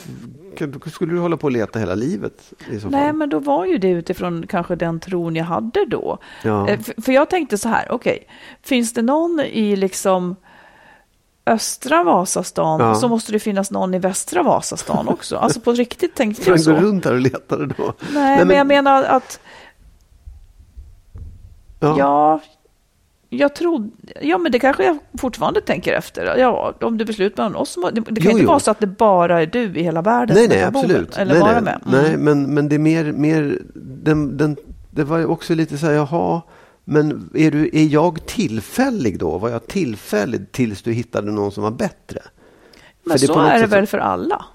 Då 0.67 0.89
skulle 0.89 1.13
du 1.13 1.19
hålla 1.19 1.37
på 1.37 1.47
och 1.47 1.51
leta 1.51 1.79
hela 1.79 1.95
livet 1.95 2.53
i 2.71 2.75
så 2.75 2.81
fall. 2.81 2.91
Nej, 2.91 3.13
men 3.13 3.29
då 3.29 3.39
var 3.39 3.65
ju 3.65 3.77
det 3.77 3.89
utifrån 3.89 4.47
kanske 4.47 4.75
den 4.75 4.99
tron 4.99 5.35
jag 5.35 5.45
hade 5.45 5.85
då. 5.85 6.17
Ja. 6.43 6.69
Eh, 6.69 6.79
För, 6.79 7.01
för 7.01 7.11
jag 7.11 7.29
tänkte 7.29 7.57
så 7.57 7.69
här, 7.69 7.91
okej, 7.91 8.27
finns 8.61 8.93
det 8.93 9.01
någon 9.01 9.39
i 9.39 9.75
liksom 9.75 10.35
östra 11.45 12.03
Vasastan 12.03 12.79
Ja. 12.79 12.95
så 12.95 13.07
måste 13.07 13.31
det 13.31 13.39
finnas 13.39 13.71
någon 13.71 13.93
i 13.93 13.99
västra 13.99 14.43
Vasastan 14.43 15.07
också. 15.07 15.37
Alltså 15.37 15.59
på 15.59 15.71
riktigt 15.71 16.15
tänkte 16.15 16.43
jag 16.45 16.49
han 16.51 16.59
så. 16.59 16.73
går 16.73 16.79
runt 16.79 17.05
här 17.05 17.13
och 17.13 17.19
letade 17.19 17.65
då. 17.65 17.93
Nej, 18.13 18.45
men 18.45 18.57
jag 18.57 18.67
menar 18.67 19.03
att 19.03 19.39
ja. 21.79 21.95
Ja, 21.97 22.39
jag 23.29 23.55
tror, 23.55 23.89
ja 24.21 24.37
men 24.37 24.51
det 24.51 24.59
kanske 24.59 24.85
jag 24.85 24.97
fortfarande 25.19 25.61
tänker 25.61 25.93
efter. 25.93 26.37
Ja, 26.37 26.73
om 26.81 26.97
du 26.97 27.05
beslutar 27.05 27.43
mellan 27.43 27.61
oss, 27.61 27.77
det, 27.93 28.01
det 28.01 28.01
kan 28.01 28.13
Jo, 28.15 28.29
inte 28.31 28.41
jo. 28.41 28.47
vara 28.47 28.59
så 28.59 28.71
att 28.71 28.79
det 28.79 28.87
bara 28.87 29.41
är 29.41 29.45
du 29.45 29.63
i 29.79 29.83
hela 29.83 30.01
världen 30.01 30.35
Nej, 30.37 30.47
nej, 30.47 30.63
absolut. 30.63 31.17
Eller 31.17 31.33
nej, 31.33 31.41
vara 31.41 31.51
nej. 31.51 31.61
med. 31.61 31.81
Mm. 31.87 32.01
nej 32.03 32.17
men, 32.17 32.53
men 32.53 32.69
det 32.69 32.75
är 32.75 32.79
mer, 32.79 33.11
mer 33.11 33.59
den, 33.75 34.37
den, 34.37 34.57
det 34.91 35.03
var 35.03 35.17
ju 35.17 35.25
också 35.25 35.55
lite 35.55 35.77
så 35.77 35.85
här, 35.85 35.93
jaha, 35.93 36.41
men 36.85 37.29
är, 37.33 37.51
du, 37.51 37.69
är 37.73 37.85
jag 37.85 38.25
tillfällig 38.25 39.19
då? 39.19 39.37
Var 39.37 39.49
jag 39.49 39.67
tillfällig 39.67 40.51
tills 40.51 40.81
du 40.81 40.91
hittade 40.91 41.31
någon 41.31 41.51
som 41.51 41.63
var 41.63 41.71
bättre? 41.71 42.21
Men 43.03 43.19
så 43.19 43.39
är 43.39 43.53
det 43.53 43.59
sätt 43.59 43.69
väl 43.69 43.87
för 43.87 43.97
alla? 43.97 44.45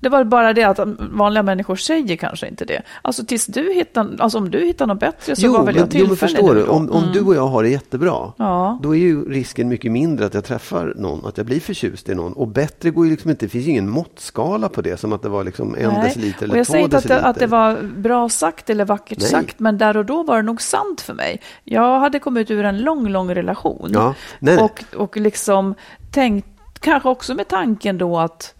Det 0.00 0.08
var 0.08 0.24
bara 0.24 0.52
det 0.52 0.62
att 0.64 0.80
vanliga 0.98 1.42
människor 1.42 1.76
säger 1.76 2.16
kanske 2.16 2.48
inte 2.48 2.64
det. 2.64 2.82
Alltså 3.02 3.24
tills 3.24 3.46
du 3.46 3.72
hittar, 3.72 4.10
alltså 4.18 4.38
om 4.38 4.50
du 4.50 4.58
hittar 4.58 4.86
något 4.86 5.00
bättre 5.00 5.36
så 5.36 5.52
var 5.52 5.64
väl 5.64 5.76
jag 5.76 5.88
men, 5.88 5.90
jo, 6.00 6.06
men 6.06 6.08
tillfällig 6.08 6.18
förstår 6.36 6.54
du, 6.54 6.64
om, 6.66 6.90
om 6.90 7.02
Mm. 7.02 7.12
du 7.12 7.20
och 7.20 7.34
jag 7.34 7.46
har 7.48 7.62
det 7.62 7.68
jättebra, 7.68 8.32
Ja. 8.36 8.78
då 8.82 8.94
är 8.94 8.98
ju 8.98 9.24
risken 9.30 9.68
mycket 9.68 9.92
mindre 9.92 10.26
att 10.26 10.34
jag 10.34 10.44
träffar 10.44 10.92
någon, 10.96 11.26
att 11.26 11.36
jag 11.36 11.46
blir 11.46 11.60
förtjust 11.60 12.08
i 12.08 12.14
någon. 12.14 12.32
Och 12.32 12.48
bättre 12.48 12.90
går 12.90 13.04
ju 13.04 13.10
liksom 13.10 13.30
inte, 13.30 13.44
det 13.44 13.50
finns 13.50 13.66
ju 13.66 13.70
ingen 13.70 13.88
måttskala 13.90 14.68
på 14.68 14.82
det, 14.82 14.96
som 15.00 15.12
att 15.12 15.22
det 15.22 15.28
var 15.28 15.44
liksom 15.44 15.74
en 15.78 15.88
Nej. 15.92 16.02
deciliter 16.04 16.44
eller 16.44 16.54
och 16.54 16.58
jag 16.58 16.66
två 16.66 16.72
säger 16.72 16.84
inte 16.84 16.96
att 16.96 17.02
deciliter. 17.02 17.22
det, 17.22 17.28
att 17.28 17.38
det 17.38 17.46
var 17.46 17.82
bra 17.96 18.28
sagt 18.28 18.70
eller 18.70 18.84
vackert 18.84 19.18
Nej. 19.20 19.28
sagt, 19.28 19.58
men 19.58 19.78
där 19.78 19.96
och 19.96 20.04
då 20.04 20.22
var 20.22 20.36
det 20.36 20.42
nog 20.42 20.62
sant 20.62 21.00
för 21.00 21.14
mig. 21.14 21.40
Jag 21.64 22.00
hade 22.00 22.18
kommit 22.18 22.50
ur 22.50 22.64
en 22.64 22.78
lång, 22.80 23.08
lång 23.08 23.34
relation. 23.34 23.90
Ja, 23.94 24.14
nej. 24.38 24.58
Och, 24.58 24.84
och 24.96 25.16
liksom 25.16 25.74
tänkt, 26.12 26.48
kanske 26.80 27.08
också 27.08 27.34
med 27.34 27.48
tanken 27.48 27.98
då 27.98 28.18
att, 28.18 28.54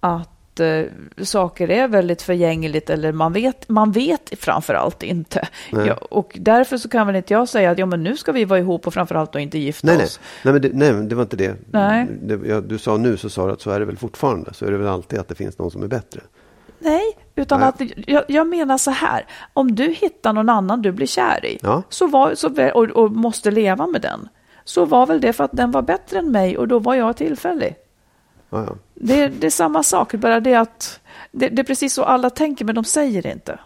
att 0.00 0.30
eh, 0.60 0.84
saker 1.22 1.70
är 1.70 1.88
väldigt 1.88 2.22
förgängligt 2.22 2.90
eller 2.90 3.12
man 3.12 3.32
vet, 3.32 3.68
man 3.68 3.92
vet 3.92 4.32
framför 4.38 4.74
allt 4.74 5.02
inte. 5.02 5.48
Nej. 5.72 5.86
Ja, 5.86 5.94
och 5.94 6.36
därför 6.40 6.76
så 6.76 6.88
kan 6.88 7.06
väl 7.06 7.16
inte 7.16 7.32
jag 7.32 7.48
säga 7.48 7.70
att 7.70 7.78
ja, 7.78 7.86
men 7.86 8.02
nu 8.02 8.16
ska 8.16 8.32
vi 8.32 8.44
vara 8.44 8.58
ihop 8.58 8.86
och 8.86 8.94
framför 8.94 9.14
allt 9.14 9.32
då 9.32 9.38
inte 9.38 9.58
gifta 9.58 9.86
Nej, 9.86 9.96
nej. 9.96 10.04
oss. 10.06 10.20
Nej, 10.42 10.52
men 10.52 10.62
det, 10.62 10.70
nej, 10.72 10.92
det 10.92 11.14
var 11.14 11.22
inte 11.22 11.36
det. 11.36 11.54
Nej. 11.70 12.06
det 12.22 12.48
jag, 12.48 12.64
du 12.64 12.78
sa 12.78 12.96
nu 12.96 13.16
så 13.16 13.30
sa 13.30 13.46
du 13.46 13.52
att 13.52 13.60
så 13.60 13.70
är 13.70 13.80
det 13.80 13.86
väl 13.86 13.96
fortfarande. 13.96 14.54
Så 14.54 14.66
är 14.66 14.70
det 14.70 14.78
väl 14.78 14.88
alltid 14.88 15.18
att 15.18 15.28
det 15.28 15.34
finns 15.34 15.58
någon 15.58 15.70
som 15.70 15.82
är 15.82 15.88
bättre. 15.88 16.20
Nej, 16.78 17.02
utan 17.34 17.60
Nej. 17.60 17.68
att 17.68 17.82
jag, 18.06 18.24
jag 18.28 18.46
menar 18.46 18.78
så 18.78 18.90
här. 18.90 19.26
Om 19.52 19.74
du 19.74 19.84
hittar 19.84 20.32
någon 20.32 20.48
annan 20.48 20.82
du 20.82 20.92
blir 20.92 21.06
kär 21.06 21.44
i 21.46 21.58
Ja. 21.62 21.82
så 21.88 22.06
var, 22.06 22.34
så, 22.34 22.70
och, 22.74 22.84
och 22.84 23.10
måste 23.12 23.50
leva 23.50 23.86
med 23.86 24.00
den, 24.00 24.28
så 24.64 24.84
var 24.84 25.06
väl 25.06 25.20
det 25.20 25.32
för 25.32 25.44
att 25.44 25.52
den 25.52 25.70
var 25.70 25.82
bättre 25.82 26.18
än 26.18 26.32
mig 26.32 26.58
och 26.58 26.68
då 26.68 26.78
var 26.78 26.94
jag 26.94 27.16
tillfällig. 27.16 27.76
Ja, 28.54 28.64
ja. 28.68 28.76
Det, 28.94 29.28
det 29.28 29.46
är 29.46 29.50
samma 29.50 29.82
sak, 29.82 30.14
bara 30.14 30.40
det 30.40 30.54
att 30.54 31.00
det, 31.32 31.48
det 31.48 31.62
är 31.62 31.64
precis 31.64 31.94
så 31.94 32.02
alla 32.04 32.30
tänker, 32.30 32.64
men 32.64 32.74
de 32.74 32.84
säger 32.84 33.22
det 33.22 33.32
inte. 33.32 33.58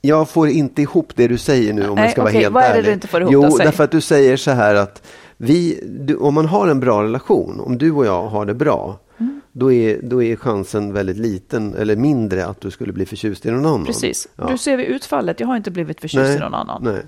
Jag 0.00 0.28
får 0.28 0.48
inte 0.48 0.82
ihop 0.82 1.12
det 1.16 1.28
du 1.28 1.38
säger 1.38 1.72
nu 1.72 1.88
om 1.88 1.94
Nej, 1.94 2.04
jag 2.04 2.12
ska 2.12 2.20
vara 2.22 2.30
okej, 2.30 2.42
helt 2.42 2.54
vad 2.54 2.64
är 2.64 2.68
det 2.68 2.74
ärlig. 2.74 2.84
du 2.90 2.92
inte 2.92 3.08
får 3.08 3.20
ihop 3.20 3.32
Jo, 3.32 3.42
då? 3.42 3.56
Därför 3.56 3.84
att 3.84 3.90
du 3.90 4.00
säger 4.00 4.36
så 4.36 4.50
här 4.50 4.74
att 4.74 5.02
vi, 5.36 5.80
du, 6.00 6.16
om 6.16 6.34
man 6.34 6.46
har 6.46 6.68
en 6.68 6.80
bra 6.80 7.02
relation, 7.02 7.60
om 7.60 7.78
du 7.78 7.90
och 7.92 8.06
jag 8.06 8.26
har 8.26 8.46
det 8.46 8.54
bra, 8.54 8.98
Mm. 9.18 9.40
då, 9.52 9.72
är, 9.72 10.00
då 10.02 10.22
är 10.22 10.36
chansen 10.36 10.92
väldigt 10.92 11.16
liten 11.16 11.74
eller 11.74 11.96
mindre 11.96 12.46
att 12.46 12.60
du 12.60 12.70
skulle 12.70 12.92
bli 12.92 13.06
förtjust 13.06 13.46
i 13.46 13.50
någon 13.50 13.66
annan. 13.66 13.84
Precis. 13.84 14.28
Ja. 14.36 14.46
Du 14.50 14.58
ser 14.58 14.76
vi 14.76 14.84
utfallet, 14.84 15.40
jag 15.40 15.46
har 15.46 15.56
inte 15.56 15.70
blivit 15.70 16.00
förtjust 16.00 16.24
Nej, 16.28 16.36
i 16.36 16.40
någon 16.40 16.54
annan. 16.54 16.82
Nej. 16.84 17.02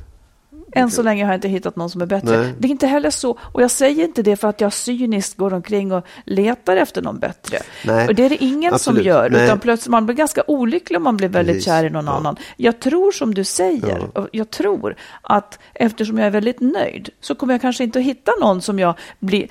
Än 0.77 0.91
så 0.91 1.03
länge 1.03 1.25
har 1.25 1.33
jag 1.33 1.37
inte 1.37 1.49
hittat 1.49 1.77
någon 1.77 1.91
som 1.91 2.03
är 2.03 2.07
bättre. 2.07 2.37
Nej. 2.43 2.55
Det 2.59 2.69
är 2.69 2.71
inte 2.71 2.87
heller 2.87 3.11
så, 3.11 3.39
och 3.53 3.63
jag 3.63 3.71
säger 3.71 4.05
inte 4.05 4.23
det 4.23 4.37
för 4.37 4.49
att 4.49 4.61
jag 4.61 4.73
cyniskt 4.73 5.37
går 5.37 5.55
omkring 5.55 5.93
och 5.93 6.07
letar 6.25 6.77
efter 6.77 7.03
någon 7.03 7.19
bättre. 7.19 7.59
Nej, 7.85 8.09
Och 8.09 8.15
det 8.15 8.25
är 8.25 8.29
det 8.31 8.45
ingen 8.45 8.75
absolut. 8.75 8.99
som 8.99 9.07
gör, 9.07 9.31
Nej. 9.31 9.45
utan 9.45 9.59
plötsligt 9.59 9.91
man 9.91 10.07
blir 10.07 10.17
ganska 10.17 10.43
olycklig 10.47 10.97
om 10.97 11.03
man 11.03 11.17
blir 11.17 11.29
väldigt 11.29 11.55
Precis. 11.55 11.65
kär 11.65 11.85
i 11.85 11.91
någon 11.91 12.07
Ja. 12.07 12.13
annan. 12.13 12.37
Jag 12.57 12.81
tror 12.81 13.13
som 13.13 13.35
du 13.35 13.45
säger, 13.45 14.09
Ja. 14.15 14.29
jag 14.33 14.51
tror 14.51 14.97
att 15.23 15.59
eftersom 15.75 16.19
jag 16.19 16.27
är 16.27 16.31
väldigt 16.31 16.61
nöjd 16.61 17.09
så 17.21 17.35
kommer 17.35 17.55
jag 17.55 17.61
kanske 17.61 17.85
inte 17.85 17.99
att 17.99 18.05
hitta 18.05 18.33
någon 18.41 18.63
som 18.63 18.79
jag 18.79 18.95
blir 19.19 19.47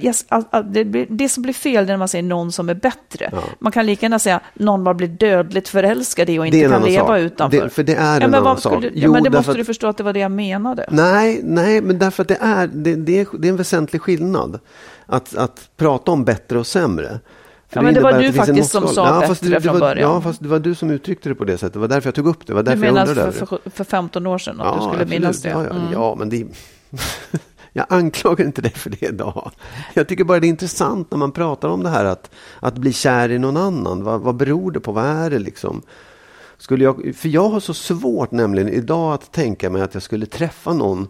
Yes, 0.00 0.24
det, 0.64 0.84
det 1.10 1.28
som 1.28 1.42
blir 1.42 1.52
fel 1.54 1.86
när 1.86 1.96
man 1.96 2.08
säger 2.08 2.22
någon 2.22 2.52
som 2.52 2.68
är 2.68 2.74
bättre. 2.74 3.28
Ja. 3.32 3.42
Man 3.58 3.72
kan 3.72 3.86
lika 3.86 4.04
gärna 4.06 4.18
säga 4.18 4.40
någon 4.54 4.82
man 4.82 4.96
blir 4.96 5.08
dödligt 5.08 5.68
förälskad 5.68 6.30
i 6.30 6.38
och 6.38 6.42
Det 6.42 6.46
inte 6.48 6.58
är 6.58 6.68
kan 6.70 6.82
leva 6.82 7.06
sak. 7.06 7.18
utanför. 7.18 7.62
Det- 7.62 7.68
för 7.70 7.82
det 7.82 7.94
är 7.94 8.04
ja, 8.06 8.24
en 8.24 8.30
men 8.30 8.34
annan 8.40 8.60
sak. 8.60 8.72
skulle- 8.72 8.86
Ja, 8.86 8.92
Jo, 8.94 9.12
men 9.12 9.22
det 9.22 9.30
måste 9.30 9.50
att- 9.50 9.56
du 9.56 9.64
förstå 9.64 9.86
att 9.86 9.96
det 9.96 10.02
var 10.04 10.12
det 10.12 10.20
jag 10.20 10.30
menade. 10.30 10.86
Nej, 10.90 11.40
nej, 11.44 11.80
men 11.80 11.98
därför 11.98 12.22
att 12.22 12.28
det 12.28 12.38
är, 12.40 12.66
det, 12.66 12.94
det 12.94 13.20
är, 13.20 13.26
det 13.38 13.48
är 13.48 13.50
en 13.50 13.56
väsentlig 13.56 14.02
skillnad. 14.02 14.58
Att, 15.06 15.36
att 15.36 15.68
prata 15.76 16.10
om 16.12 16.24
bättre 16.24 16.58
och 16.58 16.66
sämre. 16.66 17.08
För 17.68 17.78
Ja, 17.78 17.82
men 17.82 17.94
det 17.94 18.00
var 18.00 18.10
innebär 18.10 18.26
du 18.26 18.32
faktiskt 18.32 18.70
som 18.70 18.88
sa 18.88 19.20
fast 19.26 19.40
bättre 19.42 19.48
det, 19.54 19.54
det 19.56 19.60
från 19.62 19.72
var, 19.72 19.80
början. 19.80 20.10
Ja, 20.14 20.20
fast 20.20 20.42
det 20.42 20.48
var 20.48 20.58
du 20.58 20.74
som 20.74 20.90
uttryckte 20.90 21.28
det 21.28 21.34
på 21.34 21.44
det 21.44 21.58
sättet. 21.58 21.72
Det 21.72 21.78
var 21.78 21.88
därför 21.88 22.06
jag 22.08 22.14
tog 22.14 22.26
upp 22.26 22.38
det. 22.46 22.52
Det 22.52 22.54
var 22.54 22.62
Du 22.62 22.70
därför 22.70 22.86
jag 22.86 22.94
menar 22.94 23.08
undrade 23.08 23.32
för, 23.32 23.40
det. 23.40 23.46
för, 23.62 23.70
för 23.70 23.84
15 23.84 24.26
år 24.26 24.38
sedan 24.38 24.60
att 24.60 24.74
du 24.74 24.80
skulle 24.80 24.88
absolut. 25.02 25.08
minnas 25.08 25.42
det? 25.42 25.48
Ja, 25.48 25.64
ja, 25.64 25.70
Mm. 25.70 25.92
ja 25.92 26.14
men 26.18 26.28
det... 26.28 26.46
jag 27.72 27.86
anklagar 27.88 28.44
inte 28.44 28.62
dig 28.62 28.70
för 28.72 28.90
det 28.90 29.02
idag. 29.02 29.50
Jag 29.94 30.08
tycker 30.08 30.24
bara 30.24 30.40
det 30.40 30.46
är 30.46 30.48
intressant 30.48 31.10
när 31.10 31.18
man 31.18 31.32
pratar 31.32 31.68
om 31.68 31.82
det 31.82 31.88
här 31.90 32.04
att, 32.04 32.30
att 32.60 32.74
bli 32.74 32.92
kär 32.92 33.28
i 33.30 33.38
någon 33.38 33.56
annan. 33.56 34.04
Vad, 34.04 34.20
vad 34.20 34.36
beror 34.36 34.70
det 34.70 34.80
på? 34.80 34.92
Vad 34.92 35.04
är 35.04 35.30
det 35.30 35.38
liksom? 35.38 35.82
Skulle 36.58 36.84
jag, 36.84 37.14
för 37.16 37.28
jag 37.28 37.48
har 37.48 37.60
så 37.60 37.74
svårt 37.74 38.30
nämligen 38.30 38.68
idag 38.68 39.14
att 39.14 39.32
tänka 39.32 39.70
mig 39.70 39.82
att 39.82 39.94
jag 39.94 40.02
skulle 40.02 40.26
träffa 40.26 40.72
någon 40.72 41.08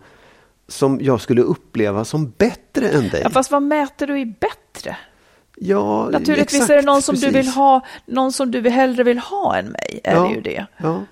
som 0.68 0.98
jag 1.02 1.20
skulle 1.20 1.42
uppleva 1.42 2.04
som 2.04 2.30
bättre 2.38 2.88
än 2.88 3.08
dig. 3.08 3.20
Ja, 3.24 3.30
fast 3.30 3.50
vad 3.50 3.62
mäter 3.62 4.06
du 4.06 4.20
i 4.20 4.26
bättre? 4.26 4.96
Ja, 5.56 6.08
Naturligtvis 6.12 6.54
exakt, 6.54 6.70
är 6.70 6.76
det 6.76 6.82
någon 6.82 7.02
som 7.02 7.14
du 7.14 7.30
vill 7.30 7.48
ha, 7.48 7.80
någon 8.06 8.32
som 8.32 8.50
du 8.50 8.70
hellre 8.70 9.02
vill 9.04 9.18
ha 9.18 9.56
än 9.56 9.66
mig, 9.66 10.00
är 10.04 10.14
Ja. 10.14 10.22
det 10.22 10.34
ju 10.34 10.40
det. 10.40 10.66
Ja. 10.76 11.02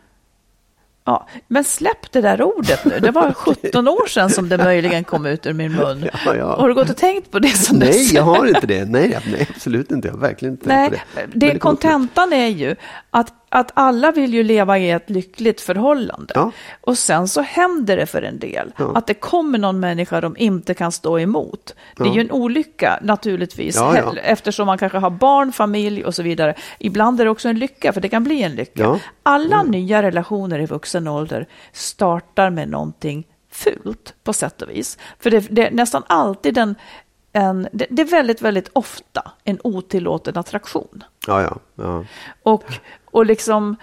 Ja, 1.10 1.26
men 1.48 1.64
släpp 1.64 2.12
det 2.12 2.20
där 2.20 2.42
ordet 2.42 2.84
nu. 2.84 2.98
Det 3.00 3.10
var 3.10 3.32
17 3.62 3.88
år 3.88 4.06
sedan 4.06 4.30
som 4.30 4.48
det 4.48 4.58
möjligen 4.58 5.04
kom 5.04 5.26
ut 5.26 5.46
ur 5.46 5.52
min 5.52 5.72
mun. 5.72 6.08
Ja, 6.26 6.34
ja. 6.36 6.56
Har 6.60 6.68
du 6.68 6.74
gått 6.74 6.90
och 6.90 6.96
tänkt 6.96 7.30
på 7.30 7.38
det 7.38 7.48
sen 7.48 7.76
Nej, 7.78 7.88
dess? 7.88 8.12
jag 8.12 8.22
har 8.22 8.46
inte 8.46 8.66
det. 8.66 8.84
Nej, 8.84 9.18
nej 9.32 9.46
absolut 9.54 9.90
inte. 9.90 10.08
Jag 10.08 10.14
har 10.14 10.20
verkligen 10.20 10.54
inte 10.54 10.68
Nej, 10.68 10.90
tänkt 10.90 11.02
på 11.14 11.20
det. 11.20 11.26
det, 11.34 11.46
Men 11.46 11.54
nu. 11.54 11.58
kontentan 11.58 12.32
är 12.32 12.46
ju 12.48 12.76
att, 13.10 13.32
att 13.52 13.70
alla 13.74 14.12
vill 14.12 14.34
ju 14.34 14.42
leva 14.42 14.78
i 14.78 14.90
ett 14.90 15.10
lyckligt 15.10 15.60
förhållande. 15.60 16.32
Ja. 16.34 16.52
Och 16.80 16.98
sen 16.98 17.28
så 17.28 17.40
händer 17.40 17.96
det 17.96 18.06
för 18.06 18.22
en 18.22 18.38
del 18.38 18.72
Ja. 18.76 18.92
att 18.96 19.06
det 19.06 19.14
kommer 19.14 19.58
någon 19.58 19.80
människa 19.80 20.20
de 20.20 20.36
inte 20.36 20.74
kan 20.74 20.92
stå 20.92 21.18
emot. 21.18 21.74
Det 21.96 22.02
är 22.02 22.06
Ja. 22.06 22.14
ju 22.14 22.20
en 22.20 22.30
olycka 22.30 22.98
naturligtvis, 23.02 23.78
eftersom 24.22 24.66
man 24.66 24.78
kanske 24.78 24.98
har 24.98 25.10
barn, 25.10 25.52
familj 25.52 26.04
och 26.04 26.14
så 26.14 26.22
vidare. 26.22 26.54
Ibland 26.78 27.20
är 27.20 27.24
det 27.24 27.30
också 27.30 27.48
en 27.48 27.58
lycka, 27.58 27.92
för 27.92 28.00
det 28.00 28.08
kan 28.08 28.24
bli 28.24 28.42
en 28.42 28.54
lycka. 28.54 28.98
Alla 29.22 29.62
nya 29.62 30.02
relationer 30.02 30.58
i 30.58 30.66
vuxen 30.66 31.08
ålder 31.08 31.46
startar 31.72 32.50
med 32.50 32.68
någonting 32.68 33.26
fult 33.52 34.14
på 34.24 34.32
sätt 34.32 34.62
och 34.62 34.70
vis. 34.70 34.98
För 35.18 35.30
det, 35.30 35.46
det 35.50 35.66
är 35.66 35.70
nästan 35.70 36.02
alltid 36.06 36.58
en, 36.58 36.74
en 37.32 37.68
det, 37.72 37.86
det 37.90 38.02
är 38.02 38.06
väldigt, 38.06 38.42
väldigt 38.42 38.70
ofta 38.72 39.32
en 39.44 39.58
otillåten 39.64 40.38
attraktion. 40.38 41.04
Ja, 41.26 41.42
ja. 41.42 41.56
ja. 41.74 42.04
Och, 42.42 42.64
och 43.10 43.26
liksom, 43.26 43.76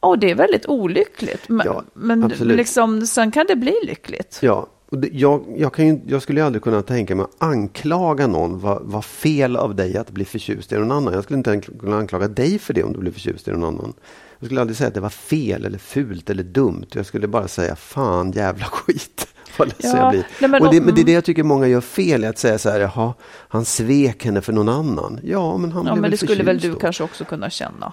och 0.00 0.18
det 0.18 0.30
är 0.30 0.34
väldigt 0.34 0.66
olyckligt. 0.66 1.48
Men, 1.48 1.66
Ja, 1.66 1.82
men 1.94 2.28
liksom, 2.40 3.06
sen 3.06 3.30
kan 3.30 3.46
det 3.46 3.56
bli 3.56 3.74
lyckligt. 3.82 4.38
Ja, 4.42 4.66
och 4.90 4.98
jag, 5.12 5.44
jag, 5.56 5.74
kan 5.74 5.86
ju, 5.86 6.00
jag 6.06 6.22
skulle 6.22 6.44
aldrig 6.44 6.62
kunna 6.62 6.82
tänka 6.82 7.14
mig 7.16 7.24
att 7.24 7.42
anklaga 7.42 8.26
någon 8.26 8.60
vad, 8.60 8.78
vad 8.82 9.04
fel 9.04 9.56
av 9.56 9.74
dig 9.74 9.96
att 9.96 10.10
bli 10.10 10.24
förtjust 10.24 10.72
i 10.72 10.76
någon 10.76 10.92
annan. 10.92 11.14
Jag 11.14 11.24
skulle 11.24 11.36
inte 11.36 11.60
kunna 11.60 11.96
anklaga 11.98 12.28
dig 12.28 12.58
för 12.58 12.74
det 12.74 12.82
om 12.82 12.92
du 12.92 12.98
blir 12.98 13.12
förtjust 13.12 13.48
i 13.48 13.50
någon 13.50 13.64
annan. 13.64 13.92
Jag 14.38 14.46
skulle 14.46 14.60
aldrig 14.60 14.76
säga 14.76 14.88
att 14.88 14.94
det 14.94 15.00
var 15.00 15.08
fel 15.08 15.64
eller 15.64 15.78
fult 15.78 16.30
eller 16.30 16.42
dumt. 16.42 16.86
Jag 16.92 17.06
skulle 17.06 17.28
bara 17.28 17.48
säga 17.48 17.76
fan 17.76 18.32
jävla 18.32 18.64
skit. 18.72 19.26
Vad 19.58 19.68
ledsen 19.68 19.90
Ja, 19.90 19.98
jag 20.02 20.10
blir. 20.10 20.26
nej, 20.40 20.50
men 20.50 20.62
och 20.62 20.74
det, 20.74 20.80
men 20.80 20.94
det 20.94 21.00
är 21.00 21.04
det 21.04 21.12
jag 21.12 21.24
tycker 21.24 21.42
många 21.42 21.66
gör 21.66 21.80
fel 21.80 22.24
att 22.24 22.38
säga 22.38 22.58
så 22.58 22.70
här, 22.70 22.80
jaha, 22.80 23.14
han 23.48 23.64
svek 23.64 24.24
henne 24.24 24.40
för 24.40 24.52
någon 24.52 24.68
annan. 24.68 25.20
Ja, 25.22 25.56
men 25.58 25.72
han 25.72 25.86
Ja, 25.86 25.92
blev 25.92 26.02
men 26.02 26.10
det 26.10 26.16
skulle 26.16 26.42
väl 26.44 26.58
du 26.58 26.72
då. 26.72 26.78
kanske 26.78 27.04
också 27.04 27.24
kunna 27.24 27.50
känna. 27.50 27.92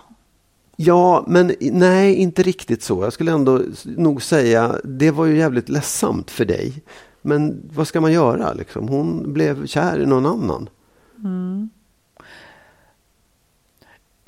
Ja, 0.80 1.24
men 1.28 1.52
nej, 1.62 2.16
inte 2.16 2.44
riktigt 2.44 2.84
så. 2.84 3.04
Jag 3.04 3.14
skulle 3.14 3.32
ändå 3.32 3.62
nog 3.84 4.22
säga, 4.24 4.76
det 4.84 5.12
var 5.12 5.26
ju 5.26 5.38
jävligt 5.38 5.70
ledsamt 5.70 6.32
för 6.32 6.46
dig. 6.46 6.84
Men 7.22 7.70
vad 7.74 7.88
ska 7.88 8.02
man 8.02 8.12
göra? 8.14 8.54
Liksom? 8.54 8.88
Hon 8.88 9.34
blev 9.34 9.66
kär 9.68 10.00
i 10.00 10.06
någon 10.06 10.26
annan. 10.26 10.70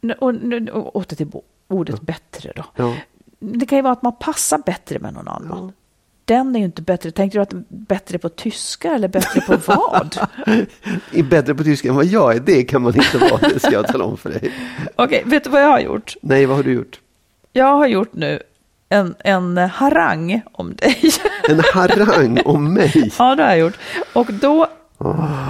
Nu- 0.02 0.14
Och, 0.72 0.88
och 0.88 0.96
åter 0.96 1.16
till 1.16 1.32
ordet 1.68 2.02
bättre 2.02 2.52
då. 2.56 2.66
Ja. 2.76 2.96
Det 3.40 3.66
kan 3.66 3.78
ju 3.78 3.82
vara 3.82 3.94
att 3.94 4.02
man 4.02 4.16
passar 4.20 4.58
bättre 4.66 5.00
med 5.00 5.14
någon 5.14 5.28
annan. 5.28 5.72
Den 6.30 6.56
är 6.56 6.60
ju 6.60 6.66
inte 6.66 6.82
bättre. 6.82 7.12
Tänkte 7.12 7.38
du 7.38 7.42
att 7.42 7.54
bättre 7.70 8.18
på 8.18 8.30
tyska 8.30 8.94
eller 8.94 9.08
bättre 9.08 9.42
på 9.42 9.58
vad? 9.66 10.18
Är 11.14 11.24
bättre 11.24 11.56
på 11.56 11.64
tyska 11.64 11.90
än 11.90 11.96
vad 11.96 12.06
jag 12.06 12.36
är. 12.36 12.40
Det 12.40 12.64
kan 12.64 12.82
man 12.82 12.96
inte 12.96 13.18
vara. 13.18 13.38
Det 13.38 13.60
ska 13.60 13.72
jag 13.72 13.88
tala 13.88 14.04
om 14.04 14.18
för 14.18 14.30
dig. 14.30 14.52
Okej, 14.96 15.24
vet 15.26 15.44
du 15.44 15.50
vad 15.50 15.62
jag 15.62 15.68
har 15.68 15.80
gjort? 15.80 16.16
Nej, 16.22 16.46
vad 16.46 16.58
har 16.58 16.64
du 16.64 16.74
gjort? 16.74 17.00
Jag 17.54 17.78
har 17.78 17.88
gjort 17.88 18.14
nu 18.14 18.40
en, 18.90 19.16
en 19.20 19.58
harang 19.58 20.42
om 20.52 20.76
dig. 20.76 21.12
En 21.50 21.62
harang 21.74 22.40
om 22.46 22.74
mig. 22.74 23.12
ja, 23.20 23.36
det 23.36 23.44
har 23.44 23.50
jag 23.50 23.60
gjort. 23.60 23.78
Och 24.14 24.34
då, 24.34 24.68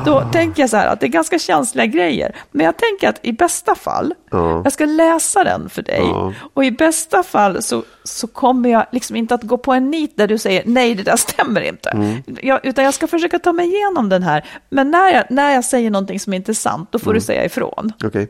då 0.05 0.21
tänker 0.31 0.63
jag 0.63 0.69
så 0.69 0.77
här 0.77 0.87
att 0.87 0.99
det 0.99 1.05
är 1.05 1.07
ganska 1.07 1.39
känsliga 1.39 1.85
grejer. 1.85 2.35
Men 2.51 2.65
jag 2.65 2.77
tänker 2.77 3.09
att 3.09 3.19
i 3.25 3.31
bästa 3.33 3.75
fall, 3.75 4.13
Ja. 4.31 4.61
jag 4.63 4.73
ska 4.73 4.85
läsa 4.85 5.43
den 5.43 5.69
för 5.69 5.81
dig. 5.81 5.99
Ja. 6.03 6.33
Och 6.53 6.65
i 6.65 6.71
bästa 6.71 7.23
fall 7.23 7.61
så, 7.61 7.83
så 8.03 8.27
kommer 8.27 8.69
jag 8.69 8.85
liksom 8.91 9.15
inte 9.15 9.35
att 9.35 9.43
gå 9.43 9.57
på 9.57 9.73
en 9.73 9.91
nit 9.91 10.17
där 10.17 10.27
du 10.27 10.37
säger 10.37 10.63
nej, 10.65 10.95
det 10.95 11.03
där 11.03 11.15
stämmer 11.15 11.61
inte. 11.61 11.89
Mm. 11.89 12.23
Jag, 12.41 12.59
utan 12.65 12.85
jag 12.85 12.93
ska 12.93 13.07
försöka 13.07 13.39
ta 13.39 13.53
mig 13.53 13.67
igenom 13.67 14.09
den 14.09 14.23
här. 14.23 14.45
Men 14.69 14.91
när 14.91 15.09
jag, 15.13 15.23
när 15.29 15.51
jag 15.53 15.65
säger 15.65 15.91
någonting 15.91 16.19
som 16.19 16.33
inte 16.33 16.51
är 16.51 16.53
sant, 16.53 16.89
då 16.91 16.99
får 16.99 17.11
Mm. 17.11 17.19
du 17.19 17.21
säga 17.25 17.45
ifrån. 17.45 17.91
Okej. 18.03 18.27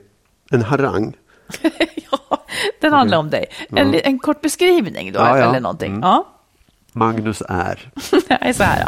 En 0.51 0.61
harang. 0.63 1.13
ja, 2.11 2.37
den 2.81 2.93
handlar 2.93 3.17
om 3.17 3.29
dig. 3.29 3.45
En, 3.75 3.93
en 3.95 4.19
kort 4.19 4.41
beskrivning 4.41 5.11
då, 5.13 5.19
ja. 5.19 5.37
eller 5.37 5.59
någonting. 5.59 5.91
Mm. 5.91 6.01
Ja. 6.01 6.27
Magnus 6.99 7.43
är. 7.49 7.91
Nej, 8.41 8.53
så 8.53 8.63
här. 8.63 8.87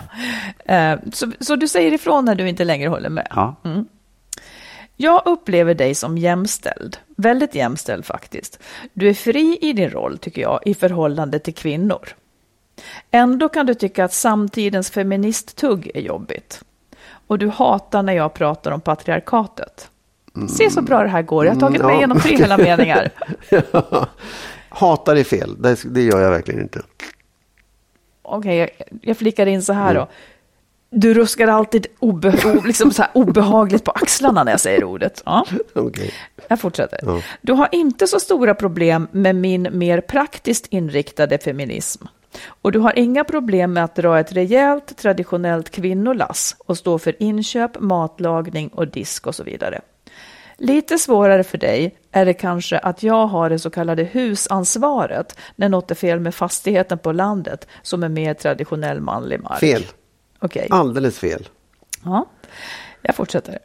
ja. 0.65 0.73
Eh, 0.75 0.99
Så, 1.13 1.31
så 1.39 1.55
du 1.55 1.67
säger 1.67 1.93
ifrån 1.93 2.25
när 2.25 2.35
du 2.35 2.49
inte 2.49 2.63
längre 2.63 2.89
håller 2.89 3.09
med. 3.09 3.27
Ja. 3.29 3.55
Jag 4.97 5.21
upplever 5.25 5.73
dig 5.73 5.95
som 5.95 6.17
jämställd, 6.17 6.97
väldigt 7.17 7.55
jämställd 7.55 8.05
faktiskt. 8.05 8.59
Du 8.93 9.09
är 9.09 9.13
fri 9.13 9.57
i 9.61 9.73
din 9.73 9.89
roll, 9.89 10.17
tycker 10.17 10.41
jag, 10.41 10.59
i 10.65 10.73
förhållande 10.73 11.39
till 11.39 11.53
kvinnor. 11.53 12.07
Ändå 13.11 13.49
kan 13.49 13.65
du 13.65 13.73
tycka 13.73 14.05
att 14.05 14.13
samtidens 14.13 14.89
feministtugg 14.91 15.91
är 15.93 16.01
jobbigt. 16.01 16.61
Och 17.27 17.37
du 17.39 17.47
hatar 17.49 18.03
när 18.03 18.13
jag 18.13 18.33
pratar 18.33 18.71
om 18.71 18.81
patriarkatet. 18.81 19.87
Se 20.49 20.69
så 20.69 20.81
bra 20.81 21.03
det 21.03 21.09
här 21.09 21.21
går, 21.21 21.45
jag 21.45 21.53
har 21.53 21.59
tagit 21.59 21.75
Mm, 21.81 21.87
mig 21.87 21.95
ja, 21.95 21.99
igenom 21.99 22.19
tre 22.19 22.37
hela 22.37 22.57
meningar. 22.57 23.09
Hatar 24.69 25.15
är 25.15 25.23
fel. 25.23 25.61
Det, 25.61 25.77
det 25.85 26.01
gör 26.01 26.21
jag 26.21 26.31
verkligen 26.31 26.61
inte. 26.61 26.81
Okej, 28.31 28.57
jag, 28.57 28.69
jag 29.01 29.17
flikar 29.17 29.45
in 29.45 29.61
så 29.61 29.73
här 29.73 29.95
då. 29.95 30.07
Du 30.89 31.13
ruskar 31.13 31.47
alltid 31.47 31.87
obe, 31.99 32.33
liksom 32.65 32.91
så 32.91 33.03
obehagligt 33.13 33.83
på 33.83 33.91
axlarna 33.91 34.43
när 34.43 34.51
jag 34.51 34.59
säger 34.59 34.83
ordet. 34.83 35.23
Ja. 35.25 35.45
Okej. 35.75 36.13
Jag 36.47 36.59
fortsätter. 36.59 36.99
Ja. 37.01 37.21
Du 37.41 37.53
har 37.53 37.69
inte 37.71 38.07
så 38.07 38.19
stora 38.19 38.55
problem 38.55 39.07
med 39.11 39.35
min 39.35 39.67
mer 39.71 40.01
praktiskt 40.01 40.67
inriktade 40.69 41.37
feminism. 41.37 42.05
Och 42.47 42.71
du 42.71 42.79
har 42.79 42.99
inga 42.99 43.23
problem 43.23 43.73
med 43.73 43.83
att 43.83 43.95
dra 43.95 44.19
ett 44.19 44.31
rejält 44.31 44.97
traditionellt 44.97 45.69
kvinnolass 45.69 46.55
och 46.59 46.77
stå 46.77 46.99
för 46.99 47.23
inköp, 47.23 47.79
matlagning 47.79 48.67
och 48.67 48.87
disk 48.87 49.27
och 49.27 49.35
så 49.35 49.43
vidare. 49.43 49.81
Lite 50.61 50.97
svårare 50.97 51.43
för 51.43 51.57
dig 51.57 51.97
är 52.11 52.25
det 52.25 52.33
kanske 52.33 52.77
att 52.77 53.03
jag 53.03 53.27
har 53.27 53.49
det 53.49 53.59
så 53.59 53.69
kallade 53.69 54.03
husansvaret 54.03 55.37
när 55.55 55.69
något 55.69 55.91
är 55.91 55.95
fel 55.95 56.19
med 56.19 56.35
fastigheten 56.35 56.97
på 56.97 57.11
landet 57.11 57.67
som 57.81 58.03
är 58.03 58.09
mer 58.09 58.33
traditionell 58.33 59.01
manlig 59.01 59.41
mark. 59.41 59.59
Fel. 59.59 59.85
Okej. 60.39 60.67
Alldeles 60.69 61.19
fel. 61.19 61.49
Ja, 62.03 62.25
jag 63.01 63.15
fortsätter. 63.15 63.59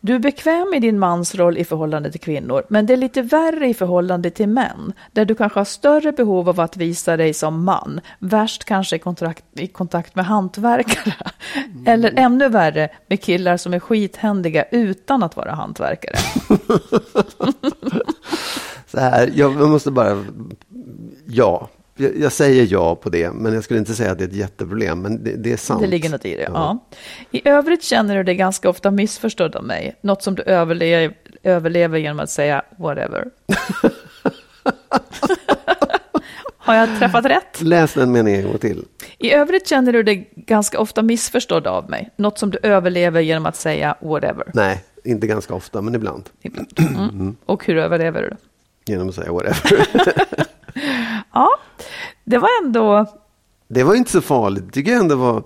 Du 0.00 0.14
är 0.14 0.18
bekväm 0.18 0.74
i 0.74 0.80
din 0.80 0.98
mansroll 0.98 1.58
i 1.58 1.64
förhållande 1.64 2.10
till 2.10 2.20
kvinnor, 2.20 2.62
men 2.68 2.86
det 2.86 2.92
är 2.92 2.96
lite 2.96 3.22
värre 3.22 3.68
i 3.68 3.74
förhållande 3.74 4.30
till 4.30 4.48
män, 4.48 4.92
där 5.12 5.24
du 5.24 5.34
kanske 5.34 5.60
har 5.60 5.64
större 5.64 6.12
behov 6.12 6.48
av 6.48 6.60
att 6.60 6.76
visa 6.76 7.16
dig 7.16 7.34
som 7.34 7.64
man, 7.64 8.00
värst 8.18 8.64
kanske 8.64 8.96
i, 8.96 8.98
kontrakt, 8.98 9.44
i 9.52 9.66
kontakt 9.66 10.14
med 10.14 10.24
hantverkare, 10.24 11.14
eller 11.86 12.12
ännu 12.16 12.48
värre 12.48 12.88
med 13.06 13.22
killar 13.22 13.56
som 13.56 13.74
är 13.74 13.80
skithändiga 13.80 14.64
utan 14.70 15.22
att 15.22 15.36
vara 15.36 15.52
hantverkare. 15.52 16.16
Så 18.86 19.00
här, 19.00 19.30
jag 19.34 19.56
måste 19.56 19.90
bara... 19.90 20.24
Ja. 21.26 21.68
Jag, 22.00 22.16
jag 22.16 22.32
säger 22.32 22.66
ja 22.70 22.96
på 22.96 23.08
det, 23.08 23.32
men 23.32 23.54
jag 23.54 23.64
skulle 23.64 23.78
inte 23.80 23.94
säga 23.94 24.12
att 24.12 24.18
det 24.18 24.24
är 24.24 24.28
ett 24.28 24.34
jätteproblem. 24.34 25.02
Men 25.02 25.24
det, 25.24 25.36
det 25.36 25.52
är 25.52 25.56
sant. 25.56 25.80
Det 25.80 25.86
ligger 25.86 26.10
något 26.10 26.24
i 26.24 26.36
det. 26.36 26.50
Ja. 26.52 26.78
I 27.30 27.48
övrigt 27.48 27.82
känner 27.82 28.16
du 28.16 28.22
dig 28.22 28.34
ganska 28.34 28.70
ofta 28.70 28.90
missförstådd 28.90 29.56
av 29.56 29.64
mig, 29.64 29.96
något 30.00 30.22
som 30.22 30.34
du 30.34 30.42
överlever, 30.42 31.16
överlever 31.42 31.98
genom 31.98 32.20
att 32.20 32.30
säga 32.30 32.62
whatever. 32.78 33.30
Har 36.58 36.74
jag 36.74 36.98
träffat 36.98 37.24
rätt? 37.24 37.60
Läs 37.60 37.94
den 37.94 38.12
meningen 38.12 38.40
en 38.40 38.46
gång 38.46 38.58
till. 38.58 38.84
I 39.18 39.32
övrigt 39.32 39.68
känner 39.68 39.92
du 39.92 40.02
dig 40.02 40.30
ganska 40.34 40.80
ofta 40.80 41.02
missförstådd 41.02 41.66
av 41.66 41.90
mig, 41.90 42.10
något 42.16 42.38
som 42.38 42.50
du 42.50 42.58
överlever 42.62 43.20
genom 43.20 43.46
att 43.46 43.56
säga 43.56 43.96
whatever. 44.00 44.50
Nej, 44.54 44.84
inte 45.04 45.26
ganska 45.26 45.54
ofta, 45.54 45.82
men 45.82 45.94
ibland. 45.94 46.28
Mm. 46.78 47.36
Och 47.46 47.66
hur 47.66 47.76
överlever 47.76 48.22
du 48.22 48.28
det? 48.28 48.36
Genom 48.92 49.08
att 49.08 49.14
säga 49.14 49.32
whatever. 49.32 49.86
Ja, 51.32 51.48
det 52.24 52.38
var 52.38 52.48
ändå... 52.64 53.06
det 53.68 53.82
var 53.84 53.94
inte 53.94 54.10
så 54.10 54.20
farligt. 54.20 54.72
tycker 54.72 54.90
jag 54.92 55.00
ändå 55.00 55.16
var 55.16 55.42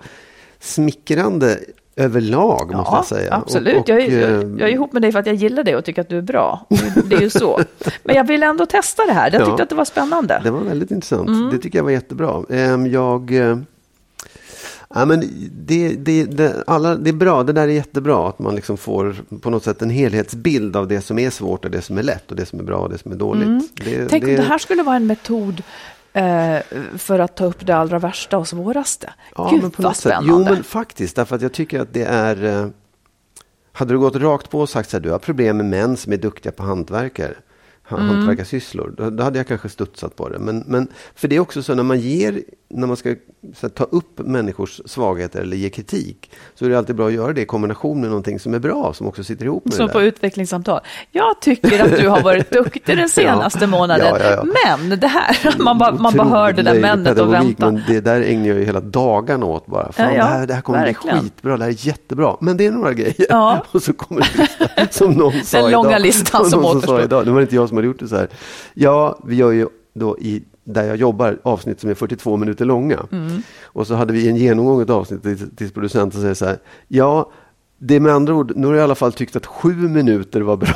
smickrande 0.60 1.58
överlag, 1.96 2.74
måste 2.74 2.94
jag 2.96 3.04
säga. 3.06 3.34
absolut. 3.34 3.74
Och- 3.74 3.80
och, 3.82 3.88
jag, 3.88 4.00
är, 4.02 4.20
jag, 4.20 4.30
eh, 4.30 4.38
jag 4.58 4.68
är 4.68 4.72
ihop 4.72 4.92
med 4.92 5.02
dig 5.02 5.12
för 5.12 5.18
att 5.18 5.26
jag 5.26 5.34
gillar 5.34 5.64
dig 5.64 5.76
och 5.76 5.84
tycker 5.84 6.00
att 6.02 6.08
du 6.08 6.18
är 6.18 6.22
bra. 6.22 6.66
Det 7.04 7.16
är 7.16 7.20
ju 7.20 7.30
så. 7.30 7.60
Men 8.02 8.16
jag 8.16 8.24
ville 8.26 8.46
ändå 8.46 8.66
testa 8.66 9.06
det 9.06 9.12
här. 9.12 9.30
Jag 9.32 9.40
tyckte 9.40 9.54
Ja. 9.58 9.62
att 9.62 9.68
det 9.68 9.74
var 9.74 9.84
spännande. 9.84 10.40
Det 10.44 10.50
var 10.50 10.60
väldigt 10.60 10.90
intressant. 10.90 11.28
Mm. 11.28 11.50
Det 11.50 11.58
tycker 11.58 11.78
jag 11.78 11.84
var 11.84 11.90
jättebra. 11.90 12.42
Ehm, 12.50 12.86
Jag... 12.86 13.32
Ja, 14.94 15.04
men 15.04 15.20
det, 15.52 15.88
det, 15.94 16.24
det, 16.24 16.64
alla, 16.66 16.94
det 16.96 17.10
är 17.10 17.14
bra, 17.14 17.42
det 17.42 17.52
där 17.52 17.62
är 17.62 17.66
jättebra 17.72 18.28
att 18.28 18.38
man 18.38 18.54
liksom 18.54 18.76
får 18.76 19.16
på 19.42 19.50
något 19.50 19.64
sätt 19.64 19.82
en 19.82 19.90
helhetsbild 19.90 20.76
av 20.76 20.88
det 20.88 21.00
som 21.00 21.18
är 21.18 21.30
svårt 21.30 21.64
och 21.64 21.70
det 21.70 21.82
som 21.82 21.98
är 21.98 22.02
lätt 22.02 22.30
och 22.30 22.36
det 22.36 22.46
som 22.46 22.58
är 22.60 22.64
bra 22.64 22.76
och 22.78 22.90
det 22.90 22.98
som 22.98 23.12
är 23.12 23.16
dåligt. 23.16 23.76
Det, 23.84 23.94
Mm. 23.94 24.08
Tänk 24.08 24.24
om 24.24 24.30
det 24.36 24.42
här 24.42 24.58
skulle 24.58 24.82
vara 24.82 24.96
en 24.96 25.06
metod 25.06 25.62
eh, 26.12 26.56
för 26.96 27.18
att 27.18 27.36
ta 27.36 27.44
upp 27.44 27.66
det 27.66 27.72
allra 27.76 27.98
värsta 27.98 28.38
och 28.38 28.48
svåraste. 28.48 29.12
Ja, 29.36 29.48
Gud 29.52 29.62
men 29.62 29.70
på 29.70 29.82
vad 29.82 29.90
något 29.90 29.96
sätt. 29.96 30.12
spännande. 30.12 30.50
Jo, 30.50 30.54
men 30.54 30.64
faktiskt. 30.64 31.16
Därför 31.16 31.36
att 31.36 31.42
jag 31.42 31.52
tycker 31.52 31.80
att 31.80 31.92
det 31.92 32.04
är... 32.04 32.44
eh, 32.44 32.66
Hade 33.72 33.94
du 33.94 33.98
gått 33.98 34.16
rakt 34.16 34.50
på 34.50 34.60
och 34.60 34.68
sagt 34.68 34.90
så 34.90 34.96
här, 34.96 35.02
du 35.02 35.10
har 35.10 35.18
problem 35.18 35.56
med 35.56 35.66
män 35.66 35.96
som 35.96 36.12
är 36.12 36.16
duktiga 36.16 36.52
på 36.52 36.62
hantverkare. 36.62 37.34
Mm. 37.90 38.08
Hantverkarsysslor. 38.08 38.94
Då, 38.96 39.10
då 39.10 39.22
hade 39.24 39.38
jag 39.38 39.46
kanske 39.46 39.68
studsat 39.68 40.16
på 40.16 40.28
det. 40.28 40.38
Men, 40.38 40.64
men 40.66 40.88
för 41.14 41.28
det 41.28 41.36
är 41.36 41.40
också 41.40 41.62
så 41.62 41.74
när 41.74 41.82
man 41.82 42.00
ger, 42.00 42.42
när 42.70 42.86
man 42.86 42.96
ska 42.96 43.08
här, 43.62 43.68
ta 43.68 43.84
upp 43.84 44.18
människors 44.18 44.80
svagheter 44.86 45.40
eller 45.40 45.56
ge 45.56 45.70
kritik. 45.70 46.30
Så 46.54 46.64
är 46.64 46.68
det 46.68 46.78
alltid 46.78 46.96
bra 46.96 47.06
att 47.06 47.12
göra 47.12 47.32
det 47.32 47.40
i 47.40 47.44
kombination 47.46 48.00
med 48.00 48.10
någonting 48.10 48.38
som 48.40 48.54
är 48.54 48.58
bra, 48.58 48.92
som 48.94 49.06
också 49.06 49.24
sitter 49.24 49.44
ihop 49.44 49.64
med 49.64 49.74
Som 49.74 49.88
på 49.88 49.98
där. 49.98 50.06
utvecklingssamtal. 50.06 50.80
Jag 51.10 51.40
tycker 51.40 51.84
att 51.84 51.96
du 51.98 52.08
har 52.08 52.20
varit 52.22 52.50
duktig 52.50 52.96
den 52.96 53.08
senaste 53.08 53.66
månaden. 53.66 54.06
Ja, 54.06 54.18
ja, 54.20 54.30
ja. 54.66 54.78
Men 54.78 55.00
det 55.00 55.06
här, 55.06 55.54
man 55.62 55.78
bara, 55.78 55.92
man 55.94 56.16
bara 56.16 56.28
hör 56.28 56.52
det 56.52 56.62
där 56.62 56.80
männet 56.80 57.18
och 57.18 57.32
väntar. 57.32 57.70
Men 57.72 57.82
det 57.88 58.00
där 58.00 58.20
ägnar 58.22 58.48
jag 58.48 58.58
ju 58.58 58.64
hela 58.64 58.80
dagarna 58.80 59.46
åt 59.46 59.66
bara. 59.66 59.92
Fan, 59.92 60.06
Ja, 60.06 60.12
ja, 60.14 60.24
det, 60.24 60.30
här, 60.30 60.46
det 60.46 60.54
här 60.54 60.60
kommer 60.62 60.78
verkligen. 60.84 61.18
bli 61.20 61.28
skitbra, 61.28 61.56
det 61.56 61.64
här 61.64 61.70
är 61.70 61.86
jättebra. 61.86 62.36
Men 62.40 62.56
det 62.56 62.66
är 62.66 62.70
några 62.72 62.92
grejer. 62.92 63.14
Ja. 63.28 63.64
Och 63.72 63.82
så 63.82 63.92
kommer 63.92 64.30
det 64.76 64.92
som 64.92 65.12
någon 65.12 65.32
sa 65.44 65.58
Den 65.58 65.68
idag. 65.68 65.84
långa 65.84 65.98
listan 65.98 66.44
som 66.50 66.62
sa 66.62 66.70
återstår. 66.70 67.02
idag. 67.02 67.24
Det 67.24 67.30
var 67.30 67.40
inte 67.40 67.54
jag 67.54 67.71
som 67.72 67.78
hade 67.78 67.86
gjort 67.86 68.00
det 68.00 68.08
så 68.08 68.16
här. 68.16 68.28
Ja, 68.74 69.18
vi 69.24 69.34
gör 69.36 69.50
ju 69.50 69.68
då 69.94 70.18
i 70.18 70.42
där 70.64 70.84
jag 70.84 70.96
jobbar 70.96 71.38
avsnitt 71.42 71.80
som 71.80 71.90
är 71.90 71.94
42 71.94 72.36
minuter 72.36 72.64
långa. 72.64 73.06
Mm. 73.12 73.42
Och 73.62 73.86
så 73.86 73.94
hade 73.94 74.12
vi 74.12 74.28
en 74.28 74.36
genomgång 74.36 74.82
ett 74.82 74.90
avsnitt 74.90 75.22
tills 75.56 75.72
producenten 75.72 76.20
säger 76.20 76.34
så 76.34 76.46
här. 76.46 76.58
Ja, 76.88 77.30
det 77.78 77.94
är 77.94 78.00
med 78.00 78.12
andra 78.12 78.34
ord, 78.34 78.52
nu 78.56 78.66
har 78.66 78.74
jag 78.74 78.80
i 78.80 78.84
alla 78.84 78.94
fall 78.94 79.12
tyckt 79.12 79.36
att 79.36 79.46
sju 79.46 79.74
minuter 79.74 80.40
var 80.40 80.56
bra 80.56 80.74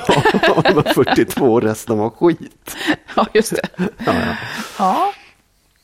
av 0.56 0.62
de 0.62 0.74
här 0.74 0.94
42 0.94 1.44
och 1.44 1.62
resten 1.62 1.98
var 1.98 2.10
skit. 2.10 2.76
Ja, 3.16 3.26
just 3.34 3.56
det. 3.56 3.68
Ja, 4.06 4.14
ja. 4.78 5.12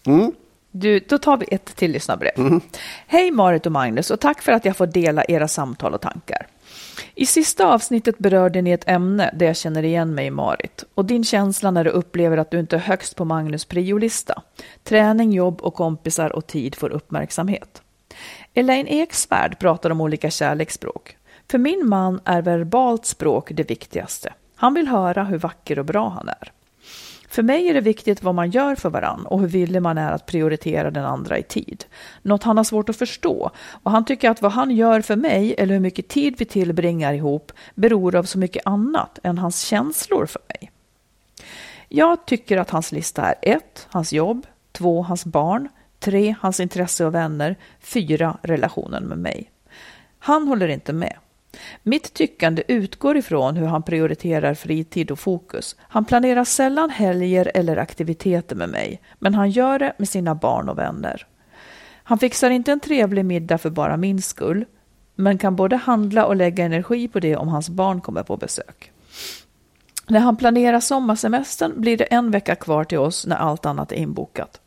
Mm. 0.06 0.32
Du, 0.70 0.98
då 1.08 1.18
tar 1.18 1.36
vi 1.36 1.46
ett 1.50 1.76
till 1.76 1.90
lyssnarbrev. 1.90 2.60
Hej 3.06 3.30
Marit 3.30 3.66
och 3.66 3.72
Magnus 3.72 4.10
och 4.10 4.20
tack 4.20 4.42
för 4.42 4.52
att 4.52 4.64
jag 4.64 4.76
får 4.76 4.86
dela 4.86 5.24
era 5.28 5.48
samtal 5.48 5.94
och 5.94 6.00
tankar. 6.00 6.46
I 7.14 7.26
sista 7.26 7.66
avsnittet 7.66 8.18
berörde 8.18 8.62
ni 8.62 8.70
ett 8.70 8.88
ämne 8.88 9.30
där 9.34 9.46
jag 9.46 9.56
känner 9.56 9.82
igen 9.82 10.14
mig 10.14 10.26
i 10.26 10.30
Marit 10.30 10.84
och 10.94 11.04
din 11.04 11.24
känsla 11.24 11.70
när 11.70 11.84
du 11.84 11.90
upplever 11.90 12.36
att 12.36 12.50
du 12.50 12.58
inte 12.58 12.76
är 12.76 12.80
högst 12.80 13.16
på 13.16 13.24
Magnus 13.24 13.64
priolista. 13.64 14.42
Träning, 14.84 15.32
jobb 15.32 15.60
och 15.60 15.74
kompisar 15.74 16.32
och 16.32 16.46
tid 16.46 16.74
får 16.74 16.90
uppmärksamhet. 16.90 17.82
Elaine 18.54 18.88
Eksvärd 18.88 19.58
pratar 19.58 19.90
om 19.90 20.00
olika 20.00 20.30
kärleksspråk. 20.30 21.16
För 21.50 21.58
min 21.58 21.88
man 21.88 22.20
är 22.24 22.42
verbalt 22.42 23.06
språk 23.06 23.48
det 23.52 23.70
viktigaste. 23.70 24.32
Han 24.56 24.74
vill 24.74 24.88
höra 24.88 25.24
hur 25.24 25.38
vacker 25.38 25.78
och 25.78 25.84
bra 25.84 26.08
han 26.08 26.28
är. 26.28 26.52
För 27.32 27.42
mig 27.42 27.68
är 27.68 27.74
det 27.74 27.80
viktigt 27.80 28.22
vad 28.22 28.34
man 28.34 28.50
gör 28.50 28.74
för 28.74 28.90
varann 28.90 29.26
och 29.26 29.40
hur 29.40 29.46
villig 29.46 29.82
man 29.82 29.98
är 29.98 30.12
att 30.12 30.26
prioritera 30.26 30.90
den 30.90 31.04
andra 31.04 31.38
i 31.38 31.42
tid. 31.42 31.84
Något 32.22 32.42
han 32.42 32.56
har 32.56 32.64
svårt 32.64 32.88
att 32.88 32.96
förstå. 32.96 33.50
Och 33.82 33.90
han 33.90 34.04
tycker 34.04 34.30
att 34.30 34.42
vad 34.42 34.52
han 34.52 34.70
gör 34.70 35.00
för 35.00 35.16
mig 35.16 35.54
eller 35.58 35.74
hur 35.74 35.80
mycket 35.80 36.08
tid 36.08 36.34
vi 36.38 36.44
tillbringar 36.44 37.12
ihop 37.12 37.52
beror 37.74 38.16
av 38.16 38.24
så 38.24 38.38
mycket 38.38 38.66
annat 38.66 39.18
än 39.22 39.38
hans 39.38 39.60
känslor 39.60 40.26
för 40.26 40.42
mig. 40.48 40.70
Jag 41.88 42.26
tycker 42.26 42.58
att 42.58 42.70
hans 42.70 42.92
lista 42.92 43.22
är 43.22 43.34
1. 43.56 43.86
Hans 43.90 44.12
jobb. 44.12 44.46
2. 44.72 45.02
Hans 45.02 45.24
barn. 45.24 45.68
3. 45.98 46.34
Hans 46.40 46.60
intresse 46.60 47.04
och 47.04 47.14
vänner. 47.14 47.56
4. 47.80 48.38
Relationen 48.42 49.04
med 49.04 49.18
mig. 49.18 49.50
Han 50.18 50.48
håller 50.48 50.68
inte 50.68 50.92
med. 50.92 51.16
Mitt 51.82 52.14
tyckande 52.14 52.62
utgår 52.68 53.16
ifrån 53.16 53.56
hur 53.56 53.66
han 53.66 53.82
prioriterar 53.82 54.54
fritid 54.54 55.10
och 55.10 55.18
fokus. 55.18 55.76
Han 55.80 56.04
planerar 56.04 56.44
sällan 56.44 56.90
helger 56.90 57.50
eller 57.54 57.76
aktiviteter 57.76 58.56
med 58.56 58.68
mig, 58.68 59.00
men 59.18 59.34
han 59.34 59.50
gör 59.50 59.78
det 59.78 59.92
med 59.98 60.08
sina 60.08 60.34
barn 60.34 60.68
och 60.68 60.78
vänner. 60.78 61.26
Han 62.04 62.18
fixar 62.18 62.50
inte 62.50 62.72
en 62.72 62.80
trevlig 62.80 63.24
middag 63.24 63.58
för 63.58 63.70
bara 63.70 63.96
min 63.96 64.22
skull, 64.22 64.64
men 65.14 65.38
kan 65.38 65.56
både 65.56 65.76
handla 65.76 66.26
och 66.26 66.36
lägga 66.36 66.64
energi 66.64 67.08
på 67.08 67.20
det 67.20 67.36
om 67.36 67.48
hans 67.48 67.68
barn 67.68 68.00
kommer 68.00 68.22
på 68.22 68.36
besök. 68.36 68.92
När 70.08 70.20
han 70.20 70.36
planerar 70.36 70.80
sommarsemestern 70.80 71.80
blir 71.80 71.96
det 71.96 72.04
en 72.04 72.30
vecka 72.30 72.54
kvar 72.54 72.84
till 72.84 72.98
oss 72.98 73.26
när 73.26 73.36
allt 73.36 73.66
annat 73.66 73.92
är 73.92 73.96
inbokat. 73.96 74.61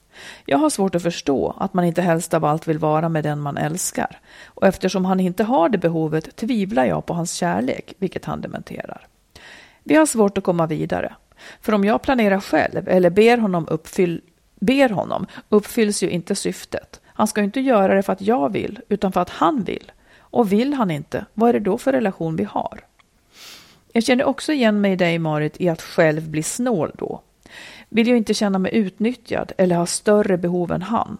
Jag 0.45 0.57
har 0.57 0.69
svårt 0.69 0.95
att 0.95 1.03
förstå 1.03 1.55
att 1.57 1.73
man 1.73 1.85
inte 1.85 2.01
helst 2.01 2.33
av 2.33 2.45
allt 2.45 2.67
vill 2.67 2.79
vara 2.79 3.09
med 3.09 3.23
den 3.23 3.39
man 3.39 3.57
älskar. 3.57 4.19
Och 4.45 4.67
eftersom 4.67 5.05
han 5.05 5.19
inte 5.19 5.43
har 5.43 5.69
det 5.69 5.77
behovet 5.77 6.35
tvivlar 6.35 6.85
jag 6.85 7.05
på 7.05 7.13
hans 7.13 7.33
kärlek, 7.33 7.93
vilket 7.97 8.25
han 8.25 8.41
dementerar. 8.41 9.07
Vi 9.83 9.95
har 9.95 10.05
svårt 10.05 10.37
att 10.37 10.43
komma 10.43 10.67
vidare. 10.67 11.15
För 11.61 11.73
om 11.73 11.85
jag 11.85 12.01
planerar 12.01 12.39
själv 12.39 12.87
eller 12.87 13.09
ber 13.09 13.37
honom, 13.37 13.67
uppfyll, 13.69 14.21
ber 14.59 14.89
honom 14.89 15.27
uppfylls 15.49 16.03
ju 16.03 16.09
inte 16.09 16.35
syftet. 16.35 17.01
Han 17.05 17.27
ska 17.27 17.41
ju 17.41 17.45
inte 17.45 17.59
göra 17.59 17.95
det 17.95 18.03
för 18.03 18.13
att 18.13 18.21
jag 18.21 18.51
vill, 18.51 18.79
utan 18.89 19.11
för 19.11 19.21
att 19.21 19.29
han 19.29 19.63
vill. 19.63 19.91
Och 20.17 20.51
vill 20.51 20.73
han 20.73 20.91
inte, 20.91 21.25
vad 21.33 21.49
är 21.49 21.53
det 21.53 21.59
då 21.59 21.77
för 21.77 21.91
relation 21.91 22.35
vi 22.35 22.43
har? 22.43 22.79
Jag 23.91 24.03
känner 24.03 24.25
också 24.25 24.53
igen 24.53 24.81
mig 24.81 24.91
i 24.91 24.95
dig, 24.95 25.19
Marit, 25.19 25.61
i 25.61 25.69
att 25.69 25.81
själv 25.81 26.29
bli 26.29 26.43
snål 26.43 26.91
då 26.97 27.21
vill 27.89 28.07
jag 28.07 28.17
inte 28.17 28.33
känna 28.33 28.59
mig 28.59 28.75
utnyttjad 28.75 29.51
eller 29.57 29.75
ha 29.75 29.85
större 29.85 30.37
behov 30.37 30.71
än 30.71 30.81
han. 30.81 31.17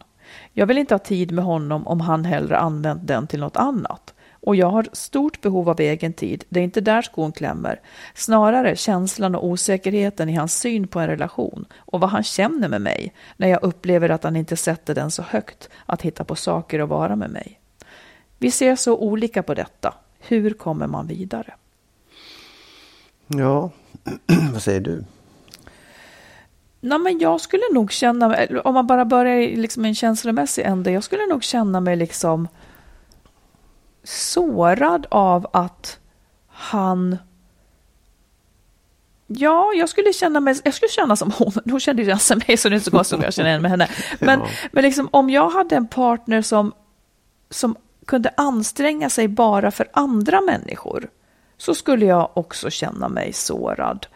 Jag 0.54 0.66
vill 0.66 0.78
inte 0.78 0.94
ha 0.94 1.00
tid 1.00 1.32
med 1.32 1.46
honom 1.46 1.88
om 1.88 2.02
han 2.02 2.26
hellre 2.26 2.58
använt 2.58 3.08
den 3.08 3.28
till 3.28 3.40
något 3.40 3.58
annat. 3.58 4.14
Och 4.46 4.56
jag 4.56 4.70
har 4.70 4.88
stort 4.94 5.42
behov 5.42 5.70
av 5.70 5.80
egen 5.80 6.14
tid, 6.14 6.44
det 6.50 6.60
är 6.60 6.64
inte 6.64 6.82
där 6.82 7.02
skon 7.02 7.32
klämmer. 7.32 7.80
Snarare 8.14 8.76
känslan 8.76 9.36
och 9.36 9.46
osäkerheten 9.46 10.30
i 10.30 10.36
hans 10.36 10.60
syn 10.60 10.88
på 10.88 11.00
en 11.00 11.08
relation 11.08 11.66
och 11.78 12.00
vad 12.00 12.10
han 12.10 12.24
känner 12.24 12.70
med 12.70 12.82
mig 12.82 13.14
när 13.38 13.48
jag 13.48 13.64
upplever 13.64 14.10
att 14.10 14.24
han 14.24 14.36
inte 14.36 14.58
sätter 14.58 14.96
den 14.96 15.12
så 15.12 15.22
högt 15.22 15.70
att 15.86 16.02
hitta 16.02 16.24
på 16.24 16.36
saker 16.36 16.82
och 16.82 16.90
vara 16.90 17.16
med 17.16 17.30
mig. 17.30 17.60
Vi 18.38 18.52
ser 18.52 18.76
så 18.76 18.98
olika 18.98 19.44
på 19.44 19.54
detta. 19.54 19.94
Hur 20.20 20.54
kommer 20.54 20.88
man 20.88 21.08
vidare? 21.08 21.54
Ja, 23.28 23.70
vad 24.54 24.62
säger 24.62 24.82
du? 24.82 25.04
Nej, 26.80 27.00
men 27.00 27.20
jag 27.20 27.42
skulle 27.42 27.64
nog 27.74 27.92
känna 27.92 28.28
mig, 28.28 28.60
om 28.60 28.74
man 28.74 28.88
bara 28.88 29.06
börjar 29.06 29.36
i 29.36 29.56
liksom 29.56 29.86
en 29.86 29.96
känslomässig 29.96 30.64
ände, 30.66 30.92
jag 30.92 31.04
skulle 31.04 31.26
nog 31.26 31.44
känna 31.44 31.80
mig 31.80 31.96
liksom 31.96 32.48
sårad 34.04 35.08
av 35.10 35.48
att 35.54 36.00
han 36.48 37.18
Ja, 39.28 39.74
jag 39.74 39.90
skulle 39.90 40.14
känna 40.14 40.40
mig, 40.40 40.56
jag 40.64 40.74
skulle 40.74 40.90
känna 40.90 41.16
som 41.16 41.32
hon, 41.32 41.52
hon 41.66 41.80
kände 41.80 42.04
ju 42.04 42.18
sig 42.18 42.38
mig 42.48 42.58
så 42.58 42.70
det 42.70 42.74
är 42.74 42.78
inte 42.78 42.86
så 42.86 42.92
konstigt 42.92 43.18
om 43.18 43.24
jag 43.24 43.34
känner 43.34 43.50
igen 43.50 43.62
med 43.62 43.72
henne. 43.72 43.90
Men, 44.20 44.40
ja. 44.40 44.48
men 44.72 44.84
liksom, 44.84 45.10
om 45.12 45.30
jag 45.30 45.50
hade 45.50 45.76
en 45.76 45.88
partner 45.88 46.42
som, 46.42 46.74
som 47.50 47.76
kunde 48.06 48.30
anstränga 48.38 49.10
sig 49.10 49.28
bara 49.28 49.72
för 49.72 49.88
andra 49.94 50.42
människor 50.42 51.10
så 51.58 51.76
skulle 51.76 52.06
jag 52.06 52.30
också 52.34 52.70
känna 52.70 53.10
mig 53.10 53.34
sårad. 53.34 54.08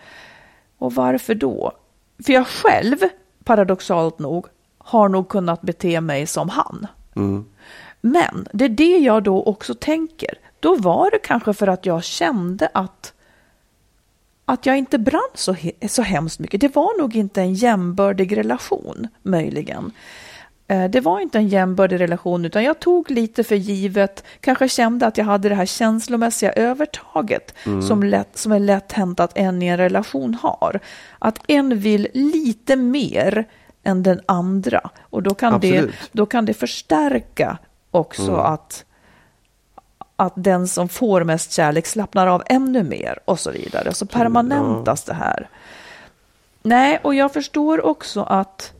Och 0.77 0.93
varför 0.93 1.35
då? 1.35 1.71
För 2.25 2.33
jag 2.33 2.47
själv, 2.47 2.97
paradoxalt 3.43 4.19
nog, 4.19 4.45
har 4.77 5.09
nog 5.09 5.29
kunnat 5.29 5.61
bete 5.61 6.01
mig 6.01 6.27
som 6.27 6.49
han. 6.49 6.87
Mm. 7.15 7.45
Men 8.01 8.47
det 8.53 8.65
är 8.65 8.69
det 8.69 8.97
jag 8.97 9.23
då 9.23 9.43
också 9.43 9.73
tänker. 9.75 10.33
Då 10.59 10.75
var 10.75 11.11
det 11.11 11.19
kanske 11.19 11.53
för 11.53 11.67
att 11.67 11.85
jag 11.85 12.03
kände 12.03 12.69
att, 12.73 13.13
att 14.45 14.65
jag 14.65 14.77
inte 14.77 14.97
brann 14.97 15.29
så, 15.33 15.55
så 15.87 16.01
hemskt 16.01 16.39
mycket. 16.39 16.61
Det 16.61 16.75
var 16.75 16.97
nog 16.97 17.15
inte 17.15 17.41
en 17.41 17.53
jämbördig 17.53 18.37
relation, 18.37 19.07
möjligen. 19.23 19.91
Eh, 20.69 20.89
det 20.89 20.99
var 21.01 21.19
inte 21.19 21.37
en 21.37 21.47
jämbördig 21.47 21.99
relation, 21.99 22.45
utan 22.45 22.63
jag 22.63 22.79
tog 22.79 23.11
lite 23.11 23.43
för 23.43 23.55
givet, 23.55 24.23
kanske 24.39 24.69
kände 24.69 25.07
att 25.07 25.17
jag 25.17 25.25
hade 25.25 25.49
det 25.49 25.55
här 25.55 25.65
känslomässiga 25.65 26.51
övertaget 26.51 27.53
mm. 27.65 27.81
som, 27.81 28.03
lätt, 28.03 28.37
som 28.37 28.51
är 28.51 28.59
lätt 28.59 28.91
hänt 28.91 29.19
att 29.19 29.37
en 29.37 29.61
i 29.61 29.67
en 29.67 29.77
relation 29.77 30.33
har. 30.33 30.79
Att 31.19 31.39
en 31.47 31.79
vill 31.79 32.07
lite 32.13 32.75
mer 32.75 33.45
än 33.83 34.03
den 34.03 34.21
andra 34.25 34.89
och 34.99 35.23
då 35.23 35.33
kan, 35.33 35.59
det, 35.59 35.89
då 36.11 36.25
kan 36.25 36.45
det 36.45 36.53
förstärka 36.53 37.57
också 37.91 38.31
mm. 38.31 38.39
att, 38.39 38.85
att 40.15 40.33
den 40.35 40.67
som 40.67 40.89
får 40.89 41.23
mest 41.23 41.51
kärlek 41.51 41.85
slappnar 41.85 42.27
av 42.27 42.43
ännu 42.45 42.83
mer 42.83 43.19
och 43.25 43.39
så 43.39 43.51
vidare. 43.51 43.93
Så 43.93 44.05
permanentas 44.05 45.03
ja. 45.07 45.13
det 45.13 45.19
här. 45.19 45.49
Nej, 46.61 46.99
och 47.03 47.15
jag 47.15 47.33
förstår 47.33 47.85
också 47.85 48.23
att 48.23 48.73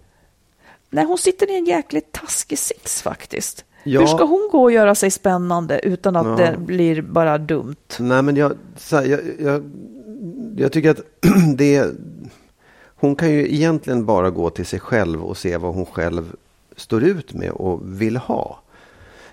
Nej, 0.90 1.06
hon 1.06 1.18
sitter 1.18 1.52
i 1.52 1.58
en 1.58 1.66
jäkligt 1.66 2.12
taskig 2.12 2.60
sits 2.60 3.02
faktiskt. 3.02 3.66
Ja. 3.84 4.00
Hur 4.00 4.08
ska 4.08 4.24
hon 4.24 4.50
gå 4.52 4.64
och 4.64 4.72
göra 4.72 4.96
sig 4.96 5.12
spännande 5.12 5.80
utan 5.84 6.16
att 6.16 6.40
ja. 6.40 6.46
det 6.46 6.58
blir 6.58 7.02
bara 7.02 7.38
dumt? 7.38 7.76
Nej, 8.00 8.22
men 8.22 8.36
jag, 8.36 8.54
här, 8.92 9.04
jag, 9.04 9.20
jag, 9.40 9.72
jag, 10.58 10.72
tycker 10.72 10.92
att 10.92 11.02
det... 11.58 11.86
Hon 12.96 13.16
kan 13.16 13.32
ju 13.32 13.54
egentligen 13.54 14.06
bara 14.06 14.30
gå 14.30 14.50
till 14.50 14.66
sig 14.66 14.80
själv 14.80 15.24
och 15.24 15.38
se 15.38 15.58
vad 15.58 15.74
hon 15.74 15.86
själv 15.86 16.36
står 16.76 17.04
ut 17.04 17.34
med 17.34 17.52
och 17.52 18.02
vill 18.02 18.18
ha. 18.18 18.60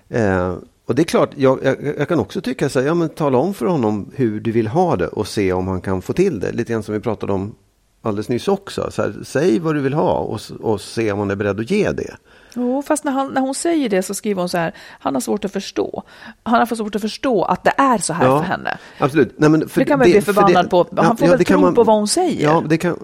Eh, 0.09 0.55
och 0.85 0.95
det 0.95 1.01
är 1.01 1.03
klart, 1.03 1.29
jag, 1.35 1.59
jag, 1.63 1.95
jag, 1.97 2.07
kan 2.07 2.19
också 2.19 2.41
tycka 2.41 2.69
så 2.69 2.79
här, 2.79 2.87
ja 2.87 2.93
men 2.93 3.09
tala 3.09 3.37
om 3.37 3.53
för 3.53 3.65
honom 3.65 4.11
hur 4.15 4.39
du 4.39 4.51
vill 4.51 4.67
ha 4.67 4.95
det 4.95 5.07
och 5.07 5.27
se 5.27 5.53
om 5.53 5.67
han 5.67 5.81
kan 5.81 6.01
få 6.01 6.13
till 6.13 6.39
det. 6.39 6.51
Lite 6.51 6.73
grann 6.73 6.83
som 6.83 6.93
vi 6.93 6.99
pratade 6.99 7.33
om 7.33 7.55
alldeles 8.01 8.29
nyss 8.29 8.47
också. 8.47 8.91
Så 8.91 9.01
här, 9.01 9.15
säg 9.23 9.59
vad 9.59 9.75
du 9.75 9.81
vill 9.81 9.93
ha 9.93 10.13
och, 10.13 10.41
och 10.61 10.81
se 10.81 11.11
om 11.11 11.19
hon 11.19 11.31
är 11.31 11.35
beredd 11.35 11.59
att 11.59 11.71
ge 11.71 11.91
det. 11.91 12.15
Jo, 12.55 12.81
fast 12.81 13.03
när, 13.03 13.11
han, 13.11 13.33
när 13.33 13.41
hon 13.41 13.55
säger 13.55 13.89
det 13.89 14.03
så 14.03 14.13
skriver 14.13 14.41
hon 14.41 14.49
så 14.49 14.57
här, 14.57 14.73
han 14.99 15.13
har 15.13 15.21
svårt 15.21 15.45
att 15.45 15.51
förstå. 15.51 16.03
Han 16.43 16.59
har 16.59 16.75
svårt 16.75 16.95
att 16.95 17.01
förstå 17.01 17.43
att 17.43 17.63
det 17.63 17.73
är 17.77 17.97
så 17.97 18.13
här 18.13 18.25
ja, 18.25 18.39
för 18.39 18.45
henne. 18.45 18.77
Absolut. 18.99 19.33
Nej, 19.37 19.49
men 19.49 19.69
för 19.69 19.79
det 19.79 19.85
kan 19.85 19.99
man 19.99 20.07
det, 20.07 20.11
bli 20.11 20.21
förbannad 20.21 20.65
det, 20.65 20.69
på. 20.69 20.77
Han 20.77 20.87
ja, 20.95 21.15
får 21.15 21.27
ja, 21.27 21.35
väl 21.35 21.45
tro 21.45 21.59
man, 21.59 21.75
på 21.75 21.83
vad 21.83 21.95
hon 21.95 22.07
säger. 22.07 22.43
Ja, 22.43 22.63
det 22.69 22.77
kan, 22.77 22.99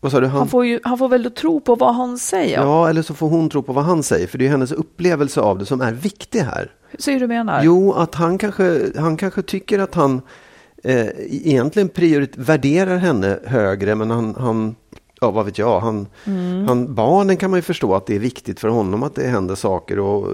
vad 0.00 0.12
sa 0.12 0.20
du? 0.20 0.26
Han, 0.26 0.38
han, 0.38 0.48
får 0.48 0.66
ju, 0.66 0.80
han 0.84 0.98
får 0.98 1.08
väl 1.08 1.30
tro 1.30 1.60
på 1.60 1.74
vad 1.74 1.94
han 1.94 2.18
säger. 2.18 2.60
Ja, 2.60 2.88
eller 2.88 3.02
så 3.02 3.14
får 3.14 3.28
hon 3.28 3.50
tro 3.50 3.62
på 3.62 3.72
vad 3.72 3.84
han 3.84 4.02
säger. 4.02 4.26
För 4.26 4.38
det 4.38 4.46
är 4.46 4.50
hennes 4.50 4.72
upplevelse 4.72 5.40
av 5.40 5.58
det 5.58 5.66
som 5.66 5.80
är 5.80 5.92
viktig 5.92 6.40
här. 6.40 6.70
Så 6.98 7.10
hur 7.10 7.20
du 7.20 7.26
menar? 7.26 7.62
Jo, 7.64 7.92
att 7.92 8.14
han 8.14 8.38
kanske, 8.38 8.92
han 8.96 9.16
kanske 9.16 9.42
tycker 9.42 9.78
att 9.78 9.94
han 9.94 10.22
eh, 10.84 11.08
egentligen 11.18 11.88
priorit, 11.88 12.36
värderar 12.36 12.96
henne 12.96 13.38
högre, 13.44 13.94
men 13.94 14.10
han, 14.10 14.34
han 14.38 14.76
ja 15.20 15.30
vad 15.30 15.44
vet 15.44 15.58
jag, 15.58 15.80
han, 15.80 16.06
mm. 16.24 16.66
han, 16.66 16.94
barnen 16.94 17.36
kan 17.36 17.50
man 17.50 17.58
ju 17.58 17.62
förstå 17.62 17.94
att 17.94 18.06
det 18.06 18.14
är 18.14 18.18
viktigt 18.18 18.60
för 18.60 18.68
honom 18.68 19.02
att 19.02 19.14
det 19.14 19.28
händer 19.28 19.54
saker. 19.54 19.98
och 19.98 20.32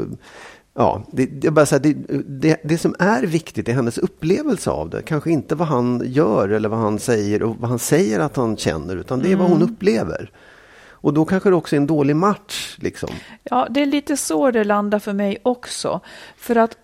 Ja, 0.76 1.02
det, 1.12 1.26
det, 1.26 1.50
bara 1.50 1.64
här, 1.64 1.78
det, 1.78 1.92
det, 2.28 2.60
det, 2.64 2.78
som 2.78 2.94
är 2.98 3.22
viktigt 3.22 3.68
är 3.68 3.72
hennes 3.72 3.98
upplevelse 3.98 4.70
av 4.70 4.90
det. 4.90 5.02
Kanske 5.02 5.30
inte 5.30 5.54
vad 5.54 5.68
han 5.68 6.02
gör 6.04 6.48
eller 6.48 6.68
vad 6.68 6.78
han 6.78 6.98
säger 6.98 7.42
och 7.42 7.56
vad 7.56 7.70
han 7.70 7.78
säger 7.78 8.20
att 8.20 8.36
han 8.36 8.56
känner, 8.56 8.96
utan 8.96 9.20
det 9.20 9.32
är 9.32 9.36
vad 9.36 9.48
hon 9.48 9.62
mm. 9.62 9.72
upplever. 9.72 10.30
Och 11.04 11.14
då 11.14 11.24
kanske 11.24 11.50
det 11.50 11.56
också 11.56 11.76
är 11.76 11.80
en 11.80 11.86
dålig 11.86 12.16
match. 12.16 12.76
Liksom. 12.78 13.08
Ja, 13.42 13.66
det 13.70 13.82
är 13.82 13.86
lite 13.86 14.16
så 14.16 14.50
det 14.50 14.64
landar 14.64 14.98
för 14.98 15.12
mig 15.12 15.38
också. 15.42 16.00
För 16.36 16.56
att 16.56 16.76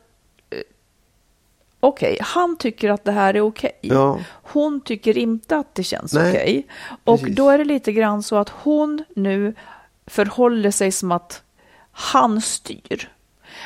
okej, 1.81 2.13
okay, 2.13 2.25
han 2.27 2.57
tycker 2.57 2.91
att 2.91 3.05
det 3.05 3.13
här 3.13 3.35
är 3.35 3.41
okej. 3.41 3.73
Okay. 3.83 3.97
Ja. 3.97 4.19
Hon 4.43 4.81
tycker 4.81 5.19
inte 5.19 5.57
att 5.57 5.75
det 5.75 5.83
känns 5.83 6.15
okej. 6.15 6.31
Okay. 6.31 6.63
Och 7.05 7.21
Precis. 7.21 7.37
då 7.37 7.51
är 7.51 7.59
det 7.59 7.65
lite 7.65 7.93
grann 7.93 8.23
så 8.23 8.37
att 8.37 8.49
hon 8.49 9.05
nu 9.17 9.55
förhåller 10.07 10.71
sig 10.71 10.93
som 10.93 11.13
att 11.13 11.43
han 11.93 12.41
styr. 12.41 13.09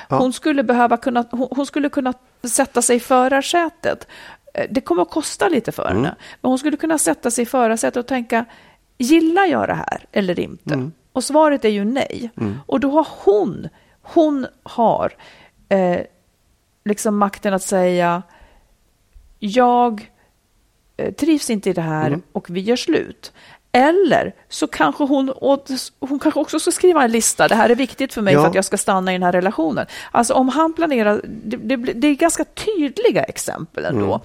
Ja. 0.08 0.18
Hon, 0.18 0.32
skulle 0.32 0.62
behöva 0.62 0.96
kunna, 0.96 1.24
hon, 1.30 1.66
skulle 1.66 1.88
kunna 1.88 2.14
sätta 2.42 2.82
sig 2.82 2.96
i 2.96 3.00
förarsätet. 3.00 4.06
Eh, 4.54 4.66
det 4.70 4.80
kommer 4.80 5.02
att 5.02 5.10
kosta 5.10 5.48
lite 5.48 5.72
för 5.72 5.90
mm. 5.90 5.96
henne. 5.96 6.14
Men 6.40 6.48
hon 6.48 6.58
skulle 6.58 6.76
kunna 6.76 6.98
sätta 6.98 7.30
sig 7.30 7.42
i 7.42 7.46
förarsätet 7.46 7.96
och 7.96 8.06
tänka, 8.06 8.44
gillar 8.98 9.46
jag 9.46 9.68
det 9.68 9.74
här 9.74 10.06
eller 10.12 10.40
inte? 10.40 10.74
Mm. 10.74 10.92
Och 11.12 11.24
svaret 11.24 11.64
är 11.64 11.68
ju 11.68 11.84
nej. 11.84 12.30
Mm. 12.36 12.58
Och 12.66 12.80
då 12.80 12.90
har 12.90 13.06
hon, 13.24 13.68
hon 14.02 14.46
har 14.62 15.12
eh, 15.68 16.00
liksom 16.84 17.16
makten 17.16 17.54
att 17.54 17.62
säga 17.62 18.22
jag 19.38 20.10
eh, 20.96 21.12
trivs 21.12 21.50
inte 21.50 21.70
i 21.70 21.72
det 21.72 21.80
här 21.80 22.06
mm. 22.06 22.22
och 22.32 22.50
vi 22.50 22.60
gör 22.60 22.76
slut. 22.76 23.32
Eller 23.72 24.34
så 24.48 24.66
kanske 24.66 25.04
hon, 25.04 25.32
hon 26.00 26.18
kanske 26.18 26.40
också 26.40 26.60
ska 26.60 26.70
skriva 26.70 27.04
en 27.04 27.12
lista. 27.12 27.48
Det 27.48 27.54
här 27.54 27.70
är 27.70 27.74
viktigt 27.74 28.12
för 28.12 28.22
mig 28.22 28.34
Ja. 28.34 28.40
för 28.40 28.48
att 28.48 28.54
jag 28.54 28.64
ska 28.64 28.76
stanna 28.76 29.12
i 29.12 29.14
den 29.14 29.22
här 29.22 29.32
relationen. 29.32 29.86
Alltså 30.10 30.34
om 30.34 30.48
han 30.48 30.72
planerar, 30.72 31.20
det, 31.24 31.56
det, 31.56 31.76
det 31.76 32.08
är 32.08 32.14
ganska 32.14 32.44
tydliga 32.44 33.22
exempel 33.22 33.84
ändå. 33.84 34.04
Mm. 34.04 34.20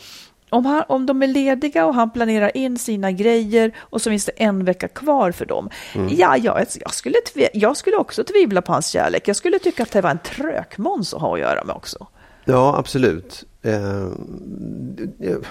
Om, 0.50 0.66
han, 0.66 0.84
om 0.88 1.06
de 1.06 1.24
är 1.24 1.28
lediga 1.28 1.86
och 1.86 1.94
han 1.94 2.10
planerar 2.10 2.58
in 2.58 2.78
sina 2.78 3.12
grejer 3.12 3.72
och 3.80 4.02
så 4.02 4.10
finns 4.10 4.26
det 4.26 4.32
en 4.32 4.66
vecka 4.66 4.88
kvar 4.88 5.32
för 5.32 5.46
dem. 5.46 5.70
Mm. 5.96 6.10
Ja, 6.18 6.38
jag, 6.38 6.66
jag, 6.82 6.94
skulle 6.94 7.18
jag 7.54 7.78
skulle 7.78 7.98
också 7.98 8.24
tvivla 8.24 8.62
på 8.62 8.72
hans 8.72 8.88
kärlek. 8.88 9.28
Jag 9.28 9.36
skulle 9.36 9.60
tycka 9.60 9.84
att 9.84 9.92
det 9.92 10.02
var 10.02 10.10
en 10.12 10.20
trökmåns 10.20 11.14
att 11.14 11.22
ha 11.22 11.34
att 11.34 11.40
göra 11.40 11.64
med 11.64 11.76
också. 11.76 12.08
Ja, 12.50 12.78
absolut. 12.78 13.44
Eh, 13.62 14.08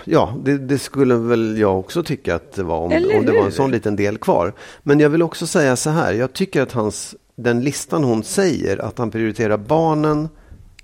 ja, 0.04 0.34
det, 0.44 0.58
det 0.58 0.78
skulle 0.78 1.14
väl 1.14 1.58
jag 1.58 1.78
också 1.78 2.02
tycka 2.02 2.34
att 2.34 2.52
det 2.52 2.62
var 2.62 2.76
om, 2.78 2.92
om 2.92 3.26
det 3.26 3.32
var 3.32 3.44
en 3.44 3.52
sån 3.52 3.70
liten 3.70 3.96
del 3.96 4.18
kvar. 4.18 4.52
Men 4.82 5.00
jag 5.00 5.10
vill 5.10 5.22
också 5.22 5.46
säga 5.46 5.76
så 5.76 5.90
här. 5.90 6.12
Jag 6.12 6.32
tycker 6.32 6.62
att 6.62 6.72
hans, 6.72 7.14
den 7.36 7.60
listan 7.60 8.04
hon 8.04 8.22
säger 8.22 8.78
att 8.78 8.98
han 8.98 9.10
prioriterar 9.10 9.56
barnen 9.56 10.28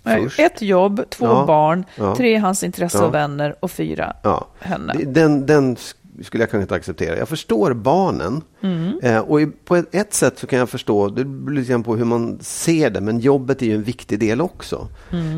först. 0.04 0.40
Ett 0.40 0.62
jobb, 0.62 1.02
två 1.10 1.26
Ja, 1.26 1.44
barn, 1.46 1.84
ja. 1.96 2.16
tre 2.16 2.36
hans 2.36 2.64
intresse 2.64 2.98
Ja. 2.98 3.04
och 3.04 3.14
vänner 3.14 3.56
och 3.60 3.70
fyra 3.70 4.16
henne. 4.58 4.94
Den, 5.06 5.46
den 5.46 5.76
skulle 6.22 6.42
jag 6.42 6.50
kanske 6.50 6.62
inte 6.62 6.74
acceptera. 6.74 7.18
Jag 7.18 7.28
förstår 7.28 7.72
barnen. 7.72 8.42
Mm. 8.60 8.98
Eh, 9.02 9.18
och 9.18 9.40
i, 9.40 9.46
på 9.46 9.76
ett, 9.76 9.94
ett 9.94 10.14
sätt 10.14 10.38
så 10.38 10.46
kan 10.46 10.58
jag 10.58 10.68
förstå, 10.68 11.08
det 11.08 11.24
beror 11.24 11.56
lite 11.56 11.78
på 11.78 11.96
hur 11.96 12.04
man 12.04 12.38
ser 12.40 12.90
det, 12.90 13.00
men 13.00 13.18
jobbet 13.18 13.62
är 13.62 13.66
ju 13.66 13.74
en 13.74 13.82
viktig 13.82 14.20
del 14.20 14.40
också. 14.40 14.88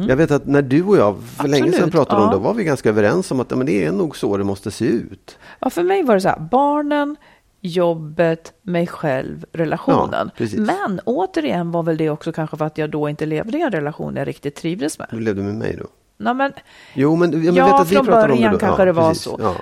Jag 0.09 0.17
vet 0.17 0.31
att 0.31 0.47
när 0.47 0.63
du 0.63 0.83
och 0.83 0.97
jag 0.97 1.17
för 1.37 1.49
länge 1.49 1.73
sedan 1.73 1.75
Mm. 1.77 1.85
Absolut, 1.89 1.93
pratade 1.93 2.23
om 2.23 2.29
ja. 2.29 2.35
det, 2.37 2.43
var 2.45 2.55
vi 2.55 2.65
ganska 2.65 2.89
överens 2.89 3.31
om 3.31 3.41
att 3.41 3.51
ja, 3.51 3.57
men 3.57 3.67
det 3.67 3.85
är 3.85 3.93
nog 3.93 4.17
så 4.17 4.37
det 4.37 4.45
måste 4.45 4.71
se 4.71 4.85
ut. 4.85 5.39
Ja, 5.61 5.71
för 5.71 5.83
mig 5.83 6.03
var 6.03 6.15
det 6.15 6.21
så 6.21 6.29
här, 6.29 6.49
barnen, 6.51 7.17
jobbet, 7.61 8.53
mig 8.63 8.87
själv, 8.87 9.45
relationen. 9.53 10.09
Ja, 10.13 10.31
precis. 10.37 10.59
Men 10.59 11.01
återigen 11.05 11.71
var 11.71 11.83
väl 11.83 11.97
det 11.97 12.11
också 12.11 12.33
kanske 12.33 12.57
för 12.57 12.65
att 12.65 12.79
jag 12.79 12.91
då 12.91 13.09
inte 13.09 13.27
levde 13.27 13.59
i 13.59 13.63
en 13.63 13.71
relation 13.71 14.17
jag 14.17 14.29
riktigt 14.29 14.55
trivdes 14.55 14.99
med. 14.99 15.09
Du 15.11 15.21
levde 15.21 15.43
med 15.43 15.55
mig 15.55 15.77
då? 15.81 15.87
Nej, 16.19 16.35
men, 16.35 16.53
Jo, 16.95 17.17
men, 17.17 17.33
jag 17.33 17.45
men 17.45 17.55
Ja, 17.55 17.65
vet 17.67 17.75
att 17.81 17.91
vi 17.93 17.97
från 17.97 18.07
om 18.09 18.13
början 18.13 18.43
det 18.43 18.51
då. 18.51 18.59
kanske 18.59 18.85
det 18.85 18.93
var 18.93 19.15
så. 19.15 19.55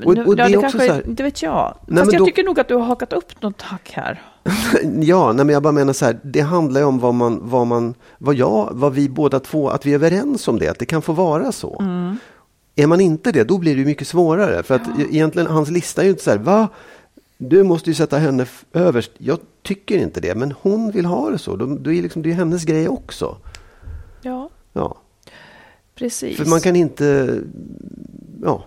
Ja. 0.00 0.06
Och, 0.06 0.18
och 0.28 0.36
det 0.36 0.42
ja, 0.42 0.48
är 0.48 0.50
det 0.52 0.56
också 0.58 0.78
kanske, 0.78 0.92
här, 0.94 1.06
inte 1.08 1.22
vet 1.22 1.42
jag. 1.42 1.78
Nej, 1.86 1.98
Fast 1.98 2.12
jag 2.12 2.20
då- 2.22 2.26
tycker 2.26 2.44
nog 2.44 2.60
att 2.60 2.68
du 2.68 2.74
har 2.74 2.82
hakat 2.82 3.12
upp 3.12 3.42
något 3.42 3.62
hack 3.62 3.90
här. 3.94 4.22
Ja, 5.00 5.32
nej, 5.32 5.44
men 5.46 5.52
jag 5.52 5.62
bara 5.62 5.72
menar 5.72 5.92
så 5.92 6.04
här, 6.04 6.18
det 6.22 6.40
handlar 6.40 6.80
ju 6.80 6.86
om 6.86 6.98
vad 6.98 7.14
man, 7.14 7.40
vad 7.42 7.66
man, 7.66 7.94
vad 8.18 8.34
jag, 8.34 8.68
vad 8.72 8.92
vi 8.92 9.08
båda 9.08 9.40
två, 9.40 9.68
att 9.68 9.86
vi 9.86 9.90
är 9.90 9.94
överens 9.94 10.48
om 10.48 10.58
det, 10.58 10.68
att 10.68 10.78
det 10.78 10.86
kan 10.86 11.02
få 11.02 11.12
vara 11.12 11.52
så. 11.52 11.76
Mm. 11.80 12.16
Är 12.76 12.86
man 12.86 13.00
inte 13.00 13.32
det, 13.32 13.44
då 13.44 13.58
blir 13.58 13.74
det 13.74 13.78
ju 13.80 13.86
mycket 13.86 14.08
svårare. 14.08 14.62
För 14.62 14.74
att 14.74 14.86
e- 14.86 15.06
egentligen, 15.10 15.48
hans 15.48 15.70
lista 15.70 16.00
är 16.00 16.04
ju 16.04 16.10
inte 16.10 16.22
så 16.24 16.30
här, 16.30 16.38
va? 16.38 16.68
Du 17.38 17.62
måste 17.62 17.90
ju 17.90 17.94
sätta 17.94 18.18
henne 18.18 18.46
överst. 18.72 19.10
Jag 19.18 19.38
tycker 19.62 19.98
inte 19.98 20.20
det, 20.20 20.34
men 20.34 20.54
hon 20.62 20.90
vill 20.90 21.04
ha 21.04 21.30
det 21.30 21.38
så. 21.38 21.56
Då 21.56 21.92
är 21.92 22.02
liksom, 22.02 22.22
det 22.22 22.30
är 22.30 22.34
hennes 22.34 22.64
grej 22.64 22.88
också. 22.88 23.36
Ja, 24.22 24.50
Ja. 24.72 24.96
precis. 25.94 26.36
För 26.36 26.44
man 26.46 26.60
kan 26.60 26.76
inte, 26.76 27.38
ja, 28.42 28.64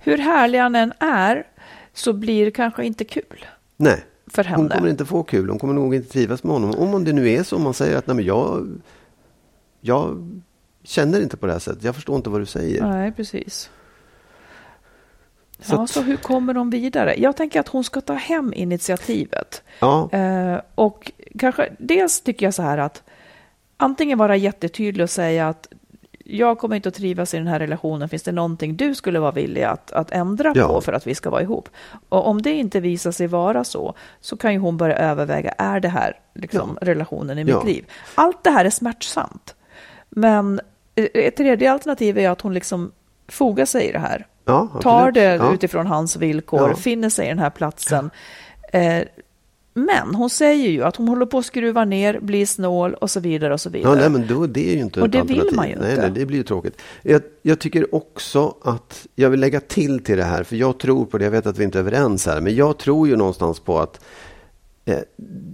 Hur 0.00 0.18
härlig 0.18 0.58
han 0.58 0.74
än 0.76 0.92
är 0.98 1.46
så 1.92 2.12
blir 2.12 2.44
det 2.44 2.50
kanske 2.50 2.84
inte 2.84 3.04
kul 3.04 3.44
nej. 3.76 4.04
för 4.26 4.44
Hon 4.44 4.52
henne. 4.54 4.74
kommer 4.74 4.88
inte 4.88 5.04
få 5.04 5.22
kul, 5.22 5.48
hon 5.48 5.58
kommer 5.58 5.74
nog 5.74 5.94
inte 5.94 6.08
trivas 6.12 6.44
med 6.44 6.52
honom. 6.52 6.94
Om 6.94 7.04
det 7.04 7.12
nu 7.12 7.28
är 7.30 7.42
så, 7.42 7.56
om 7.56 7.62
man 7.62 7.74
säger 7.74 7.96
att 7.96 8.06
nej 8.06 8.16
men 8.16 8.24
jag, 8.24 8.68
jag 9.80 10.28
känner 10.82 11.20
inte 11.22 11.36
på 11.36 11.46
det 11.46 11.52
här 11.52 11.58
sättet, 11.60 11.84
jag 11.84 11.94
förstår 11.94 12.16
inte 12.16 12.30
vad 12.30 12.40
du 12.40 12.46
säger. 12.46 12.82
Nej, 12.86 13.12
precis. 13.12 13.70
Så 15.62 15.74
ja, 15.74 15.86
så 15.86 16.02
hur 16.02 16.16
kommer 16.16 16.54
de 16.54 16.70
vidare? 16.70 17.14
Jag 17.18 17.36
tänker 17.36 17.60
att 17.60 17.68
hon 17.68 17.84
ska 17.84 18.00
ta 18.00 18.14
hem 18.14 18.52
initiativet. 18.56 19.62
Ja, 19.80 20.08
Eh, 20.12 20.60
och 20.74 21.12
kanske 21.38 21.72
dels 21.78 22.20
tycker 22.20 22.46
jag 22.46 22.54
så 22.54 22.62
här 22.62 22.78
att 22.78 23.02
antingen 23.76 24.18
vara 24.18 24.36
jättetydlig 24.36 25.04
och 25.04 25.10
säga 25.10 25.48
att 25.48 25.68
jag 26.30 26.58
kommer 26.58 26.76
inte 26.76 26.88
att 26.88 26.94
trivas 26.94 27.34
i 27.34 27.36
den 27.36 27.46
här 27.46 27.58
relationen. 27.58 28.08
Finns 28.08 28.22
det 28.22 28.32
någonting 28.32 28.76
du 28.76 28.94
skulle 28.94 29.18
vara 29.18 29.30
villig 29.32 29.62
att, 29.62 29.92
att 29.92 30.10
ändra 30.10 30.52
Ja. 30.56 30.66
på 30.68 30.80
för 30.80 30.92
att 30.92 31.06
vi 31.06 31.14
ska 31.14 31.30
vara 31.30 31.42
ihop? 31.42 31.68
Och 32.08 32.26
om 32.28 32.42
det 32.42 32.50
inte 32.52 32.80
visar 32.80 33.10
sig 33.12 33.26
vara 33.26 33.64
så, 33.64 33.94
så 34.20 34.36
kan 34.36 34.52
ju 34.52 34.58
hon 34.58 34.76
börja 34.76 34.96
överväga, 34.96 35.50
är 35.58 35.80
det 35.80 35.88
här 35.88 36.18
liksom, 36.34 36.78
relationen 36.82 37.38
i 37.38 37.44
mitt 37.44 37.54
Ja. 37.54 37.62
liv? 37.62 37.84
Allt 38.14 38.44
det 38.44 38.50
här 38.50 38.64
är 38.64 38.70
smärtsamt. 38.70 39.54
Men 40.08 40.60
eh, 40.94 41.04
ett 41.14 41.36
tredje 41.36 41.72
alternativ 41.72 42.18
är 42.18 42.30
att 42.30 42.40
hon 42.40 42.54
liksom 42.54 42.92
fogar 43.28 43.64
sig 43.64 43.88
i 43.88 43.92
det 43.92 43.98
här. 43.98 44.26
ja 44.44 44.68
tar 44.82 45.10
det 45.12 45.22
ja. 45.34 45.54
utifrån 45.54 45.86
hans 45.86 46.16
villkor, 46.16 46.68
Ja. 46.70 46.76
finner 46.76 47.08
sig 47.08 47.26
i 47.26 47.28
den 47.28 47.38
här 47.38 47.50
platsen. 47.50 48.10
Eh, 48.72 49.02
men 49.86 50.14
hon 50.14 50.30
säger 50.30 50.70
ju 50.70 50.82
att 50.84 50.96
hon 50.96 51.08
håller 51.08 51.26
på 51.26 51.38
att 51.38 51.46
skruva 51.46 51.84
ner, 51.84 52.20
blir 52.20 52.46
snål 52.46 52.94
och 52.94 53.10
så 53.10 53.20
vidare 53.20 53.54
och 53.54 53.60
så 53.60 53.70
vidare. 53.70 53.94
Ja, 53.94 54.00
nej, 54.00 54.10
men 54.10 54.26
då, 54.26 54.46
det 54.46 54.70
är 54.70 54.74
ju 54.74 54.80
inte 54.80 55.00
Och 55.00 55.06
ett 55.06 55.12
det 55.12 55.22
vill 55.22 55.50
man 55.52 55.68
ju 55.68 55.76
nej, 55.76 55.90
inte. 55.90 56.02
Nej, 56.02 56.10
det 56.14 56.26
blir 56.26 56.38
ju 56.38 56.44
tråkigt. 56.44 56.80
Jag, 57.02 57.22
jag 57.42 57.58
tycker 57.58 57.94
också 57.94 58.54
att, 58.62 59.06
jag 59.14 59.30
vill 59.30 59.40
lägga 59.40 59.60
till 59.60 60.04
till 60.04 60.16
det 60.16 60.24
här, 60.24 60.42
för 60.42 60.56
jag 60.56 60.78
tror 60.78 61.04
på 61.04 61.18
det, 61.18 61.24
jag 61.24 61.30
vet 61.30 61.46
att 61.46 61.58
vi 61.58 61.64
inte 61.64 61.78
är 61.78 61.80
överens 61.80 62.26
här, 62.26 62.40
men 62.40 62.54
jag 62.54 62.78
tror 62.78 63.08
ju 63.08 63.16
någonstans 63.16 63.60
på 63.60 63.78
att 63.78 64.04
eh, 64.84 64.98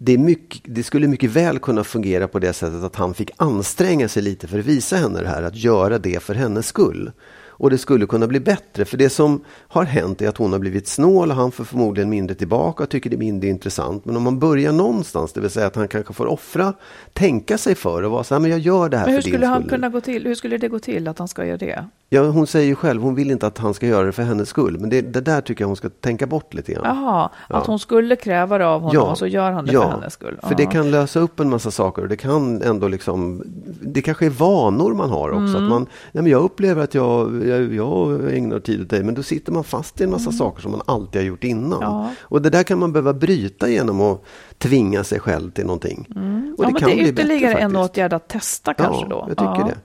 det, 0.03 0.19
mycket, 0.19 0.61
det 0.65 0.83
skulle 0.83 1.09
mycket 1.09 1.31
väl 1.31 1.59
kunna 1.59 1.85
fungera 1.85 2.29
på 2.29 2.39
det 2.39 2.53
sättet 2.53 2.83
att 2.85 2.97
han 2.97 3.15
fick 3.15 3.31
anstränga 3.37 4.09
sig 4.09 4.23
lite 4.23 4.49
för 4.49 4.59
att 4.59 4.65
visa 4.65 4.97
henne 4.97 5.23
det 5.23 5.29
här, 5.29 5.43
att 5.43 5.57
göra 5.57 5.99
det 5.99 6.23
för 6.23 6.35
hennes 6.35 6.67
skull. 6.67 7.13
Och 7.59 7.71
det 7.71 7.79
skulle 7.79 8.07
kunna 8.07 8.27
bli 8.27 8.41
bättre, 8.41 8.85
för 8.85 8.97
det 8.97 9.11
som 9.11 9.45
har 9.69 9.85
hänt 9.85 10.23
är 10.23 10.29
att 10.29 10.37
hon 10.37 10.53
har 10.53 10.59
blivit 10.59 10.89
snål 10.89 11.31
och 11.31 11.37
han 11.37 11.53
får 11.53 11.65
förmodligen 11.65 12.11
mindre 12.11 12.35
tillbaka 12.37 12.83
och 12.83 12.91
tycker 12.91 13.11
det 13.11 13.17
är 13.17 13.19
mindre 13.19 13.49
intressant. 13.49 14.05
Men 14.05 14.17
om 14.17 14.23
man 14.23 14.39
börjar 14.39 14.73
någonstans, 14.73 15.33
det 15.33 15.41
vill 15.41 15.51
säga 15.51 15.67
att 15.67 15.77
han 15.77 15.89
kanske 15.89 16.15
får 16.15 16.27
offra, 16.27 16.73
tänka 17.13 17.59
sig 17.59 17.75
för 17.75 18.03
och 18.03 18.11
vara 18.11 18.25
så 18.25 18.35
här, 18.35 18.41
men 18.41 18.51
jag 18.51 18.61
gör 18.61 18.89
det 18.89 18.97
här 18.97 19.07
men 19.07 19.15
hur 19.15 19.21
för 19.21 19.29
din 19.29 19.35
skulle 19.35 19.47
han 19.47 19.63
skull. 19.63 19.71
kunna 19.71 19.89
gå 19.89 20.01
till? 20.01 20.27
Hur 20.27 20.35
skulle 20.35 20.59
det 20.59 20.69
gå 20.69 20.79
till 20.79 21.09
att 21.09 21.19
han 21.19 21.29
ska 21.29 21.47
göra 21.47 21.57
det? 21.57 21.85
Ja, 22.09 22.23
hon 22.29 22.47
säger 22.47 22.67
ju 22.67 22.75
själv, 22.75 23.03
hon 23.03 23.15
vill 23.15 23.31
inte 23.31 23.47
att 23.47 23.59
han 23.59 23.75
ska 23.75 23.87
göra 23.87 24.07
det 24.07 24.13
för 24.13 24.23
hennes 24.23 24.49
skull. 24.49 24.79
Men 24.81 24.91
det, 24.91 25.01
det 25.01 25.21
där 25.21 25.41
tycker 25.41 25.63
jag 25.63 25.67
hon 25.69 25.77
ska 25.77 25.89
tänka 25.89 26.27
bort 26.27 26.55
lite 26.55 26.73
grann. 26.73 26.83
Jaha, 26.85 27.31
Ja. 27.49 27.57
att 27.57 27.67
hon 27.67 27.79
skulle 27.79 28.17
kräva 28.17 28.59
det 28.59 28.67
av 28.67 28.81
honom 28.81 29.09
och 29.09 29.19
så 29.19 29.27
gör 29.27 29.51
han 29.53 29.65
det 29.65 29.73
ja, 29.73 29.83
för 29.83 29.91
hennes 29.91 30.13
skull. 30.13 30.39
För 30.43 30.55
det 30.55 30.63
Ja. 30.63 30.71
kan 30.71 30.91
lösa 30.91 31.21
upp 31.21 31.41
en 31.41 31.51
massa 31.51 31.71
saker 31.71 32.03
och 32.03 32.09
det 32.09 32.17
kan 32.17 32.63
ändå 32.63 32.89
liksom, 32.89 33.43
det 33.83 34.03
kanske 34.03 34.27
är 34.27 34.31
vanor 34.31 34.95
man 34.95 35.11
har 35.11 35.31
också. 35.31 35.39
Mm. 35.57 35.65
Att 35.65 35.69
man, 35.71 35.87
nej 36.13 36.23
men 36.23 36.27
jag 36.33 36.43
upplever 36.43 36.83
att 36.85 36.95
jag, 36.95 37.47
jag, 37.47 37.75
jag 37.75 38.33
ägnar 38.37 38.59
tid 38.61 38.81
åt 38.83 38.91
dig, 38.91 39.03
men 39.03 39.15
då 39.15 39.23
sitter 39.23 39.53
man 39.53 39.65
fast 39.65 40.01
i 40.01 40.05
en 40.05 40.11
massa 40.11 40.33
saker 40.33 40.63
som 40.63 40.71
man 40.71 40.83
alltid 40.87 41.21
har 41.21 41.27
gjort 41.27 41.45
innan. 41.45 41.83
Mm. 41.83 41.93
Ja. 41.95 42.11
Och 42.21 42.43
det 42.43 42.51
där 42.51 42.63
kan 42.63 42.79
man 42.79 42.93
behöva 42.93 43.13
bryta 43.15 43.69
genom 43.69 44.01
att 44.01 44.23
tvinga 44.59 45.05
sig 45.05 45.21
själv 45.21 45.51
till 45.51 45.67
någonting. 45.67 46.07
Och 46.11 46.17
Mm. 46.17 46.55
ja, 46.59 46.65
men 46.65 46.75
det 46.75 46.81
kan 46.81 46.91
är 46.91 46.95
bli 46.95 47.13
bättre 47.13 47.23
ytterligare 47.23 47.55
en 47.55 47.71
faktiskt. 47.73 47.91
åtgärd 47.91 48.13
att 48.13 48.29
testa 48.29 48.75
kanske 48.75 49.03
ja, 49.03 49.09
då. 49.09 49.25
jag 49.29 49.37
tycker 49.37 49.45
Ja. 49.61 49.65
det. 49.69 49.77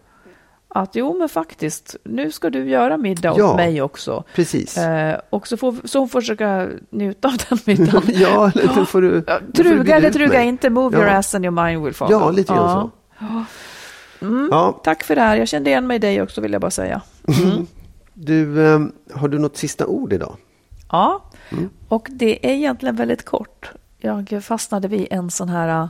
Att 0.73 0.95
jo, 0.95 1.17
men 1.19 1.29
faktiskt, 1.29 1.95
nu 2.03 2.31
ska 2.31 2.49
du 2.49 2.69
göra 2.69 2.97
middag 2.97 3.33
Ja. 3.37 3.49
åt 3.49 3.55
mig 3.55 3.81
också. 3.81 4.23
Precis. 4.35 4.77
Eh, 4.77 5.19
och 5.29 5.47
så 5.47 5.57
får, 5.57 5.75
så 5.87 5.99
hon 5.99 6.09
får 6.09 6.21
försöka 6.21 6.69
njuta 6.89 7.27
av 7.27 7.33
den 7.49 7.57
middagen. 7.65 8.01
ja, 8.07 8.51
eller 8.55 8.75
då 8.75 8.85
får 8.85 9.01
du... 9.01 9.23
Ja, 9.27 9.39
Truga 9.55 9.95
eller 9.97 10.11
truga 10.11 10.43
inte, 10.43 10.69
move 10.69 10.97
Ja. 10.97 11.03
your 11.03 11.13
ass 11.17 11.35
and 11.35 11.45
your 11.45 11.63
mind 11.65 11.83
will 11.83 11.93
follow. 11.93 12.21
Ja, 12.21 12.31
lite 12.31 12.53
grann 12.53 12.91
Ja. 13.19 13.45
så. 14.19 14.35
Ja, 14.51 14.81
Tack 14.83 15.03
för 15.03 15.15
det 15.15 15.21
här, 15.21 15.35
jag 15.37 15.47
kände 15.47 15.69
igen 15.69 15.87
mig 15.87 15.95
i 15.95 15.99
dig 15.99 16.21
också 16.21 16.41
vill 16.41 16.51
jag 16.51 16.61
bara 16.61 16.71
säga. 16.71 17.01
du, 18.13 18.65
eh, 18.73 18.79
har 19.13 19.27
du 19.27 19.39
något 19.39 19.57
sista 19.57 19.85
ord 19.87 20.13
idag? 20.13 20.35
Ja, 20.91 21.23
Mm. 21.49 21.69
och 21.87 22.07
det 22.11 22.45
är 22.49 22.53
egentligen 22.53 22.95
väldigt 22.95 23.25
kort. 23.25 23.71
Jag 23.99 24.39
fastnade 24.43 24.87
vid 24.87 25.07
en 25.11 25.31
sån 25.31 25.49
här, 25.49 25.89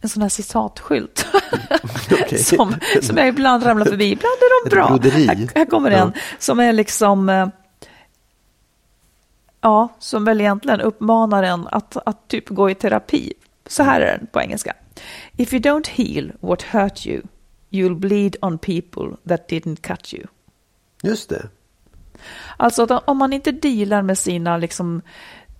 en 0.00 0.08
sån 0.08 0.22
här 0.22 0.28
citatskylt 0.28 1.26
Okej. 2.12 2.38
som, 2.38 2.74
som 3.02 3.16
jag 3.16 3.28
ibland 3.28 3.66
ramlar 3.66 3.86
förbi. 3.86 4.12
Ibland 4.12 4.34
är 4.40 4.64
de 4.64 4.70
bra. 4.70 4.88
Här, 5.10 5.58
här 5.58 5.64
kommer 5.64 5.90
en 5.90 6.12
som 6.38 6.60
är 6.60 6.72
liksom 6.72 7.28
eh, 7.28 7.48
Ja, 9.60 9.88
som 9.98 10.24
väl 10.24 10.40
egentligen 10.40 10.80
uppmanar 10.80 11.42
en 11.42 11.66
att, 11.66 11.96
att 12.06 12.28
typ 12.28 12.48
gå 12.48 12.70
i 12.70 12.74
terapi. 12.74 13.32
Så 13.66 13.82
här 13.82 14.00
är 14.00 14.18
den 14.18 14.26
på 14.26 14.40
engelska. 14.40 14.74
If 15.36 15.52
you 15.52 15.62
don't 15.62 15.88
heal 15.88 16.32
what 16.40 16.62
hurt 16.62 17.06
you, 17.06 17.22
you'll 17.70 17.94
bleed 17.94 18.36
on 18.42 18.58
people 18.58 19.16
that 19.28 19.48
didn't 19.48 19.80
cut 19.82 20.14
you. 20.14 20.26
Just 21.02 21.28
det. 21.28 21.48
Alltså 22.56 23.02
om 23.04 23.18
man 23.18 23.32
inte 23.32 23.52
dealar 23.52 24.02
med 24.02 24.18
sina, 24.18 24.56
liksom, 24.56 25.02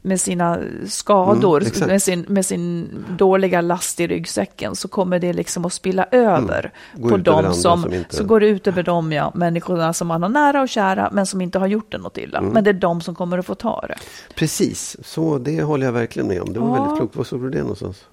med 0.09 0.21
sina 0.21 0.59
skador, 0.87 1.63
Mm, 1.77 1.89
med, 1.89 2.03
sin, 2.03 2.25
med 2.29 2.47
sin 2.47 2.89
dåliga 3.19 3.61
last 3.61 4.01
i 4.01 4.07
ryggsäcken, 4.07 4.77
så 4.77 4.89
kommer 4.89 5.19
det 5.19 5.33
liksom 5.33 5.65
att 5.65 5.73
spilla 5.73 6.07
över 6.11 6.73
Mm. 6.97 7.09
På 7.11 7.17
dem 7.17 7.53
som, 7.55 7.83
som 7.83 7.95
inte- 7.95 8.17
så 8.17 8.25
går 8.25 8.41
det 8.41 8.47
ut 8.49 8.67
över 8.67 8.83
dem, 8.83 9.13
ja, 9.13 9.33
människorna 9.35 9.93
som 9.93 10.09
man 10.09 10.23
har 10.23 10.29
nära 10.31 10.61
och 10.63 10.69
kära, 10.69 11.09
men 11.13 11.27
som 11.27 11.41
inte 11.41 11.59
har 11.59 11.67
gjort 11.67 11.93
det 11.93 11.99
något 11.99 12.19
illa. 12.19 12.39
Mm. 12.39 12.51
Men 12.53 12.65
det 12.65 12.71
är 12.71 12.75
de 12.75 13.01
som 13.01 13.15
kommer 13.15 13.39
att 13.39 13.47
få 13.47 13.55
ta 13.55 13.85
det. 13.89 13.97
Precis, 14.35 14.97
så 15.05 15.39
det 15.39 15.63
håller 15.63 15.87
jag 15.87 15.93
verkligen 15.93 16.29
med 16.29 16.43
om. 16.43 16.53
Det 16.53 16.61
var 16.61 16.69
Ja. 16.69 16.83
väldigt 16.83 16.99
klokt. 16.99 17.17
Var 17.17 17.25
såg 17.25 17.43
du 17.43 17.51
det 17.51 17.61
någonstans? 17.61 18.05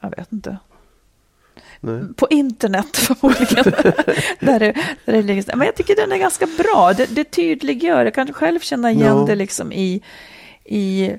Jag 0.00 0.10
vet 0.16 0.32
inte. 0.32 0.56
Nej. 1.80 2.00
På 2.16 2.26
internet 2.30 2.96
förmodligen. 2.96 3.64
där 4.40 4.58
det, 4.60 4.72
där 5.04 5.12
det 5.12 5.22
ligger. 5.22 5.56
Men 5.56 5.66
jag 5.66 5.74
tycker 5.76 5.96
den 5.96 6.12
är 6.12 6.18
ganska 6.18 6.46
bra. 6.58 6.92
Det, 6.96 7.06
det 7.14 7.24
tydliggör. 7.24 8.04
Jag 8.04 8.14
kan 8.14 8.32
själv 8.32 8.60
känna 8.60 8.90
igen 8.90 9.16
Ja. 9.18 9.24
det 9.26 9.34
liksom 9.34 9.72
i, 9.72 10.02
i 10.64 11.12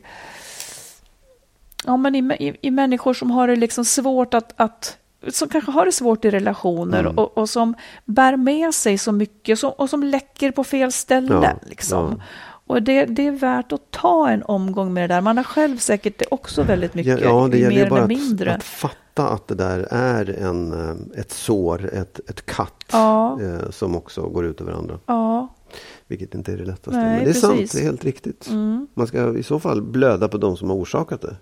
Ja, 1.85 1.97
men 1.97 2.15
i, 2.15 2.19
i, 2.47 2.57
i 2.61 2.71
människor 2.71 3.13
som 3.13 3.31
har 3.31 3.47
det 3.47 3.55
liksom 3.55 3.85
svårt 3.85 4.33
att, 4.33 4.53
att 4.57 4.97
som 5.31 5.49
kanske 5.49 5.71
har 5.71 5.85
det 5.85 5.91
svårt 5.91 6.25
i 6.25 6.29
relationer 6.29 6.99
Mm. 6.99 7.17
och, 7.17 7.37
och 7.37 7.49
som 7.49 7.73
bär 8.05 8.37
med 8.37 8.73
sig 8.73 8.97
så 8.97 9.11
mycket 9.11 9.59
som, 9.59 9.71
och 9.71 9.89
som 9.89 10.03
läcker 10.03 10.51
på 10.51 10.63
fel 10.63 10.91
ställen. 10.91 11.43
Ja, 11.43 11.49
liksom. 11.69 12.15
ja. 12.19 12.23
Och 12.67 12.83
det, 12.83 13.05
det 13.05 13.27
är 13.27 13.31
värt 13.31 13.71
att 13.71 13.91
ta 13.91 14.29
en 14.29 14.43
omgång 14.43 14.93
med 14.93 15.09
det 15.09 15.13
där. 15.15 15.21
Man 15.21 15.37
har 15.37 15.43
själv 15.43 15.77
säkert 15.77 16.19
det 16.19 16.25
också 16.31 16.63
väldigt 16.63 16.93
mycket, 16.93 17.21
Ja, 17.21 17.47
det 17.51 17.57
ju 17.57 17.63
gäller 17.63 17.83
mer 17.83 17.89
bara 17.89 18.03
eller 18.03 18.15
att, 18.15 18.21
mindre. 18.21 18.55
att 18.55 18.63
fatta 18.63 19.29
att 19.29 19.47
det 19.47 19.55
där 19.55 19.87
är 19.91 20.39
en, 20.43 20.89
eh, 20.89 21.19
ett 21.19 21.31
sår, 21.31 21.89
ett, 21.93 22.29
ett 22.29 22.45
katt 22.45 22.85
Ja. 22.91 23.39
eh, 23.41 23.69
som 23.69 23.95
också 23.95 24.21
går 24.21 24.45
ut 24.45 24.61
över 24.61 24.71
andra. 24.73 24.99
Ja, 25.05 25.47
Vilket 26.07 26.35
inte 26.35 26.53
är 26.53 26.57
det 26.57 26.65
lättaste. 26.65 26.99
Nej, 26.99 27.15
Men 27.15 27.23
det 27.23 27.29
är 27.29 27.33
sant, 27.33 27.53
precis. 27.53 27.71
det 27.71 27.79
är 27.79 27.83
helt 27.85 28.03
riktigt. 28.05 28.47
Mm. 28.49 28.87
Man 28.93 29.07
ska 29.07 29.37
i 29.37 29.43
så 29.43 29.59
fall 29.59 29.81
blöda 29.81 30.27
på 30.27 30.37
de 30.37 30.57
som 30.57 30.69
har 30.69 30.77
orsakat 30.77 31.21
det. 31.21 31.35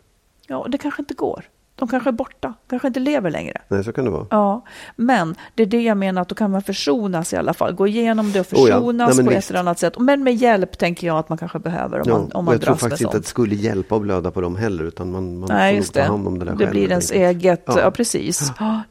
ja, 0.47 0.65
det 0.69 0.77
kanske 0.77 1.01
inte 1.01 1.13
går. 1.13 1.43
De 1.75 1.87
kanske 1.87 2.09
är 2.09 2.11
borta, 2.11 2.53
kanske 2.69 2.87
inte 2.87 2.99
lever 2.99 3.31
längre. 3.31 3.61
Nej, 3.67 3.83
så 3.83 3.93
kan 3.93 4.05
det 4.05 4.11
vara. 4.11 4.25
Ja, 4.29 4.65
men 4.95 5.35
det 5.55 5.63
är 5.63 5.67
det 5.67 5.81
jag 5.81 5.97
menar 5.97 6.21
att 6.21 6.29
då 6.29 6.35
kan 6.35 6.51
man 6.51 6.61
försonas 6.61 7.33
i 7.33 7.35
alla 7.37 7.53
fall. 7.53 7.73
Gå 7.73 7.87
igenom 7.87 8.31
det 8.31 8.39
och 8.39 8.45
Oh 8.59 8.69
ja. 8.69 8.75
försonas 8.75 9.17
Nej, 9.17 9.25
på 9.25 9.31
visst. 9.31 9.43
ett 9.45 9.49
eller 9.51 9.59
annat 9.59 9.79
sätt. 9.79 9.99
Men 9.99 10.23
med 10.23 10.35
hjälp 10.35 10.77
tänker 10.77 11.07
jag 11.07 11.17
att 11.17 11.29
man 11.29 11.37
kanske 11.37 11.59
behöver 11.59 11.97
om 11.99 12.03
Ja, 12.07 12.13
man, 12.13 12.21
om 12.23 12.31
och 12.31 12.43
man 12.43 12.51
jag 12.53 12.61
tror 12.61 12.75
faktiskt 12.75 13.01
inte 13.01 13.17
att 13.17 13.23
det 13.23 13.29
skulle 13.29 13.55
hjälpa 13.55 13.95
att 13.95 14.01
blöda 14.01 14.31
på 14.31 14.41
dem 14.41 14.55
heller. 14.55 14.83
Utan 14.83 15.11
man, 15.11 15.39
man 15.39 15.49
Nej, 15.49 15.73
får 15.73 15.77
nog 15.77 15.93
det. 15.93 15.99
ta 16.01 16.11
hand 16.11 16.27
om 16.27 16.39
det 16.39 16.45
där 16.45 16.51
Det 16.51 16.57
själv. 16.57 16.71
blir 16.71 16.81
helt 16.81 16.91
ens 16.91 17.11
eget, 17.11 17.63
ja, 17.65 17.79
Ja. 17.79 17.91
precis. 17.91 18.51
Ja. 18.59 18.81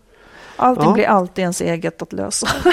Allting 0.60 0.84
Ja. 0.84 0.92
blir 0.92 1.06
alltid 1.06 1.42
ens 1.42 1.60
eget 1.60 2.02
att 2.02 2.12
lösa. 2.12 2.46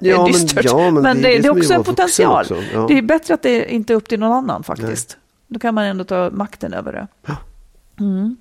det 0.00 0.08
är 0.08 0.12
Ja, 0.14 0.22
men- 0.22 0.32
dystert. 0.32 0.64
ja, 0.64 0.90
men 0.90 1.02
men 1.02 1.22
det 1.22 1.28
är 1.28 1.36
det, 1.36 1.42
det 1.42 1.48
är 1.48 1.58
också 1.58 1.74
en 1.74 1.84
potential. 1.84 2.40
också, 2.40 2.56
ja. 2.74 2.84
Det 2.88 2.98
är 2.98 3.02
bättre 3.02 3.34
att 3.34 3.42
det 3.42 3.72
inte 3.72 3.92
är 3.92 3.94
upp 3.94 4.08
till 4.08 4.20
någon 4.20 4.32
annan 4.32 4.62
faktiskt. 4.62 5.16
Då 5.48 5.58
kan 5.58 5.74
man 5.74 5.84
ändå 5.84 6.04
ta 6.04 6.30
makten 6.32 6.72
över 6.74 6.92
det. 6.92 7.06
Mm. 8.00 8.36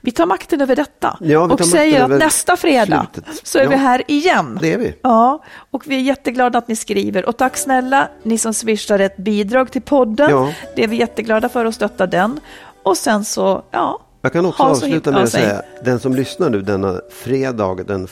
Vi 0.00 0.10
tar 0.12 0.26
makten 0.26 0.60
över 0.60 0.76
detta 0.76 1.16
Ja, 1.20 1.46
vi 1.46 1.54
och 1.54 1.64
säger 1.66 2.02
att 2.04 2.10
nästa 2.10 2.56
fredag 2.56 3.06
slutet. 3.12 3.46
så 3.46 3.58
är 3.58 3.66
vi 3.66 3.74
Ja. 3.74 3.78
här 3.80 4.02
igen. 4.06 4.58
Det 4.60 4.72
är 4.72 4.78
vi. 4.78 4.94
Ja, 5.02 5.42
och 5.70 5.82
vi 5.86 5.96
är 5.96 6.00
jätteglada 6.00 6.58
att 6.58 6.68
ni 6.68 6.76
skriver. 6.76 7.28
Och 7.28 7.36
tack 7.36 7.56
snälla 7.56 8.08
ni 8.22 8.38
som 8.38 8.54
swishar 8.54 8.98
ett 8.98 9.16
bidrag 9.16 9.70
till 9.72 9.82
podden. 9.82 10.30
Ja. 10.30 10.52
Det 10.76 10.84
är 10.84 10.88
vi 10.88 10.96
jätteglada 10.96 11.48
för 11.48 11.64
att 11.64 11.74
stötta 11.74 12.06
den. 12.06 12.40
Och 12.82 12.96
sen 12.96 13.24
så, 13.24 13.62
ja. 13.70 14.00
Jag 14.22 14.32
kan 14.32 14.46
också 14.46 14.62
avsluta 14.62 15.10
med 15.10 15.22
att 15.22 15.28
säg. 15.30 15.42
säga 15.42 15.62
den 15.84 16.00
som 16.00 16.14
lyssnar 16.14 16.50
nu 16.50 16.60
denna 16.62 17.00
fredag 17.10 17.76
den 17.86 18.04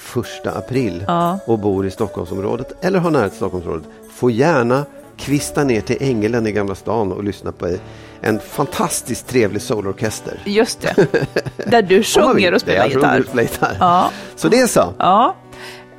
1 0.42 0.46
april 0.56 1.04
Ja. 1.06 1.38
och 1.46 1.58
bor 1.58 1.86
i 1.86 1.90
Stockholmsområdet 1.90 2.72
eller 2.84 2.98
har 2.98 3.10
nära 3.10 3.28
till 3.28 3.36
Stockholmsområdet 3.36 3.88
får 4.14 4.30
gärna 4.30 4.84
kvista 5.16 5.64
ner 5.64 5.80
till 5.80 5.96
Ängelen 6.00 6.46
i 6.46 6.52
Gamla 6.52 6.74
stan 6.74 7.12
och 7.12 7.24
lyssna 7.24 7.52
på 7.52 7.76
en 8.20 8.40
fantastiskt 8.40 9.26
trevlig 9.28 9.62
soulorkester. 9.62 10.42
Just 10.44 10.80
det. 10.80 11.06
Där 11.70 11.82
du 11.82 12.02
sjunger 12.02 12.54
och 12.54 12.60
spelar 12.60 12.86
gitarr. 12.88 13.24
och 13.34 13.40
gitarr. 13.42 13.76
Ja. 13.80 14.10
Så 14.36 14.48
det 14.48 14.60
är 14.60 14.66
så. 14.66 14.92
Ja. 14.98 15.34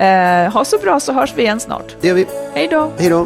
Eh, 0.06 0.52
ha 0.54 0.66
så 0.66 0.78
bra 0.78 1.00
så 1.00 1.14
hörs 1.14 1.34
vi 1.36 1.42
igen 1.42 1.60
snart. 1.60 1.96
Det 2.02 2.08
gör 2.08 2.16
vi. 2.16 2.28
Hej 2.54 2.68
då. 2.72 2.92
Hej 2.98 3.10
då. 3.10 3.26